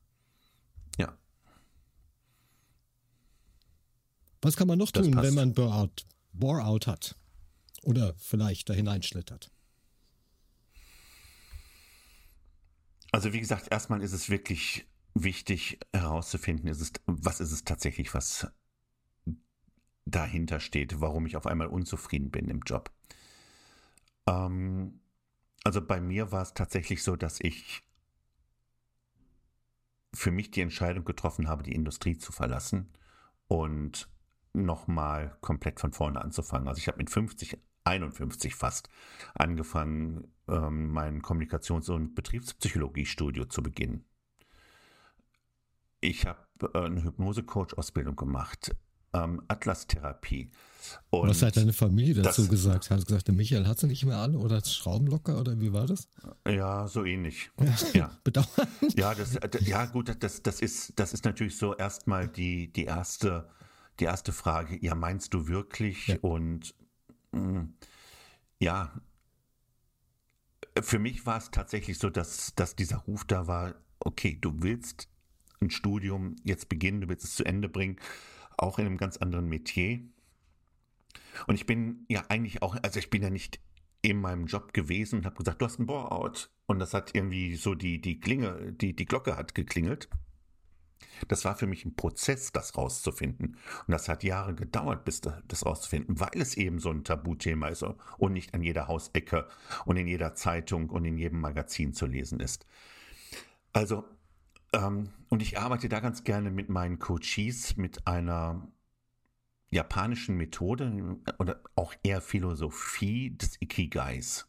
Ja. 0.98 1.16
Was 4.40 4.56
kann 4.56 4.68
man 4.68 4.78
noch 4.78 4.90
tun, 4.90 5.16
wenn 5.16 5.34
man 5.34 5.54
Bore-out 5.54 6.06
Bore 6.32 6.64
hat? 6.64 7.16
Oder 7.84 8.14
vielleicht 8.16 8.68
da 8.68 8.74
hineinschlittert? 8.74 9.50
Also 13.10 13.32
wie 13.32 13.40
gesagt, 13.40 13.68
erstmal 13.70 14.02
ist 14.02 14.12
es 14.12 14.30
wirklich 14.30 14.86
wichtig 15.14 15.78
herauszufinden, 15.92 16.68
ist 16.68 16.80
es, 16.80 16.92
was 17.06 17.40
ist 17.40 17.52
es 17.52 17.64
tatsächlich, 17.64 18.14
was 18.14 18.46
dahinter 20.06 20.60
steht, 20.60 21.00
warum 21.00 21.26
ich 21.26 21.36
auf 21.36 21.46
einmal 21.46 21.66
unzufrieden 21.66 22.30
bin 22.30 22.48
im 22.48 22.60
Job. 22.60 22.90
Ähm, 24.26 25.01
also 25.64 25.80
bei 25.80 26.00
mir 26.00 26.32
war 26.32 26.42
es 26.42 26.54
tatsächlich 26.54 27.02
so, 27.02 27.16
dass 27.16 27.40
ich 27.40 27.82
für 30.14 30.30
mich 30.30 30.50
die 30.50 30.60
Entscheidung 30.60 31.04
getroffen 31.04 31.48
habe, 31.48 31.62
die 31.62 31.74
Industrie 31.74 32.18
zu 32.18 32.32
verlassen 32.32 32.92
und 33.48 34.08
nochmal 34.52 35.36
komplett 35.40 35.80
von 35.80 35.92
vorne 35.92 36.20
anzufangen. 36.20 36.68
Also 36.68 36.78
ich 36.78 36.88
habe 36.88 36.98
mit 36.98 37.10
50, 37.10 37.58
51 37.84 38.54
fast 38.54 38.88
angefangen, 39.34 40.32
ähm, 40.48 40.90
mein 40.90 41.22
Kommunikations- 41.22 41.90
und 41.90 42.14
Betriebspsychologiestudio 42.14 43.46
zu 43.46 43.62
beginnen. 43.62 44.04
Ich 46.00 46.26
habe 46.26 46.40
äh, 46.74 46.78
eine 46.78 47.02
Hypnose-Coach-Ausbildung 47.04 48.16
gemacht 48.16 48.74
ähm, 49.12 49.42
Atlas-Therapie. 49.48 50.50
Was 51.10 51.42
hat 51.42 51.56
deine 51.56 51.72
Familie 51.72 52.22
dazu 52.22 52.42
das, 52.42 52.50
gesagt? 52.50 52.90
Hat 52.90 53.06
gesagt, 53.06 53.28
Michael 53.28 53.66
hat 53.66 53.78
sie 53.78 53.86
nicht 53.86 54.04
mehr 54.04 54.16
alle 54.16 54.38
oder 54.38 54.64
Schraubenlocker 54.64 55.38
oder 55.38 55.60
wie 55.60 55.72
war 55.72 55.86
das? 55.86 56.08
Ja, 56.46 56.88
so 56.88 57.04
ähnlich. 57.04 57.50
Ja. 57.60 57.74
ja. 57.94 58.18
Bedauern. 58.24 58.48
Ja, 58.96 59.14
das, 59.14 59.38
ja, 59.60 59.86
gut, 59.86 60.16
das, 60.18 60.42
das, 60.42 60.60
ist, 60.60 60.98
das 60.98 61.12
ist 61.12 61.24
natürlich 61.24 61.56
so 61.56 61.76
erstmal 61.76 62.26
die, 62.26 62.72
die, 62.72 62.84
erste, 62.84 63.48
die 64.00 64.04
erste 64.04 64.32
Frage. 64.32 64.76
Ja, 64.80 64.94
meinst 64.94 65.34
du 65.34 65.46
wirklich? 65.46 66.08
Ja. 66.08 66.16
Und 66.20 66.74
mh, 67.30 67.40
mm, 67.40 67.74
ja, 68.58 68.92
für 70.80 70.98
mich 70.98 71.26
war 71.26 71.38
es 71.38 71.50
tatsächlich 71.50 71.98
so, 71.98 72.10
dass, 72.10 72.54
dass 72.54 72.74
dieser 72.74 72.98
Ruf 72.98 73.24
da 73.24 73.46
war, 73.46 73.74
okay, 74.00 74.38
du 74.40 74.62
willst 74.62 75.08
ein 75.60 75.70
Studium 75.70 76.36
jetzt 76.44 76.68
beginnen, 76.68 77.02
du 77.02 77.08
willst 77.08 77.24
es 77.24 77.36
zu 77.36 77.44
Ende 77.44 77.68
bringen 77.68 77.98
auch 78.56 78.78
in 78.78 78.86
einem 78.86 78.98
ganz 78.98 79.16
anderen 79.16 79.48
Metier. 79.48 80.00
Und 81.46 81.54
ich 81.54 81.66
bin 81.66 82.04
ja 82.08 82.24
eigentlich 82.28 82.62
auch, 82.62 82.76
also 82.82 82.98
ich 82.98 83.10
bin 83.10 83.22
ja 83.22 83.30
nicht 83.30 83.60
in 84.02 84.20
meinem 84.20 84.46
Job 84.46 84.72
gewesen 84.72 85.20
und 85.20 85.26
habe 85.26 85.36
gesagt, 85.36 85.60
du 85.60 85.66
hast 85.66 85.78
ein 85.78 85.86
Bore-out. 85.86 86.50
Und 86.66 86.80
das 86.80 86.92
hat 86.92 87.14
irgendwie 87.14 87.54
so 87.54 87.74
die, 87.74 88.00
die 88.00 88.20
Klinge, 88.20 88.72
die, 88.72 88.94
die 88.94 89.06
Glocke 89.06 89.36
hat 89.36 89.54
geklingelt. 89.54 90.08
Das 91.28 91.44
war 91.44 91.56
für 91.56 91.66
mich 91.66 91.84
ein 91.84 91.94
Prozess, 91.94 92.52
das 92.52 92.76
rauszufinden. 92.76 93.56
Und 93.86 93.92
das 93.92 94.08
hat 94.08 94.24
Jahre 94.24 94.54
gedauert, 94.54 95.04
bis 95.04 95.20
das 95.20 95.64
rauszufinden, 95.64 96.18
weil 96.18 96.40
es 96.40 96.56
eben 96.56 96.78
so 96.78 96.90
ein 96.90 97.04
Tabuthema 97.04 97.68
ist 97.68 97.84
und 98.18 98.32
nicht 98.32 98.54
an 98.54 98.62
jeder 98.62 98.88
Hausecke 98.88 99.48
und 99.84 99.96
in 99.96 100.08
jeder 100.08 100.34
Zeitung 100.34 100.90
und 100.90 101.04
in 101.04 101.18
jedem 101.18 101.40
Magazin 101.40 101.92
zu 101.92 102.06
lesen 102.06 102.40
ist. 102.40 102.66
Also 103.72 104.04
und 104.72 105.42
ich 105.42 105.58
arbeite 105.58 105.88
da 105.88 106.00
ganz 106.00 106.24
gerne 106.24 106.50
mit 106.50 106.68
meinen 106.68 106.98
Coaches 106.98 107.76
mit 107.76 108.06
einer 108.06 108.68
japanischen 109.70 110.36
Methode 110.36 111.18
oder 111.38 111.62
auch 111.76 111.94
eher 112.02 112.20
Philosophie 112.20 113.36
des 113.36 113.60
Ikigais. 113.60 114.46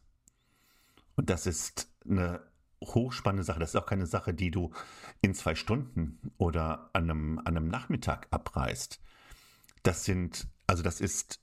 Und 1.16 1.30
das 1.30 1.46
ist 1.46 1.90
eine 2.08 2.42
hochspannende 2.82 3.44
Sache. 3.44 3.60
Das 3.60 3.70
ist 3.70 3.80
auch 3.80 3.86
keine 3.86 4.06
Sache, 4.06 4.34
die 4.34 4.50
du 4.50 4.72
in 5.20 5.34
zwei 5.34 5.54
Stunden 5.54 6.32
oder 6.36 6.90
an 6.92 7.04
einem, 7.04 7.38
an 7.38 7.56
einem 7.56 7.68
Nachmittag 7.68 8.26
abreißt. 8.30 9.00
Das 9.82 10.04
sind, 10.04 10.46
also 10.66 10.82
das 10.82 11.00
ist 11.00 11.40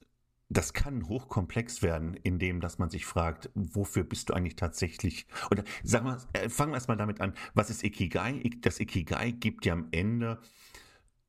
das 0.51 0.73
kann 0.73 1.07
hochkomplex 1.07 1.81
werden, 1.81 2.13
indem 2.13 2.59
dass 2.59 2.77
man 2.77 2.89
sich 2.89 3.05
fragt, 3.05 3.49
wofür 3.55 4.03
bist 4.03 4.29
du 4.29 4.33
eigentlich 4.33 4.57
tatsächlich? 4.57 5.25
Oder 5.49 5.63
sagen 5.81 6.05
wir, 6.05 6.17
äh, 6.33 6.49
fangen 6.49 6.73
wir 6.73 6.75
erstmal 6.75 6.97
damit 6.97 7.21
an, 7.21 7.33
was 7.53 7.69
ist 7.69 7.83
Ikigai? 7.85 8.41
Das 8.59 8.81
Ikigai 8.81 9.31
gibt 9.31 9.65
ja 9.65 9.71
am 9.71 9.87
Ende 9.91 10.41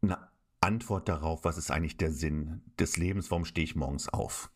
eine 0.03 0.19
Antwort 0.61 1.09
darauf, 1.09 1.45
was 1.45 1.57
ist 1.57 1.71
eigentlich 1.71 1.97
der 1.97 2.11
Sinn 2.11 2.63
des 2.81 2.97
Lebens, 2.97 3.31
warum 3.31 3.45
stehe 3.45 3.65
ich 3.65 3.77
morgens 3.77 4.09
auf? 4.09 4.51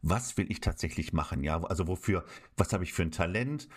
Was 0.00 0.36
will 0.36 0.48
ich 0.48 0.60
tatsächlich 0.60 1.12
machen? 1.12 1.42
Ja, 1.42 1.60
also 1.64 1.88
wofür, 1.88 2.24
was 2.56 2.72
habe 2.72 2.84
ich 2.84 2.92
für 2.92 3.02
ein 3.02 3.10
Talent? 3.10 3.68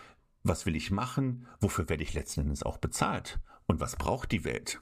Was 0.43 0.67
will 0.67 0.75
ich 0.75 0.91
machen? 0.91 1.47
Wofür 1.59 1.89
werde 1.89 2.03
ich 2.03 2.13
letzten 2.13 2.41
Endes 2.41 2.61
auch 2.61 2.77
bezahlt? 2.77 3.39
Und 3.65 3.79
was 3.79 3.95
braucht 3.95 4.31
die 4.31 4.43
Welt? 4.43 4.81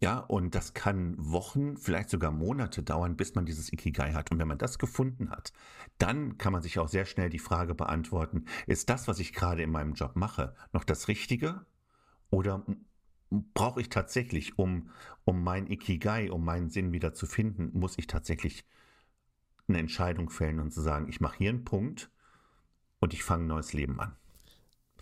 Ja, 0.00 0.18
und 0.18 0.54
das 0.54 0.74
kann 0.74 1.16
Wochen, 1.18 1.76
vielleicht 1.76 2.08
sogar 2.08 2.30
Monate 2.30 2.84
dauern, 2.84 3.16
bis 3.16 3.34
man 3.34 3.46
dieses 3.46 3.72
Ikigai 3.72 4.12
hat. 4.12 4.30
Und 4.30 4.38
wenn 4.38 4.46
man 4.46 4.58
das 4.58 4.78
gefunden 4.78 5.30
hat, 5.30 5.52
dann 5.98 6.38
kann 6.38 6.52
man 6.52 6.62
sich 6.62 6.78
auch 6.78 6.88
sehr 6.88 7.04
schnell 7.04 7.30
die 7.30 7.40
Frage 7.40 7.74
beantworten, 7.74 8.44
ist 8.66 8.88
das, 8.90 9.08
was 9.08 9.18
ich 9.18 9.32
gerade 9.32 9.62
in 9.62 9.70
meinem 9.72 9.94
Job 9.94 10.14
mache, 10.14 10.54
noch 10.72 10.84
das 10.84 11.08
Richtige? 11.08 11.66
Oder 12.30 12.64
brauche 13.30 13.80
ich 13.80 13.88
tatsächlich, 13.88 14.56
um, 14.56 14.90
um 15.24 15.42
mein 15.42 15.66
Ikigai, 15.66 16.30
um 16.30 16.44
meinen 16.44 16.70
Sinn 16.70 16.92
wieder 16.92 17.12
zu 17.12 17.26
finden, 17.26 17.76
muss 17.76 17.98
ich 17.98 18.06
tatsächlich 18.06 18.64
eine 19.66 19.78
Entscheidung 19.78 20.30
fällen 20.30 20.60
und 20.60 20.72
zu 20.72 20.80
sagen, 20.80 21.08
ich 21.08 21.20
mache 21.20 21.38
hier 21.38 21.50
einen 21.50 21.64
Punkt 21.64 22.10
und 23.00 23.12
ich 23.14 23.24
fange 23.24 23.44
ein 23.44 23.48
neues 23.48 23.72
Leben 23.72 24.00
an. 24.00 24.16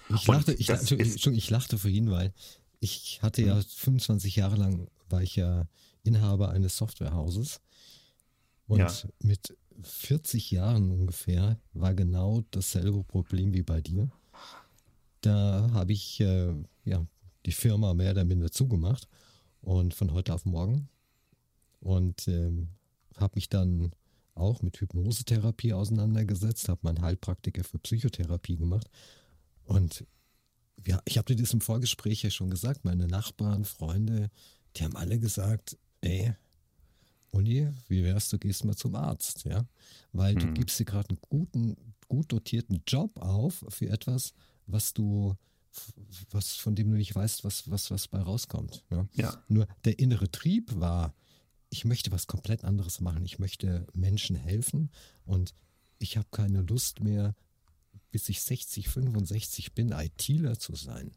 Ich 0.08 0.26
lachte, 0.26 0.54
ich, 0.54 0.70
ich, 0.70 1.26
ich 1.26 1.50
lachte 1.50 1.78
vorhin, 1.78 2.10
weil 2.10 2.32
ich 2.80 3.20
hatte 3.22 3.42
ja 3.42 3.60
25 3.60 4.36
mhm. 4.36 4.40
Jahre 4.40 4.56
lang, 4.56 4.88
war 5.08 5.22
ich 5.22 5.36
ja 5.36 5.66
Inhaber 6.02 6.50
eines 6.50 6.76
Softwarehauses. 6.76 7.60
Und 8.66 8.78
ja. 8.80 8.92
mit 9.20 9.56
40 9.82 10.50
Jahren 10.50 10.90
ungefähr 10.90 11.58
war 11.72 11.94
genau 11.94 12.42
dasselbe 12.50 13.04
Problem 13.04 13.52
wie 13.52 13.62
bei 13.62 13.80
dir. 13.80 14.10
Da 15.20 15.70
habe 15.72 15.92
ich 15.92 16.20
äh, 16.20 16.54
ja, 16.84 17.06
die 17.44 17.52
Firma 17.52 17.94
mehr 17.94 18.12
oder 18.12 18.24
minder 18.24 18.50
zugemacht 18.50 19.08
und 19.60 19.94
von 19.94 20.12
heute 20.12 20.34
auf 20.34 20.44
morgen. 20.44 20.88
Und 21.80 22.26
ähm, 22.28 22.68
habe 23.16 23.36
mich 23.36 23.48
dann 23.48 23.92
auch 24.34 24.62
mit 24.62 24.80
Hypnosetherapie 24.80 25.72
auseinandergesetzt, 25.72 26.68
habe 26.68 26.80
meinen 26.82 27.00
Heilpraktiker 27.00 27.64
für 27.64 27.78
Psychotherapie 27.78 28.56
gemacht. 28.56 28.88
Und 29.64 30.04
ja, 30.84 31.00
ich 31.04 31.18
habe 31.18 31.34
dir 31.34 31.40
das 31.40 31.52
im 31.52 31.60
Vorgespräch 31.60 32.22
ja 32.22 32.30
schon 32.30 32.50
gesagt, 32.50 32.84
meine 32.84 33.06
Nachbarn, 33.06 33.64
Freunde, 33.64 34.30
die 34.76 34.84
haben 34.84 34.96
alle 34.96 35.18
gesagt, 35.18 35.78
ey, 36.00 36.34
Uli, 37.30 37.68
wie 37.88 38.04
wär's, 38.04 38.28
du 38.28 38.38
gehst 38.38 38.64
mal 38.64 38.76
zum 38.76 38.94
Arzt, 38.94 39.44
ja? 39.44 39.64
Weil 40.12 40.34
hm. 40.34 40.40
du 40.40 40.52
gibst 40.52 40.78
dir 40.78 40.84
gerade 40.84 41.10
einen 41.10 41.18
guten, 41.20 41.76
gut 42.08 42.32
dotierten 42.32 42.82
Job 42.86 43.18
auf 43.20 43.64
für 43.68 43.88
etwas, 43.88 44.32
was 44.66 44.94
du, 44.94 45.34
was, 46.30 46.56
von 46.56 46.74
dem 46.74 46.90
du 46.90 46.96
nicht 46.96 47.14
weißt, 47.14 47.44
was, 47.44 47.70
was, 47.70 47.90
was 47.90 48.08
bei 48.08 48.20
rauskommt. 48.20 48.84
Ja? 48.90 49.06
ja. 49.14 49.44
Nur 49.48 49.66
der 49.84 49.98
innere 49.98 50.30
Trieb 50.30 50.78
war, 50.78 51.14
ich 51.68 51.84
möchte 51.84 52.12
was 52.12 52.26
komplett 52.26 52.64
anderes 52.64 53.00
machen. 53.00 53.24
Ich 53.24 53.38
möchte 53.38 53.86
Menschen 53.92 54.36
helfen 54.36 54.90
und 55.24 55.52
ich 55.98 56.16
habe 56.16 56.28
keine 56.30 56.62
Lust 56.62 57.00
mehr, 57.00 57.34
bis 58.10 58.28
ich 58.28 58.42
60, 58.42 58.88
65 58.88 59.74
bin, 59.74 59.92
ITler 59.92 60.58
zu 60.58 60.74
sein. 60.74 61.12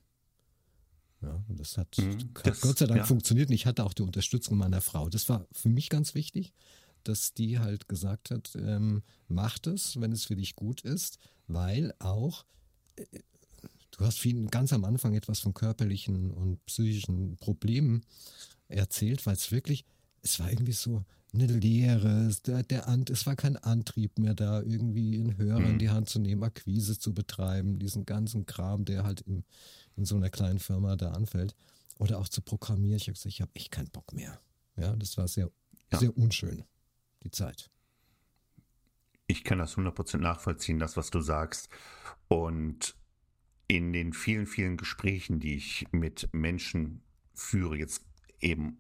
Ja, 1.22 1.44
und 1.48 1.60
das 1.60 1.78
hat, 1.78 1.98
mhm, 1.98 2.34
das, 2.44 2.62
Gott 2.62 2.80
sei 2.80 2.88
Dank 2.88 3.00
ja. 3.00 3.06
funktioniert 3.06 3.50
und 3.50 3.56
ich 3.56 3.66
hatte 3.66 3.84
auch 3.84 3.94
die 3.94 4.04
Unterstützung 4.04 4.58
meiner 4.58 4.82
Frau. 4.82 5.10
Das 5.10 5.28
war 5.28 5.48
für 5.52 5.70
mich 5.70 5.90
ganz 5.90 6.16
wichtig, 6.16 6.54
dass 7.04 7.34
die 7.34 7.60
halt 7.60 7.90
gesagt 7.90 8.32
hat, 8.32 8.52
ähm, 8.56 9.04
mach 9.28 9.60
das, 9.60 10.00
wenn 10.00 10.12
es 10.12 10.26
für 10.26 10.36
dich 10.36 10.56
gut 10.56 10.82
ist, 10.82 11.18
weil 11.48 11.94
auch 12.00 12.46
du 13.92 14.06
hast 14.06 14.20
viel, 14.20 14.46
ganz 14.48 14.72
am 14.72 14.86
Anfang 14.86 15.14
etwas 15.14 15.40
von 15.40 15.54
körperlichen 15.54 16.32
und 16.32 16.66
psychischen 16.66 17.38
Problemen 17.38 18.06
erzählt, 18.68 19.26
weil 19.26 19.36
es 19.36 19.52
wirklich, 19.52 19.86
es 20.22 20.40
war 20.40 20.50
irgendwie 20.50 20.74
so 20.74 21.04
eine 21.34 21.46
Leere, 21.46 22.32
der, 22.46 22.64
der 22.64 22.88
Ant, 22.88 23.10
es 23.10 23.26
war 23.26 23.36
kein 23.36 23.58
Antrieb 23.58 24.18
mehr 24.18 24.34
da, 24.34 24.62
irgendwie 24.62 25.16
einen 25.16 25.38
Hörer 25.38 25.60
mhm. 25.60 25.72
in 25.72 25.80
die 25.80 25.90
Hand 25.90 26.10
zu 26.10 26.20
nehmen, 26.20 26.44
Akquise 26.44 26.98
zu 26.98 27.14
betreiben, 27.14 27.80
diesen 27.80 28.06
ganzen 28.06 28.46
Kram, 28.46 28.86
der 28.86 29.04
halt 29.04 29.22
im, 29.22 29.44
in 29.96 30.06
so 30.06 30.16
einer 30.16 30.30
kleinen 30.30 30.60
Firma 30.60 30.96
da 30.96 31.12
anfällt. 31.12 31.56
Oder 32.00 32.18
auch 32.18 32.30
zu 32.30 32.42
programmieren. 32.42 32.96
Ich 32.96 33.04
habe 33.04 33.14
gesagt, 33.14 33.34
ich 33.34 33.42
habe 33.42 33.52
echt 33.54 33.72
keinen 33.72 33.90
Bock 33.90 34.14
mehr. 34.14 34.40
Ja, 34.78 34.96
das 34.96 35.18
war 35.18 35.28
sehr, 35.28 35.52
ja. 35.92 36.00
sehr 36.00 36.18
unschön, 36.18 36.64
die 37.24 37.32
Zeit. 37.32 37.70
Ich 39.28 39.44
kann 39.44 39.60
das 39.60 39.76
100% 39.76 40.18
nachvollziehen, 40.18 40.80
das, 40.80 40.98
was 40.98 41.12
du 41.12 41.20
sagst. 41.20 41.70
Und 42.30 42.96
in 43.68 43.94
den 43.94 44.14
vielen, 44.14 44.48
vielen 44.48 44.78
Gesprächen, 44.78 45.40
die 45.40 45.56
ich 45.56 45.86
mit 45.92 46.30
Menschen 46.32 47.04
führe, 47.36 47.78
jetzt 47.78 48.04
eben 48.40 48.80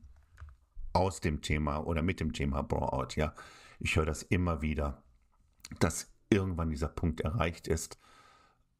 aus 0.93 1.21
dem 1.21 1.41
Thema 1.41 1.79
oder 1.79 2.01
mit 2.01 2.19
dem 2.19 2.33
Thema 2.33 2.61
Blowout, 2.61 3.15
ja, 3.15 3.33
ich 3.79 3.95
höre 3.95 4.05
das 4.05 4.23
immer 4.23 4.61
wieder, 4.61 5.03
dass 5.79 6.11
irgendwann 6.29 6.69
dieser 6.69 6.89
Punkt 6.89 7.21
erreicht 7.21 7.67
ist. 7.67 7.99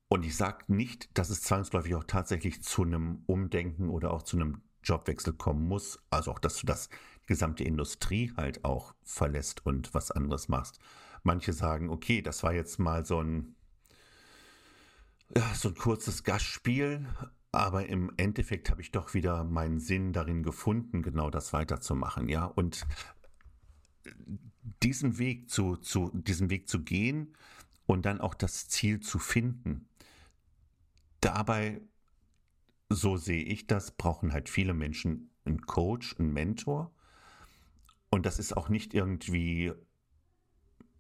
Und 0.08 0.26
ich 0.26 0.36
sage 0.36 0.66
nicht, 0.68 1.10
dass 1.18 1.30
es 1.30 1.42
zwangsläufig 1.42 1.96
auch 1.96 2.04
tatsächlich 2.04 2.64
zu 2.64 2.84
einem 2.84 3.24
Umdenken 3.28 3.90
oder 3.90 4.12
auch 4.12 4.24
zu 4.24 4.38
einem 4.38 4.62
Jobwechsel 4.84 5.34
kommen 5.34 5.68
muss. 5.68 6.00
Also 6.10 6.32
auch, 6.32 6.40
dass 6.40 6.58
du 6.58 6.66
das 6.66 6.90
gesamte 7.28 7.64
Industrie 7.64 8.34
halt 8.36 8.66
auch 8.66 8.96
verlässt 9.04 9.66
und 9.66 9.94
was 9.94 10.12
anderes 10.12 10.48
machst. 10.48 10.80
Manche 11.24 11.54
sagen, 11.54 11.90
okay, 11.90 12.22
das 12.22 12.44
war 12.44 12.54
jetzt 12.54 12.80
mal 12.80 13.06
so 13.06 13.22
ein, 13.22 13.56
ja, 15.36 15.54
so 15.54 15.70
ein 15.70 15.76
kurzes 15.76 16.24
Gastspiel, 16.24 17.08
aber 17.52 17.88
im 17.88 18.12
Endeffekt 18.18 18.70
habe 18.70 18.82
ich 18.82 18.92
doch 18.92 19.14
wieder 19.14 19.44
meinen 19.44 19.80
Sinn 19.80 20.14
darin 20.14 20.44
gefunden, 20.44 21.02
genau 21.02 21.30
das 21.30 21.52
weiterzumachen, 21.54 22.30
ja. 22.30 22.46
Und 22.46 22.86
diesen 24.84 25.18
Weg 25.18 25.50
zu, 25.50 25.78
zu, 25.78 26.12
diesen 26.14 26.50
Weg 26.50 26.70
zu 26.70 26.84
gehen 26.84 27.36
und 27.86 28.06
dann 28.06 28.22
auch 28.22 28.34
das 28.34 28.68
Ziel 28.68 29.00
zu 29.00 29.20
finden. 29.20 29.88
Dabei, 31.22 31.82
so 32.90 33.18
sehe 33.18 33.44
ich 33.44 33.68
das, 33.68 33.92
brauchen 33.92 34.32
halt 34.32 34.48
viele 34.48 34.74
Menschen 34.74 35.32
einen 35.46 35.62
Coach, 35.62 36.18
einen 36.20 36.32
Mentor. 36.32 36.94
Und 38.10 38.26
das 38.26 38.40
ist 38.40 38.56
auch 38.56 38.70
nicht 38.70 38.94
irgendwie 38.94 39.74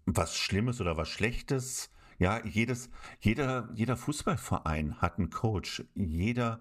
was 0.05 0.35
Schlimmes 0.35 0.81
oder 0.81 0.97
was 0.97 1.09
Schlechtes. 1.09 1.91
Ja, 2.19 2.45
jedes, 2.45 2.89
jeder, 3.21 3.69
jeder 3.73 3.95
Fußballverein 3.95 5.01
hat 5.01 5.17
einen 5.17 5.29
Coach. 5.29 5.83
Jeder 5.95 6.59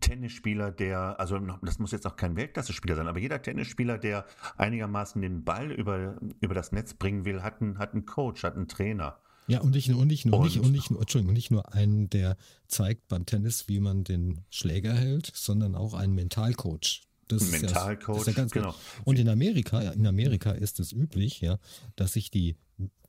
Tennisspieler, 0.00 0.70
der, 0.70 1.18
also 1.18 1.38
das 1.62 1.78
muss 1.78 1.92
jetzt 1.92 2.06
auch 2.06 2.16
kein 2.16 2.36
Weltklasse-Spieler 2.36 2.94
sein, 2.96 3.08
aber 3.08 3.18
jeder 3.18 3.40
Tennisspieler, 3.40 3.98
der 3.98 4.26
einigermaßen 4.56 5.20
den 5.22 5.44
Ball 5.44 5.72
über, 5.72 6.18
über 6.40 6.54
das 6.54 6.72
Netz 6.72 6.94
bringen 6.94 7.24
will, 7.24 7.42
hat 7.42 7.60
einen, 7.62 7.78
hat 7.78 7.94
einen 7.94 8.04
Coach, 8.04 8.42
hat 8.44 8.56
einen 8.56 8.68
Trainer. 8.68 9.18
Ja, 9.46 9.60
und 9.60 9.70
nicht 9.70 9.88
nur, 9.88 10.00
und 10.00 10.08
nicht 10.08 10.26
nur, 10.26 10.38
und, 10.38 10.44
nicht, 10.44 10.58
und 10.58 10.72
nicht 10.72 10.90
nur, 10.90 11.00
Entschuldigung, 11.00 11.32
nicht 11.32 11.50
nur 11.50 11.72
einen, 11.72 12.10
der 12.10 12.36
zeigt 12.66 13.08
beim 13.08 13.24
Tennis, 13.24 13.66
wie 13.66 13.80
man 13.80 14.04
den 14.04 14.42
Schläger 14.50 14.92
hält, 14.92 15.32
sondern 15.34 15.74
auch 15.74 15.94
einen 15.94 16.14
Mentalcoach, 16.14 17.08
das 17.28 17.50
Mentalcoach, 17.50 18.26
ja, 18.26 18.32
ja 18.32 18.44
genau. 18.44 18.74
Und 19.04 19.18
in 19.18 19.28
Amerika, 19.28 19.80
in 19.80 20.06
Amerika 20.06 20.50
ist 20.50 20.80
es 20.80 20.92
üblich, 20.92 21.40
ja, 21.40 21.58
dass 21.96 22.12
sich 22.14 22.30
die, 22.30 22.56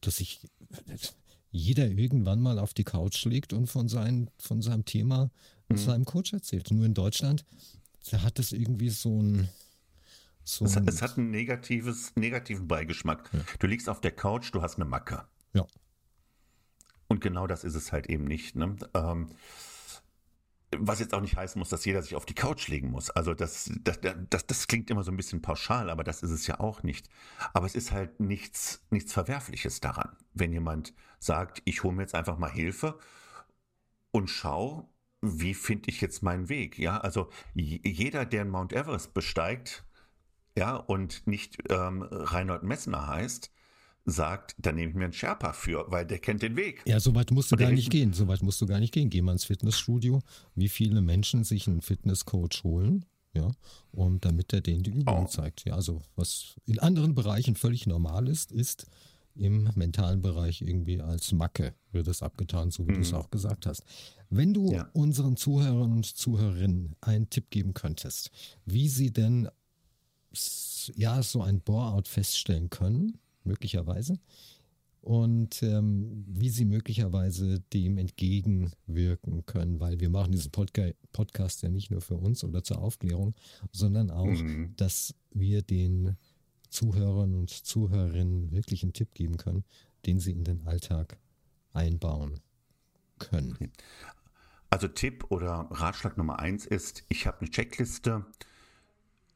dass 0.01 0.17
sich 0.17 0.41
jeder 1.51 1.87
irgendwann 1.87 2.41
mal 2.41 2.59
auf 2.59 2.73
die 2.73 2.83
Couch 2.83 3.25
legt 3.25 3.53
und 3.53 3.67
von, 3.67 3.87
sein, 3.87 4.29
von 4.37 4.61
seinem 4.61 4.85
Thema 4.85 5.31
mhm. 5.69 5.77
seinem 5.77 6.05
Coach 6.05 6.33
erzählt. 6.33 6.71
Nur 6.71 6.85
in 6.85 6.93
Deutschland, 6.93 7.45
da 8.11 8.21
hat 8.21 8.39
es 8.39 8.51
irgendwie 8.51 8.89
so 8.89 9.21
ein, 9.21 9.49
so 10.43 10.65
es, 10.65 10.75
es, 10.75 11.01
hat 11.01 11.17
einen 11.17 11.31
negatives, 11.31 12.15
negativen 12.15 12.67
Beigeschmack. 12.67 13.29
Ja. 13.33 13.39
Du 13.59 13.67
liegst 13.67 13.89
auf 13.89 14.01
der 14.01 14.11
Couch, 14.11 14.53
du 14.53 14.61
hast 14.61 14.75
eine 14.75 14.85
Macke. 14.85 15.25
Ja. 15.53 15.65
Und 17.07 17.21
genau 17.21 17.47
das 17.47 17.63
ist 17.63 17.75
es 17.75 17.91
halt 17.91 18.07
eben 18.07 18.25
nicht. 18.25 18.55
Ne? 18.55 18.75
Ähm, 18.93 19.29
was 20.77 20.99
jetzt 20.99 21.13
auch 21.13 21.21
nicht 21.21 21.35
heißen 21.35 21.57
muss, 21.57 21.69
dass 21.69 21.85
jeder 21.85 22.01
sich 22.01 22.15
auf 22.15 22.25
die 22.25 22.35
Couch 22.35 22.67
legen 22.67 22.91
muss. 22.91 23.09
Also 23.09 23.33
das, 23.33 23.71
das, 23.83 23.99
das, 24.29 24.45
das 24.45 24.67
klingt 24.67 24.89
immer 24.89 25.03
so 25.03 25.11
ein 25.11 25.17
bisschen 25.17 25.41
pauschal, 25.41 25.89
aber 25.89 26.03
das 26.03 26.21
ist 26.21 26.31
es 26.31 26.47
ja 26.47 26.59
auch 26.59 26.83
nicht. 26.83 27.09
Aber 27.53 27.65
es 27.65 27.75
ist 27.75 27.91
halt 27.91 28.19
nichts, 28.19 28.85
nichts 28.91 29.13
Verwerfliches 29.13 29.79
daran, 29.79 30.15
wenn 30.33 30.53
jemand 30.53 30.93
sagt, 31.19 31.61
ich 31.65 31.83
hole 31.83 31.95
mir 31.95 32.03
jetzt 32.03 32.15
einfach 32.15 32.37
mal 32.37 32.51
Hilfe 32.51 32.99
und 34.11 34.29
schau, 34.29 34.89
wie 35.21 35.53
finde 35.53 35.89
ich 35.89 36.01
jetzt 36.01 36.23
meinen 36.23 36.49
Weg. 36.49 36.77
Ja, 36.77 36.97
also 36.99 37.29
jeder, 37.53 38.25
der 38.25 38.45
Mount 38.45 38.73
Everest 38.73 39.13
besteigt, 39.13 39.83
ja, 40.57 40.75
und 40.75 41.25
nicht 41.27 41.57
ähm, 41.69 42.03
Reinhold 42.03 42.63
Messner 42.63 43.07
heißt, 43.07 43.51
sagt, 44.11 44.55
dann 44.57 44.75
nehme 44.75 44.89
ich 44.89 44.95
mir 44.95 45.05
einen 45.05 45.13
Sherpa 45.13 45.53
für, 45.53 45.85
weil 45.89 46.05
der 46.05 46.19
kennt 46.19 46.41
den 46.41 46.55
Weg. 46.55 46.83
Ja, 46.85 46.99
so 46.99 47.15
weit 47.15 47.31
musst 47.31 47.51
du 47.51 47.55
gar 47.55 47.71
nicht 47.71 47.89
gehen. 47.89 48.13
So 48.13 48.27
weit 48.27 48.41
musst 48.41 48.61
du 48.61 48.65
gar 48.65 48.79
nicht 48.79 48.93
gehen. 48.93 49.09
Geh 49.09 49.21
mal 49.21 49.33
ins 49.33 49.45
Fitnessstudio. 49.45 50.21
Wie 50.55 50.69
viele 50.69 51.01
Menschen 51.01 51.43
sich 51.43 51.67
einen 51.67 51.81
Fitnesscoach 51.81 52.63
holen, 52.63 53.05
ja, 53.33 53.51
und 53.91 54.25
damit 54.25 54.53
er 54.53 54.61
denen 54.61 54.83
die 54.83 54.91
Übung 54.91 55.25
oh. 55.25 55.27
zeigt. 55.27 55.65
Ja, 55.65 55.75
also 55.75 56.01
was 56.15 56.55
in 56.65 56.79
anderen 56.79 57.15
Bereichen 57.15 57.55
völlig 57.55 57.87
normal 57.87 58.27
ist, 58.27 58.51
ist 58.51 58.87
im 59.35 59.69
mentalen 59.75 60.21
Bereich 60.21 60.61
irgendwie 60.61 61.01
als 61.01 61.31
Macke 61.31 61.73
wird 61.91 62.07
es 62.07 62.21
abgetan, 62.21 62.71
so 62.71 62.87
wie 62.87 62.91
mhm. 62.91 62.95
du 62.95 63.01
es 63.01 63.13
auch 63.13 63.29
gesagt 63.29 63.65
hast. 63.65 63.83
Wenn 64.29 64.53
du 64.53 64.71
ja. 64.71 64.89
unseren 64.93 65.37
Zuhörern 65.37 65.91
und 65.91 66.05
Zuhörerinnen 66.05 66.95
einen 67.01 67.29
Tipp 67.29 67.49
geben 67.49 67.73
könntest, 67.73 68.31
wie 68.65 68.89
sie 68.89 69.11
denn 69.11 69.49
ja 70.95 71.23
so 71.23 71.41
ein 71.41 71.61
Bore-out 71.61 72.07
feststellen 72.07 72.69
können, 72.69 73.17
möglicherweise. 73.49 74.19
Und 75.01 75.63
ähm, 75.63 76.25
wie 76.27 76.49
sie 76.49 76.65
möglicherweise 76.65 77.61
dem 77.73 77.97
entgegenwirken 77.97 79.45
können, 79.45 79.79
weil 79.79 79.99
wir 79.99 80.09
machen 80.09 80.33
diesen 80.33 80.51
Podca 80.51 80.91
Podcast 81.13 81.63
ja 81.63 81.69
nicht 81.69 81.89
nur 81.89 82.01
für 82.01 82.15
uns 82.15 82.43
oder 82.43 82.63
zur 82.63 82.79
Aufklärung, 82.79 83.33
sondern 83.71 84.11
auch, 84.11 84.25
mhm. 84.25 84.73
dass 84.75 85.15
wir 85.31 85.61
den 85.61 86.17
Zuhörern 86.69 87.33
und 87.33 87.49
Zuhörerinnen 87.49 88.51
wirklich 88.51 88.83
einen 88.83 88.93
Tipp 88.93 89.13
geben 89.13 89.37
können, 89.37 89.63
den 90.05 90.19
sie 90.19 90.31
in 90.31 90.43
den 90.43 90.67
Alltag 90.67 91.17
einbauen 91.71 92.41
können. 93.19 93.71
Also 94.69 94.87
Tipp 94.87 95.25
oder 95.29 95.67
Ratschlag 95.71 96.17
Nummer 96.17 96.39
eins 96.39 96.65
ist, 96.65 97.03
ich 97.09 97.25
habe 97.25 97.39
eine 97.39 97.49
Checkliste 97.49 98.25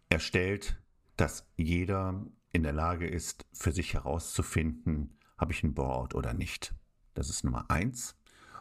erstellt, 0.10 0.76
dass 1.18 1.46
jeder 1.58 2.26
in 2.54 2.64
der 2.64 2.72
Lage 2.72 3.08
ist, 3.08 3.46
für 3.52 3.74
sich 3.74 3.96
herauszufinden, 3.96 5.18
habe 5.38 5.52
ich 5.52 5.64
einen 5.64 5.74
Board 5.74 6.16
oder 6.16 6.34
nicht. 6.34 6.74
Das 7.16 7.30
ist 7.30 7.44
Nummer 7.44 7.70
eins. 7.70 8.16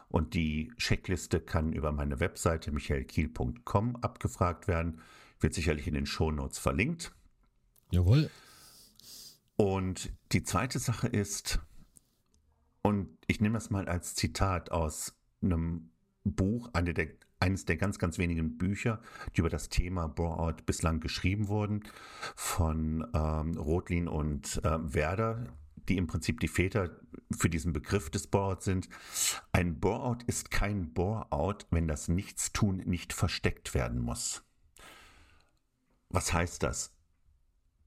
Und 0.09 0.33
die 0.33 0.73
Checkliste 0.77 1.39
kann 1.39 1.73
über 1.73 1.91
meine 1.91 2.19
Webseite 2.19 2.71
michaelkiel.com 2.71 3.95
abgefragt 3.97 4.67
werden. 4.67 4.99
Wird 5.39 5.53
sicherlich 5.53 5.87
in 5.87 5.93
den 5.93 6.05
Shownotes 6.05 6.57
verlinkt. 6.57 7.15
Jawohl. 7.91 8.29
Und 9.55 10.11
die 10.31 10.43
zweite 10.43 10.79
Sache 10.79 11.07
ist, 11.07 11.59
und 12.81 13.17
ich 13.27 13.39
nehme 13.41 13.53
das 13.53 13.69
mal 13.69 13.87
als 13.87 14.15
Zitat 14.15 14.71
aus 14.71 15.15
einem 15.41 15.91
Buch, 16.23 16.69
eine 16.73 16.93
der 16.93 17.09
eines 17.43 17.65
der 17.65 17.75
ganz, 17.75 17.99
ganz 17.99 18.17
wenigen 18.17 18.57
Bücher, 18.57 19.01
die 19.35 19.41
über 19.41 19.49
das 19.49 19.67
Thema 19.67 20.07
Bore-out 20.07 20.65
bislang 20.65 21.01
geschrieben 21.01 21.49
wurden, 21.49 21.83
von 22.35 23.05
ähm, 23.13 23.57
Rotlin 23.57 24.07
und 24.07 24.63
äh, 24.63 24.93
Werder, 24.93 25.53
die 25.89 25.97
im 25.97 26.07
Prinzip 26.07 26.39
die 26.39 26.47
Väter 26.47 27.01
für 27.35 27.49
diesen 27.49 27.73
Begriff 27.73 28.09
des 28.09 28.27
Bore-out 28.27 28.63
sind. 28.63 28.87
Ein 29.51 29.81
Bore-out 29.81 30.23
ist 30.23 30.51
kein 30.51 30.93
Bore-out, 30.93 31.67
wenn 31.69 31.89
das 31.89 32.07
Nichtstun 32.07 32.77
nicht 32.77 33.11
versteckt 33.11 33.73
werden 33.73 33.99
muss. 33.99 34.45
Was 36.07 36.31
heißt 36.31 36.63
das? 36.63 36.95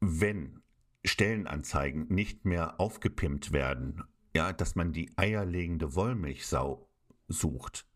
Wenn 0.00 0.60
Stellenanzeigen 1.02 2.08
nicht 2.08 2.44
mehr 2.44 2.78
aufgepimpt 2.78 3.52
werden, 3.52 4.02
ja, 4.34 4.52
dass 4.52 4.74
man 4.74 4.92
die 4.92 5.16
eierlegende 5.16 5.94
Wollmilchsau 5.94 6.90
sucht, 7.28 7.86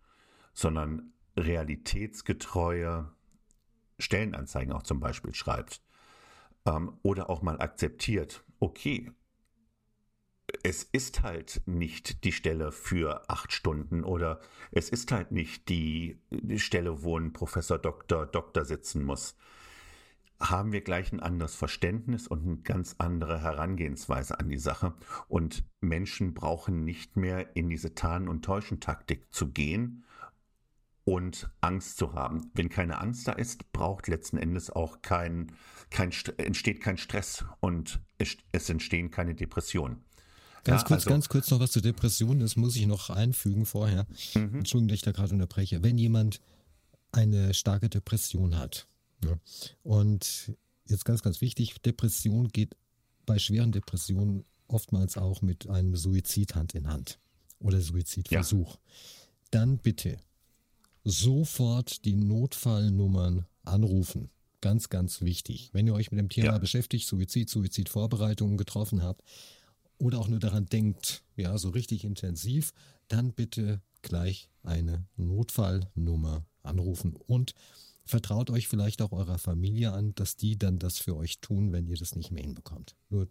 sondern 0.54 1.12
realitätsgetreue 1.36 3.12
Stellenanzeigen 3.98 4.72
auch 4.72 4.82
zum 4.82 5.00
Beispiel 5.00 5.34
schreibt 5.34 5.82
ähm, 6.66 6.98
oder 7.02 7.30
auch 7.30 7.42
mal 7.42 7.60
akzeptiert, 7.60 8.44
okay, 8.58 9.12
es 10.62 10.82
ist 10.82 11.22
halt 11.22 11.62
nicht 11.66 12.24
die 12.24 12.32
Stelle 12.32 12.72
für 12.72 13.28
acht 13.30 13.52
Stunden 13.52 14.02
oder 14.04 14.40
es 14.72 14.88
ist 14.88 15.12
halt 15.12 15.30
nicht 15.32 15.68
die, 15.68 16.20
die 16.30 16.58
Stelle, 16.58 17.02
wo 17.02 17.16
ein 17.16 17.32
Professor 17.32 17.78
Doktor 17.78 18.26
Doktor 18.26 18.64
sitzen 18.64 19.04
muss. 19.04 19.36
haben 20.40 20.72
wir 20.72 20.80
gleich 20.80 21.12
ein 21.12 21.20
anderes 21.20 21.54
Verständnis 21.54 22.26
und 22.26 22.46
eine 22.46 22.56
ganz 22.58 22.96
andere 22.98 23.42
Herangehensweise 23.42 24.40
an 24.40 24.48
die 24.48 24.58
Sache. 24.58 24.94
Und 25.28 25.64
Menschen 25.82 26.32
brauchen 26.32 26.82
nicht 26.84 27.16
mehr 27.16 27.54
in 27.54 27.68
diese 27.68 27.94
Tarn- 27.94 28.28
und 28.28 28.42
Täuschentaktik 28.42 29.32
zu 29.32 29.52
gehen 29.52 30.04
und 31.10 31.50
Angst 31.60 31.96
zu 31.98 32.12
haben. 32.12 32.52
Wenn 32.54 32.68
keine 32.68 33.00
Angst 33.00 33.26
da 33.26 33.32
ist, 33.32 33.72
braucht 33.72 34.06
letzten 34.06 34.36
Endes 34.36 34.70
auch 34.70 35.02
kein, 35.02 35.50
kein 35.90 36.12
entsteht 36.36 36.80
kein 36.80 36.98
Stress 36.98 37.44
und 37.58 37.98
es, 38.18 38.36
es 38.52 38.70
entstehen 38.70 39.10
keine 39.10 39.34
Depressionen. 39.34 40.04
Ganz 40.62 40.82
ja, 40.82 40.86
kurz, 40.86 40.98
also, 40.98 41.10
ganz 41.10 41.28
kurz 41.28 41.50
noch 41.50 41.58
was 41.58 41.72
zur 41.72 41.82
Depression, 41.82 42.38
das 42.38 42.54
muss 42.54 42.76
ich 42.76 42.86
noch 42.86 43.10
einfügen 43.10 43.66
vorher. 43.66 44.06
Mhm. 44.34 44.58
Entschuldigung, 44.58 44.86
dass 44.86 44.94
ich 44.96 45.02
da 45.02 45.10
gerade 45.10 45.32
unterbreche. 45.32 45.82
Wenn 45.82 45.98
jemand 45.98 46.40
eine 47.10 47.54
starke 47.54 47.88
Depression 47.88 48.56
hat, 48.56 48.86
ja, 49.24 49.36
und 49.82 50.54
jetzt 50.86 51.04
ganz, 51.04 51.22
ganz 51.22 51.40
wichtig, 51.40 51.74
Depression 51.82 52.48
geht 52.48 52.76
bei 53.26 53.40
schweren 53.40 53.72
Depressionen 53.72 54.44
oftmals 54.68 55.16
auch 55.16 55.42
mit 55.42 55.68
einem 55.68 55.96
Suizid 55.96 56.54
Hand 56.54 56.76
in 56.76 56.86
Hand 56.86 57.18
oder 57.58 57.80
Suizidversuch. 57.80 58.74
Ja. 58.74 58.80
Dann 59.50 59.78
bitte 59.78 60.20
sofort 61.04 62.04
die 62.04 62.16
Notfallnummern 62.16 63.46
anrufen. 63.64 64.30
Ganz, 64.60 64.90
ganz 64.90 65.22
wichtig. 65.22 65.70
Wenn 65.72 65.86
ihr 65.86 65.94
euch 65.94 66.10
mit 66.10 66.18
dem 66.18 66.28
Thema 66.28 66.52
ja. 66.52 66.58
beschäftigt, 66.58 67.06
Suizid, 67.06 67.48
Suizidvorbereitungen 67.48 68.58
getroffen 68.58 69.02
habt, 69.02 69.22
oder 70.00 70.18
auch 70.18 70.28
nur 70.28 70.40
daran 70.40 70.66
denkt, 70.66 71.22
ja, 71.36 71.56
so 71.58 71.68
richtig 71.68 72.04
intensiv, 72.04 72.72
dann 73.08 73.32
bitte 73.32 73.82
gleich 74.02 74.48
eine 74.62 75.06
Notfallnummer 75.16 76.46
anrufen 76.62 77.16
und 77.26 77.54
vertraut 78.04 78.50
euch 78.50 78.66
vielleicht 78.66 79.02
auch 79.02 79.12
eurer 79.12 79.38
Familie 79.38 79.92
an, 79.92 80.14
dass 80.14 80.36
die 80.36 80.58
dann 80.58 80.78
das 80.78 80.98
für 80.98 81.16
euch 81.16 81.40
tun, 81.40 81.72
wenn 81.72 81.86
ihr 81.86 81.96
das 81.96 82.16
nicht 82.16 82.30
mehr 82.30 82.42
hinbekommt. 82.42 82.96
Nur 83.10 83.28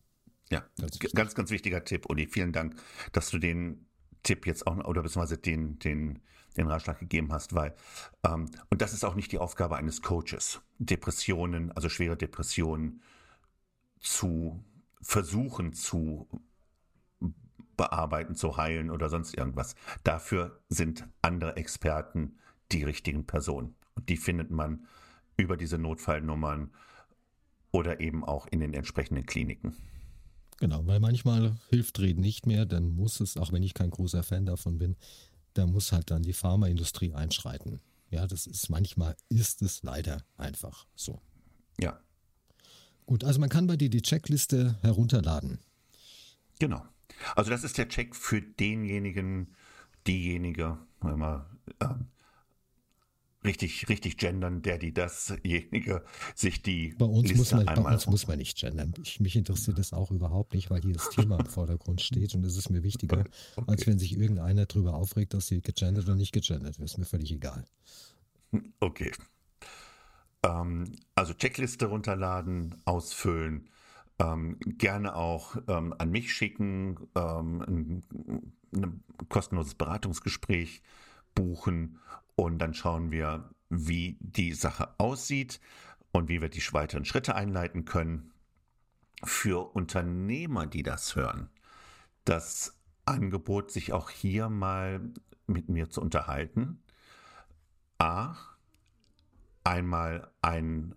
ja, 0.52 0.64
ganz, 0.80 1.00
ganz, 1.00 1.36
ganz 1.36 1.50
wichtiger 1.52 1.84
Tipp, 1.84 2.10
Uli. 2.10 2.28
Vielen 2.28 2.54
Dank, 2.54 2.82
dass 3.12 3.30
du 3.30 3.40
den 3.40 3.86
Tipp 4.24 4.48
jetzt 4.48 4.66
auch 4.66 4.78
oder 4.86 5.04
beziehungsweise 5.04 5.38
den, 5.38 5.80
den, 5.80 6.20
den 6.58 6.68
Ratschlag 6.68 7.00
gegeben 7.00 7.32
hast, 7.32 7.54
weil 7.56 7.76
ähm, 8.24 8.50
und 8.70 8.82
das 8.82 8.94
ist 8.94 9.04
auch 9.04 9.16
nicht 9.16 9.32
die 9.32 9.38
Aufgabe 9.38 9.78
eines 9.78 10.02
Coaches, 10.02 10.62
Depressionen, 10.78 11.72
also 11.72 11.90
schwere 11.90 12.18
Depressionen 12.18 13.02
zu 14.00 14.64
versuchen 15.02 15.74
zu 15.74 16.28
bearbeiten, 17.78 18.36
zu 18.36 18.58
heilen 18.58 18.90
oder 18.90 19.10
sonst 19.10 19.38
irgendwas. 19.38 19.76
Dafür 20.04 20.60
sind 20.68 21.08
andere 21.22 21.56
Experten 21.56 22.38
die 22.74 22.84
richtigen 22.84 23.26
Personen. 23.26 23.76
Und 23.96 24.10
die 24.10 24.18
findet 24.18 24.52
man 24.52 24.86
über 25.38 25.56
diese 25.56 25.78
Notfallnummern 25.78 26.72
oder 27.72 28.02
eben 28.02 28.26
auch 28.26 28.48
in 28.48 28.60
den 28.60 28.74
entsprechenden 28.74 29.26
Kliniken. 29.26 29.76
Genau, 30.60 30.86
weil 30.86 31.00
manchmal 31.00 31.56
hilft 31.70 32.00
Reden 32.00 32.20
nicht 32.20 32.46
mehr, 32.46 32.66
dann 32.66 32.90
muss 32.90 33.22
es, 33.22 33.38
auch 33.38 33.54
wenn 33.54 33.64
ich 33.64 33.74
kein 33.74 33.92
großer 33.92 34.24
Fan 34.24 34.46
davon 34.46 34.78
bin, 34.78 34.98
da 35.54 35.66
muss 35.66 35.92
halt 35.92 36.12
dann 36.12 36.24
die 36.24 36.34
Pharmaindustrie 36.34 37.14
einschreiten. 37.14 37.82
Ja, 38.10 38.28
das 38.28 38.48
ist 38.48 38.70
manchmal 38.70 39.16
ist 39.30 39.62
es 39.62 39.84
leider 39.84 40.24
einfach 40.38 40.88
so. 40.96 41.22
Ja. 41.80 42.00
Gut, 43.06 43.24
also 43.24 43.40
man 43.40 43.50
kann 43.50 43.68
bei 43.68 43.78
dir 43.78 43.90
die 43.90 44.02
Checkliste 44.02 44.78
herunterladen. 44.82 45.60
Genau. 46.60 46.84
Also 47.36 47.50
das 47.50 47.64
ist 47.64 47.78
der 47.78 47.90
Check 47.90 48.16
für 48.16 48.42
denjenigen, 48.42 49.56
diejenige, 50.08 50.78
wenn 51.02 51.20
man 51.20 51.46
äh, 51.80 51.88
richtig, 53.44 53.88
richtig 53.90 54.18
gendern, 54.18 54.62
der, 54.62 54.78
die, 54.78 54.94
dasjenige 54.94 56.04
sich 56.36 56.62
die 56.62 56.94
bei 56.98 57.06
uns 57.06 57.30
Liste 57.30 57.38
muss 57.38 57.52
man, 57.52 57.68
einmal 57.68 57.84
Bei 57.84 57.94
uns 57.94 58.08
muss 58.08 58.28
man 58.28 58.38
nicht 58.38 58.58
gendern. 58.58 58.94
Ich, 59.04 59.20
mich 59.20 59.36
interessiert 59.36 59.78
das 59.78 59.94
auch 59.94 60.12
überhaupt 60.12 60.54
nicht, 60.54 60.70
weil 60.70 60.82
hier 60.82 60.94
das 60.94 61.10
Thema 61.10 61.40
im 61.40 61.46
Vordergrund 61.46 62.02
steht 62.02 62.36
und 62.36 62.46
es 62.46 62.58
ist 62.58 62.70
mir 62.70 62.84
wichtiger, 62.84 63.26
okay. 63.56 63.64
als 63.68 63.88
wenn 63.88 64.00
sich 64.00 64.18
irgendeiner 64.18 64.66
darüber 64.66 64.94
aufregt, 64.96 65.34
dass 65.34 65.48
sie 65.48 65.62
gegendert 65.62 66.06
oder 66.06 66.16
nicht 66.16 66.32
gegendert 66.32 66.80
wird. 66.80 66.90
Ist 66.90 66.98
mir 66.98 67.06
völlig 67.06 67.32
egal. 67.32 67.66
Okay. 68.80 69.12
Ähm, 70.44 70.96
also 71.16 71.34
Checkliste 71.34 71.88
runterladen, 71.88 72.76
ausfüllen, 72.86 73.70
ähm, 74.20 74.58
gerne 74.78 75.16
auch 75.16 75.56
ähm, 75.68 75.94
an 75.98 76.12
mich 76.12 76.34
schicken, 76.34 76.98
ähm, 77.16 77.62
ein, 77.62 78.04
ein, 78.74 79.04
kostenloses 79.30 79.76
Beratungsgespräch 79.76 80.82
buchen 81.36 82.00
und 82.40 82.60
dann 82.60 82.74
schauen 82.74 83.12
wir, 83.12 83.50
wie 83.70 84.18
die 84.22 84.54
Sache 84.54 84.96
aussieht 84.98 85.60
und 86.12 86.30
wie 86.30 86.42
wir 86.42 86.50
die 86.50 86.64
weiteren 86.72 87.04
Schritte 87.04 87.36
einleiten 87.36 87.84
können. 87.84 88.32
Für 89.24 89.76
Unternehmer, 89.76 90.66
die 90.66 90.84
das 90.84 91.18
hören, 91.18 91.50
das 92.24 92.80
Angebot, 93.04 93.72
sich 93.72 93.92
auch 93.92 94.10
hier 94.10 94.48
mal 94.48 95.02
mit 95.48 95.68
mir 95.68 95.90
zu 95.90 96.02
unterhalten. 96.02 96.82
A, 97.98 98.36
einmal 99.66 100.32
ein 100.42 100.96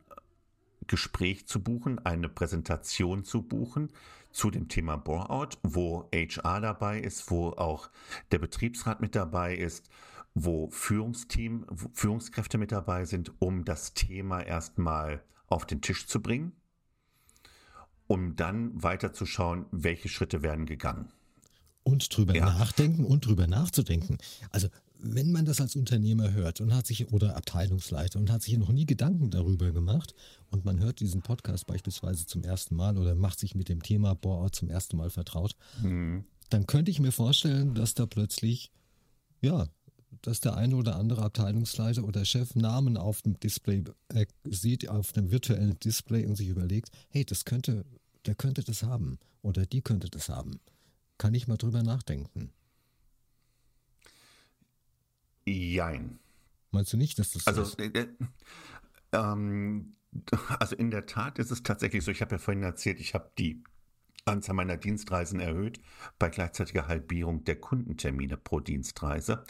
Gespräch 0.86 1.48
zu 1.48 1.60
buchen, 1.60 1.98
eine 1.98 2.28
Präsentation 2.28 3.24
zu 3.24 3.42
buchen 3.42 3.90
zu 4.30 4.50
dem 4.50 4.68
Thema 4.68 4.96
Bore-out, 4.96 5.58
wo 5.64 6.08
HR 6.14 6.60
dabei 6.60 7.00
ist, 7.00 7.30
wo 7.32 7.48
auch 7.48 7.90
der 8.30 8.38
Betriebsrat 8.38 9.00
mit 9.00 9.16
dabei 9.16 9.56
ist, 9.56 9.90
wo 10.34 10.70
Führungsteam, 10.70 11.66
wo 11.68 11.88
Führungskräfte 11.92 12.58
mit 12.58 12.72
dabei 12.72 13.04
sind, 13.04 13.32
um 13.40 13.64
das 13.64 13.94
Thema 13.94 14.40
erstmal 14.40 15.22
auf 15.46 15.66
den 15.66 15.82
Tisch 15.82 16.06
zu 16.06 16.20
bringen, 16.20 16.52
um 18.06 18.36
dann 18.36 18.82
weiterzuschauen, 18.82 19.66
welche 19.70 20.08
Schritte 20.08 20.42
werden 20.42 20.66
gegangen. 20.66 21.12
Und 21.82 22.16
drüber 22.16 22.34
ja. 22.34 22.46
nachdenken 22.46 23.04
und 23.04 23.26
drüber 23.26 23.46
nachzudenken. 23.46 24.18
Also 24.50 24.68
wenn 25.02 25.32
man 25.32 25.44
das 25.44 25.60
als 25.60 25.74
Unternehmer 25.74 26.32
hört 26.32 26.60
und 26.60 26.72
hat 26.72 26.86
sich 26.86 27.12
oder 27.12 27.36
Abteilungsleiter 27.36 28.20
und 28.20 28.30
hat 28.30 28.42
sich 28.42 28.56
noch 28.56 28.70
nie 28.70 28.86
Gedanken 28.86 29.30
darüber 29.30 29.72
gemacht 29.72 30.14
und 30.50 30.64
man 30.64 30.78
hört 30.78 31.00
diesen 31.00 31.22
Podcast 31.22 31.66
beispielsweise 31.66 32.24
zum 32.24 32.44
ersten 32.44 32.76
Mal 32.76 32.96
oder 32.96 33.16
macht 33.16 33.40
sich 33.40 33.56
mit 33.56 33.68
dem 33.68 33.82
Thema 33.82 34.14
Bohrort 34.14 34.54
zum 34.54 34.70
ersten 34.70 34.96
Mal 34.96 35.10
vertraut, 35.10 35.56
mhm. 35.82 36.24
dann 36.50 36.66
könnte 36.66 36.92
ich 36.92 37.00
mir 37.00 37.10
vorstellen, 37.10 37.74
dass 37.74 37.94
da 37.94 38.06
plötzlich 38.06 38.70
ja, 39.40 39.66
dass 40.20 40.40
der 40.40 40.56
eine 40.56 40.76
oder 40.76 40.96
andere 40.96 41.22
Abteilungsleiter 41.22 42.04
oder 42.04 42.24
Chef 42.24 42.54
Namen 42.54 42.96
auf 42.96 43.22
dem 43.22 43.40
Display 43.40 43.84
äh, 44.08 44.26
sieht, 44.44 44.88
auf 44.88 45.12
dem 45.12 45.30
virtuellen 45.30 45.78
Display 45.80 46.26
und 46.26 46.36
sich 46.36 46.48
überlegt, 46.48 46.90
hey, 47.08 47.24
das 47.24 47.44
könnte, 47.44 47.84
der 48.26 48.34
könnte 48.34 48.62
das 48.62 48.82
haben 48.82 49.18
oder 49.40 49.66
die 49.66 49.80
könnte 49.80 50.10
das 50.10 50.28
haben. 50.28 50.60
Kann 51.18 51.34
ich 51.34 51.48
mal 51.48 51.56
drüber 51.56 51.82
nachdenken? 51.82 52.52
Jein. 55.46 56.18
Meinst 56.70 56.92
du 56.92 56.96
nicht, 56.96 57.18
dass 57.18 57.32
das 57.32 57.44
so 57.44 57.50
also, 57.50 57.62
ist? 57.62 57.78
Äh, 57.78 57.86
äh, 57.86 58.08
ähm, 59.12 59.96
also 60.60 60.76
in 60.76 60.90
der 60.90 61.06
Tat 61.06 61.38
ist 61.38 61.50
es 61.50 61.62
tatsächlich 61.62 62.04
so, 62.04 62.10
ich 62.10 62.20
habe 62.20 62.32
ja 62.32 62.38
vorhin 62.38 62.62
erzählt, 62.62 63.00
ich 63.00 63.14
habe 63.14 63.30
die 63.38 63.62
Anzahl 64.24 64.54
meiner 64.54 64.76
Dienstreisen 64.76 65.40
erhöht 65.40 65.80
bei 66.18 66.28
gleichzeitiger 66.28 66.88
Halbierung 66.88 67.44
der 67.44 67.56
Kundentermine 67.56 68.36
pro 68.36 68.60
Dienstreise. 68.60 69.44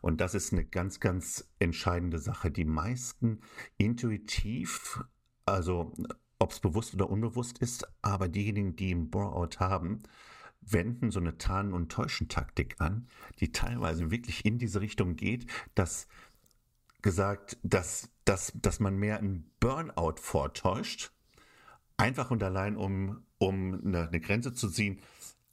Und 0.00 0.20
das 0.20 0.34
ist 0.34 0.52
eine 0.52 0.64
ganz, 0.64 1.00
ganz 1.00 1.48
entscheidende 1.58 2.18
Sache. 2.18 2.50
Die 2.50 2.64
meisten 2.64 3.40
intuitiv, 3.76 5.04
also 5.44 5.92
ob 6.38 6.52
es 6.52 6.60
bewusst 6.60 6.94
oder 6.94 7.10
unbewusst 7.10 7.58
ist, 7.58 7.86
aber 8.02 8.28
diejenigen, 8.28 8.76
die 8.76 8.90
im 8.90 9.10
Bore-out 9.10 9.60
haben, 9.60 10.02
wenden 10.62 11.10
so 11.10 11.20
eine 11.20 11.36
Tarn- 11.36 11.74
und 11.74 11.92
Täuschentaktik 11.92 12.76
an, 12.80 13.08
die 13.40 13.52
teilweise 13.52 14.10
wirklich 14.10 14.44
in 14.44 14.58
diese 14.58 14.80
Richtung 14.80 15.16
geht, 15.16 15.50
dass 15.74 16.06
gesagt, 17.02 17.58
dass, 17.62 18.10
dass, 18.24 18.50
dass 18.54 18.80
man 18.80 18.96
mehr 18.96 19.18
einen 19.18 19.50
Burnout 19.60 20.16
vortäuscht, 20.16 21.12
einfach 21.98 22.30
und 22.30 22.42
allein, 22.42 22.76
um, 22.76 23.26
um 23.38 23.80
eine, 23.84 24.08
eine 24.08 24.20
Grenze 24.20 24.52
zu 24.52 24.68
ziehen, 24.68 25.00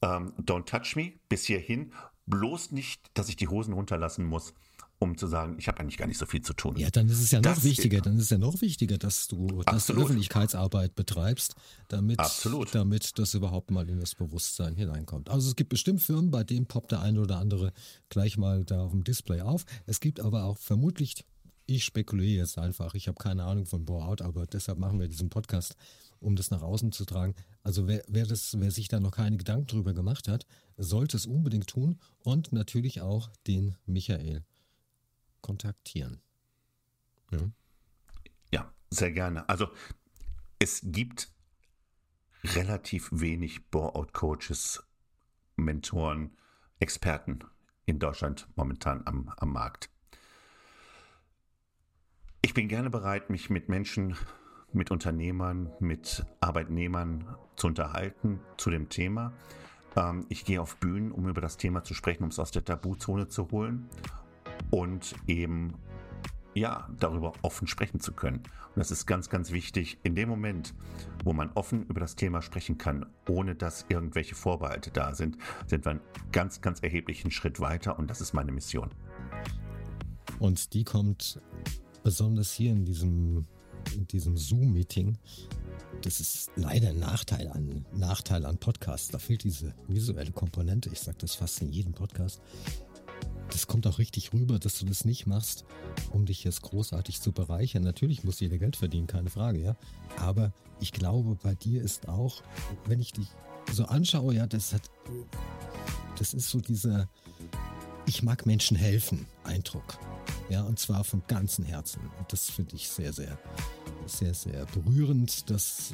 ähm, 0.01 0.33
don't 0.37 0.65
touch 0.65 0.95
me, 0.95 1.13
bis 1.29 1.45
hierhin, 1.45 1.93
bloß 2.25 2.71
nicht, 2.71 3.11
dass 3.13 3.29
ich 3.29 3.35
die 3.35 3.47
Hosen 3.47 3.73
runterlassen 3.73 4.25
muss 4.25 4.53
um 5.01 5.17
zu 5.17 5.25
sagen, 5.25 5.55
ich 5.57 5.67
habe 5.67 5.79
eigentlich 5.79 5.97
gar 5.97 6.05
nicht 6.05 6.19
so 6.19 6.27
viel 6.27 6.41
zu 6.41 6.53
tun. 6.53 6.77
Ja, 6.77 6.91
dann 6.91 7.09
ist 7.09 7.19
es 7.19 7.31
ja 7.31 7.39
noch 7.39 7.55
das 7.55 7.63
wichtiger, 7.63 8.01
dann 8.01 8.17
ist 8.17 8.25
es 8.25 8.29
ja 8.29 8.37
noch 8.37 8.61
wichtiger, 8.61 8.99
dass 8.99 9.27
du 9.27 9.63
dass 9.63 9.87
du 9.87 9.93
Öffentlichkeitsarbeit 9.93 10.93
betreibst, 10.93 11.55
damit, 11.87 12.19
Absolut. 12.19 12.75
damit 12.75 13.17
das 13.17 13.33
überhaupt 13.33 13.71
mal 13.71 13.89
in 13.89 13.99
das 13.99 14.13
Bewusstsein 14.13 14.75
hineinkommt. 14.75 15.29
Also 15.31 15.49
es 15.49 15.55
gibt 15.55 15.71
bestimmt 15.71 16.03
Firmen, 16.03 16.29
bei 16.29 16.43
denen 16.43 16.67
poppt 16.67 16.91
der 16.91 17.01
eine 17.01 17.19
oder 17.19 17.39
andere 17.39 17.73
gleich 18.09 18.37
mal 18.37 18.63
da 18.63 18.83
auf 18.83 18.91
dem 18.91 19.03
Display 19.03 19.41
auf. 19.41 19.65
Es 19.87 20.01
gibt 20.01 20.19
aber 20.19 20.43
auch 20.43 20.59
vermutlich, 20.59 21.25
ich 21.65 21.83
spekuliere 21.83 22.41
jetzt 22.41 22.59
einfach, 22.59 22.93
ich 22.93 23.07
habe 23.07 23.17
keine 23.17 23.45
Ahnung 23.45 23.65
von 23.65 23.85
Bore-out, 23.85 24.21
aber 24.21 24.45
deshalb 24.45 24.77
machen 24.77 24.99
wir 24.99 25.07
diesen 25.07 25.31
Podcast, 25.31 25.75
um 26.21 26.35
das 26.35 26.51
nach 26.51 26.61
außen 26.61 26.91
zu 26.91 27.05
tragen. 27.05 27.35
Also 27.63 27.87
wer, 27.87 28.03
wer, 28.07 28.25
das, 28.25 28.59
wer 28.59 28.71
sich 28.71 28.87
da 28.87 28.99
noch 28.99 29.11
keine 29.11 29.37
Gedanken 29.37 29.67
drüber 29.67 29.93
gemacht 29.93 30.27
hat, 30.27 30.45
sollte 30.77 31.17
es 31.17 31.25
unbedingt 31.25 31.67
tun 31.67 31.99
und 32.19 32.53
natürlich 32.53 33.01
auch 33.01 33.29
den 33.47 33.75
Michael 33.85 34.45
kontaktieren. 35.41 36.21
Ja, 37.31 37.39
ja 38.51 38.73
sehr 38.89 39.11
gerne. 39.11 39.49
Also 39.49 39.67
es 40.59 40.81
gibt 40.83 41.33
relativ 42.43 43.09
wenig 43.11 43.69
Bore-out-Coaches, 43.69 44.83
Mentoren, 45.55 46.37
Experten 46.79 47.43
in 47.85 47.99
Deutschland 47.99 48.47
momentan 48.55 49.05
am, 49.05 49.29
am 49.37 49.51
Markt. 49.51 49.89
Ich 52.43 52.53
bin 52.53 52.67
gerne 52.67 52.89
bereit, 52.89 53.29
mich 53.29 53.49
mit 53.49 53.69
Menschen, 53.69 54.17
mit 54.73 54.91
Unternehmern, 54.91 55.71
mit 55.79 56.25
Arbeitnehmern 56.39 57.25
zu 57.55 57.67
unterhalten 57.67 58.39
zu 58.57 58.69
dem 58.69 58.89
Thema. 58.89 59.33
Ähm, 59.95 60.25
ich 60.29 60.45
gehe 60.45 60.61
auf 60.61 60.77
Bühnen, 60.77 61.11
um 61.11 61.27
über 61.27 61.41
das 61.41 61.57
Thema 61.57 61.83
zu 61.83 61.93
sprechen, 61.93 62.23
um 62.23 62.29
es 62.29 62.39
aus 62.39 62.51
der 62.51 62.63
Tabuzone 62.63 63.27
zu 63.27 63.51
holen 63.51 63.89
und 64.69 65.15
eben 65.27 65.75
ja, 66.53 66.89
darüber 66.99 67.33
offen 67.41 67.67
sprechen 67.67 67.99
zu 67.99 68.13
können. 68.13 68.37
Und 68.37 68.77
das 68.77 68.91
ist 68.91 69.05
ganz, 69.05 69.29
ganz 69.29 69.51
wichtig 69.51 69.97
in 70.03 70.15
dem 70.15 70.29
Moment, 70.29 70.73
wo 71.23 71.33
man 71.33 71.51
offen 71.55 71.85
über 71.87 71.99
das 71.99 72.15
Thema 72.15 72.41
sprechen 72.41 72.77
kann, 72.77 73.05
ohne 73.27 73.55
dass 73.55 73.85
irgendwelche 73.89 74.35
Vorbehalte 74.35 74.91
da 74.91 75.13
sind, 75.13 75.37
sind 75.67 75.85
wir 75.85 75.91
einen 75.91 76.01
ganz, 76.31 76.61
ganz 76.61 76.81
erheblichen 76.81 77.31
Schritt 77.31 77.59
weiter 77.59 77.97
und 77.97 78.09
das 78.09 78.21
ist 78.21 78.33
meine 78.33 78.51
Mission. 78.51 78.89
Und 80.39 80.73
die 80.73 80.83
kommt 80.83 81.41
besonders 82.03 82.51
hier 82.51 82.71
in 82.71 82.85
diesem, 82.85 83.45
in 83.95 84.07
diesem 84.07 84.37
Zoom-Meeting. 84.37 85.17
Das 86.01 86.19
ist 86.19 86.51
leider 86.55 86.89
ein 86.89 86.99
Nachteil 86.99 87.47
an, 87.47 87.85
Nachteil 87.93 88.45
an 88.45 88.57
Podcasts. 88.57 89.09
Da 89.09 89.19
fehlt 89.19 89.43
diese 89.43 89.73
visuelle 89.87 90.31
Komponente. 90.31 90.89
Ich 90.91 90.99
sage 90.99 91.17
das 91.19 91.35
fast 91.35 91.61
in 91.61 91.71
jedem 91.71 91.93
Podcast 91.93 92.41
das 93.51 93.67
kommt 93.67 93.85
auch 93.87 93.99
richtig 93.99 94.33
rüber, 94.33 94.59
dass 94.59 94.79
du 94.79 94.85
das 94.85 95.05
nicht 95.05 95.27
machst, 95.27 95.65
um 96.11 96.25
dich 96.25 96.43
jetzt 96.43 96.61
großartig 96.61 97.21
zu 97.21 97.31
bereichern. 97.31 97.83
Natürlich 97.83 98.23
muss 98.23 98.39
jeder 98.39 98.57
Geld 98.57 98.75
verdienen, 98.75 99.07
keine 99.07 99.29
Frage, 99.29 99.59
ja. 99.59 99.75
Aber 100.17 100.53
ich 100.79 100.91
glaube, 100.91 101.37
bei 101.41 101.55
dir 101.55 101.81
ist 101.81 102.07
auch, 102.07 102.41
wenn 102.85 102.99
ich 102.99 103.13
dich 103.13 103.27
so 103.71 103.85
anschaue, 103.85 104.35
ja, 104.35 104.47
das 104.47 104.73
hat, 104.73 104.89
das 106.17 106.33
ist 106.33 106.49
so 106.49 106.59
dieser, 106.59 107.09
ich 108.05 108.23
mag 108.23 108.45
Menschen 108.45 108.77
helfen 108.77 109.27
Eindruck. 109.43 109.99
Ja, 110.49 110.63
und 110.63 110.79
zwar 110.79 111.03
von 111.03 111.23
ganzem 111.27 111.65
Herzen. 111.65 112.01
Und 112.19 112.31
das 112.31 112.49
finde 112.49 112.75
ich 112.75 112.89
sehr, 112.89 113.13
sehr, 113.13 113.37
sehr, 114.05 114.33
sehr 114.33 114.65
berührend, 114.67 115.49
dass 115.49 115.93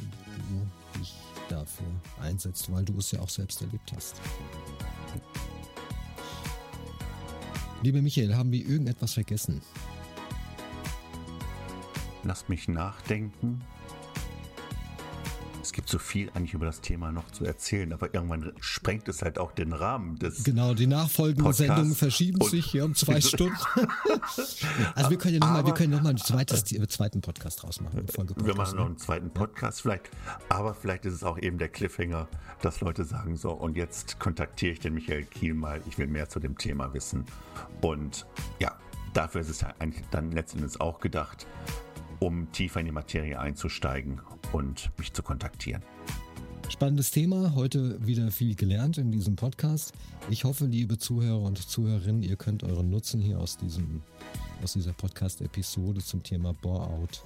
du 0.50 1.00
dich 1.00 1.14
dafür 1.50 1.86
einsetzt, 2.22 2.72
weil 2.72 2.84
du 2.84 2.98
es 2.98 3.12
ja 3.12 3.20
auch 3.20 3.30
selbst 3.30 3.62
erlebt 3.62 3.92
hast. 3.96 4.16
Lieber 7.84 8.02
Michael, 8.02 8.36
haben 8.36 8.52
wir 8.52 8.66
irgendetwas 8.66 9.14
vergessen? 9.14 9.62
Lass 12.24 12.50
mich 12.50 12.68
nachdenken. 12.68 13.62
Es 15.78 15.80
gibt 15.80 15.90
so 15.90 16.00
viel 16.00 16.32
eigentlich 16.34 16.56
über 16.56 16.66
das 16.66 16.82
Thema 16.82 17.12
noch 17.12 17.30
zu 17.30 17.46
erzählen, 17.46 17.94
aber 17.94 18.12
irgendwann 18.12 18.52
sprengt 18.60 19.08
es 19.10 19.22
halt 19.22 19.38
auch 19.38 19.52
den 19.52 19.74
Rahmen 19.74 20.18
des. 20.18 20.44
Genau, 20.44 20.74
die 20.74 20.88
nachfolgenden 20.88 21.44
Podcasts 21.44 21.68
Sendungen 21.68 21.94
verschieben 21.94 22.44
sich 22.46 22.66
hier 22.66 22.84
um 22.84 22.96
zwei 22.96 23.22
Stunden. 23.22 23.56
also 24.96 25.12
wir 25.12 25.20
können 25.20 25.36
ja 25.36 25.40
nochmal, 25.40 25.68
wir 25.68 25.76
können 25.76 25.92
noch 25.92 26.02
mal 26.02 26.10
einen 26.10 26.18
zweites, 26.18 26.64
zweiten 26.64 27.22
Podcast 27.22 27.64
rausmachen. 27.64 28.08
Wir 28.38 28.56
machen 28.56 28.76
noch 28.76 28.86
ne? 28.86 28.90
einen 28.90 28.98
zweiten 28.98 29.30
Podcast 29.30 29.78
ja. 29.78 29.82
vielleicht, 29.84 30.10
aber 30.50 30.74
vielleicht 30.74 31.06
ist 31.06 31.14
es 31.14 31.24
auch 31.24 31.38
eben 31.38 31.60
der 31.60 31.70
Cliffhanger, 31.70 32.28
dass 32.64 32.82
Leute 32.82 33.06
sagen 33.06 33.38
so 33.38 33.52
und 33.52 33.78
jetzt 33.78 34.18
kontaktiere 34.18 34.72
ich 34.72 34.80
den 34.80 34.96
Michael 34.96 35.26
Kiel 35.26 35.54
mal, 35.54 35.80
ich 35.88 36.00
will 36.00 36.08
mehr 36.08 36.28
zu 36.28 36.40
dem 36.40 36.58
Thema 36.58 36.92
wissen 36.96 37.24
und 37.82 38.26
ja, 38.60 38.76
dafür 39.14 39.42
ist 39.42 39.50
es 39.50 39.62
ja 39.62 39.76
eigentlich 39.78 40.08
dann 40.10 40.32
letztendlich 40.32 40.82
auch 40.82 41.00
gedacht 41.00 41.46
um 42.20 42.52
tiefer 42.52 42.80
in 42.80 42.88
die 42.88 42.92
Materie 42.92 43.40
einzusteigen 43.40 44.22
und 44.54 44.92
mich 44.98 45.14
zu 45.14 45.24
kontaktieren. 45.24 45.82
Spannendes 46.70 47.12
Thema, 47.12 47.56
heute 47.56 48.06
wieder 48.06 48.30
viel 48.30 48.54
gelernt 48.54 48.98
in 48.98 49.12
diesem 49.12 49.36
Podcast. 49.36 49.94
Ich 50.30 50.44
hoffe, 50.44 50.66
liebe 50.66 50.98
Zuhörer 50.98 51.42
und 51.42 51.58
Zuhörerinnen, 51.58 52.24
ihr 52.24 52.36
könnt 52.36 52.64
euren 52.64 52.90
Nutzen 52.90 53.22
hier 53.22 53.40
aus, 53.40 53.58
diesem, 53.58 54.02
aus 54.62 54.74
dieser 54.74 54.94
Podcast-Episode 54.94 56.02
zum 56.02 56.24
Thema 56.24 56.54
Bore-out 56.54 57.24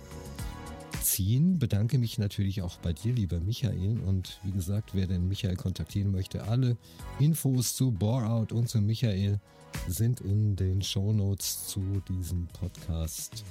ziehen. 1.01 1.57
Bedanke 1.57 1.97
mich 1.97 2.19
natürlich 2.19 2.61
auch 2.61 2.77
bei 2.77 2.93
dir, 2.93 3.13
lieber 3.13 3.39
Michael. 3.39 3.99
Und 4.05 4.39
wie 4.43 4.51
gesagt, 4.51 4.91
wer 4.93 5.07
den 5.07 5.27
Michael 5.27 5.55
kontaktieren 5.55 6.11
möchte, 6.11 6.43
alle 6.43 6.77
Infos 7.19 7.75
zu 7.75 7.91
Bore-out 7.91 8.51
und 8.51 8.69
zu 8.69 8.79
Michael 8.79 9.39
sind 9.87 10.21
in 10.21 10.55
den 10.55 10.81
Show 10.81 11.13
Notes 11.13 11.67
zu 11.67 11.81
diesem 12.07 12.47
Podcast 12.47 13.43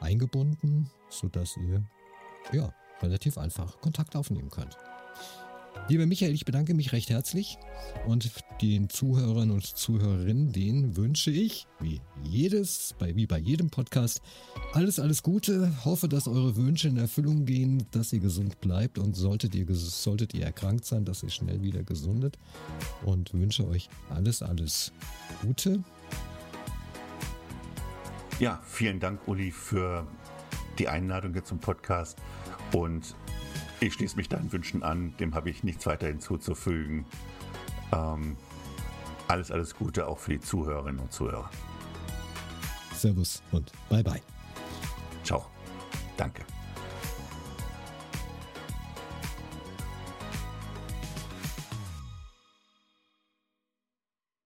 eingebunden, 0.00 0.90
sodass 1.10 1.56
ihr 1.56 1.84
ja, 2.52 2.72
relativ 3.02 3.38
einfach 3.38 3.80
Kontakt 3.80 4.16
aufnehmen 4.16 4.50
könnt. 4.50 4.76
Lieber 5.88 6.06
Michael, 6.06 6.34
ich 6.34 6.44
bedanke 6.44 6.74
mich 6.74 6.92
recht 6.92 7.10
herzlich 7.10 7.58
und 8.08 8.32
den 8.60 8.88
Zuhörern 8.88 9.52
und 9.52 9.64
Zuhörerinnen, 9.64 10.52
denen 10.52 10.96
wünsche 10.96 11.30
ich, 11.30 11.68
wie 11.78 12.00
jedes, 12.24 12.96
bei, 12.98 13.14
wie 13.14 13.26
bei 13.26 13.38
jedem 13.38 13.70
Podcast, 13.70 14.20
alles, 14.72 14.98
alles 14.98 15.22
Gute. 15.22 15.70
Hoffe, 15.84 16.08
dass 16.08 16.26
eure 16.26 16.56
Wünsche 16.56 16.88
in 16.88 16.96
Erfüllung 16.96 17.44
gehen, 17.44 17.86
dass 17.92 18.12
ihr 18.12 18.18
gesund 18.18 18.60
bleibt 18.60 18.98
und 18.98 19.14
solltet 19.14 19.54
ihr, 19.54 19.66
solltet 19.68 20.34
ihr 20.34 20.44
erkrankt 20.44 20.86
sein, 20.86 21.04
dass 21.04 21.22
ihr 21.22 21.30
schnell 21.30 21.62
wieder 21.62 21.84
gesundet 21.84 22.36
und 23.04 23.32
wünsche 23.32 23.68
euch 23.68 23.88
alles, 24.08 24.42
alles 24.42 24.92
Gute. 25.42 25.84
Ja, 28.40 28.60
vielen 28.66 28.98
Dank, 28.98 29.28
Uli, 29.28 29.52
für 29.52 30.04
die 30.78 30.88
Einladung 30.88 31.34
jetzt 31.34 31.48
zum 31.48 31.58
Podcast. 31.58 32.18
Und 32.72 33.14
ich 33.80 33.94
schließe 33.94 34.16
mich 34.16 34.28
deinen 34.28 34.52
Wünschen 34.52 34.82
an. 34.82 35.14
Dem 35.18 35.34
habe 35.34 35.50
ich 35.50 35.64
nichts 35.64 35.86
weiter 35.86 36.06
hinzuzufügen. 36.06 37.04
Ähm, 37.92 38.36
alles, 39.28 39.50
alles 39.50 39.74
Gute 39.74 40.06
auch 40.06 40.18
für 40.18 40.32
die 40.32 40.40
Zuhörerinnen 40.40 41.00
und 41.00 41.12
Zuhörer. 41.12 41.50
Servus 42.94 43.42
und 43.52 43.72
bye 43.88 44.02
bye. 44.02 44.22
Ciao. 45.24 45.46
Danke. 46.16 46.55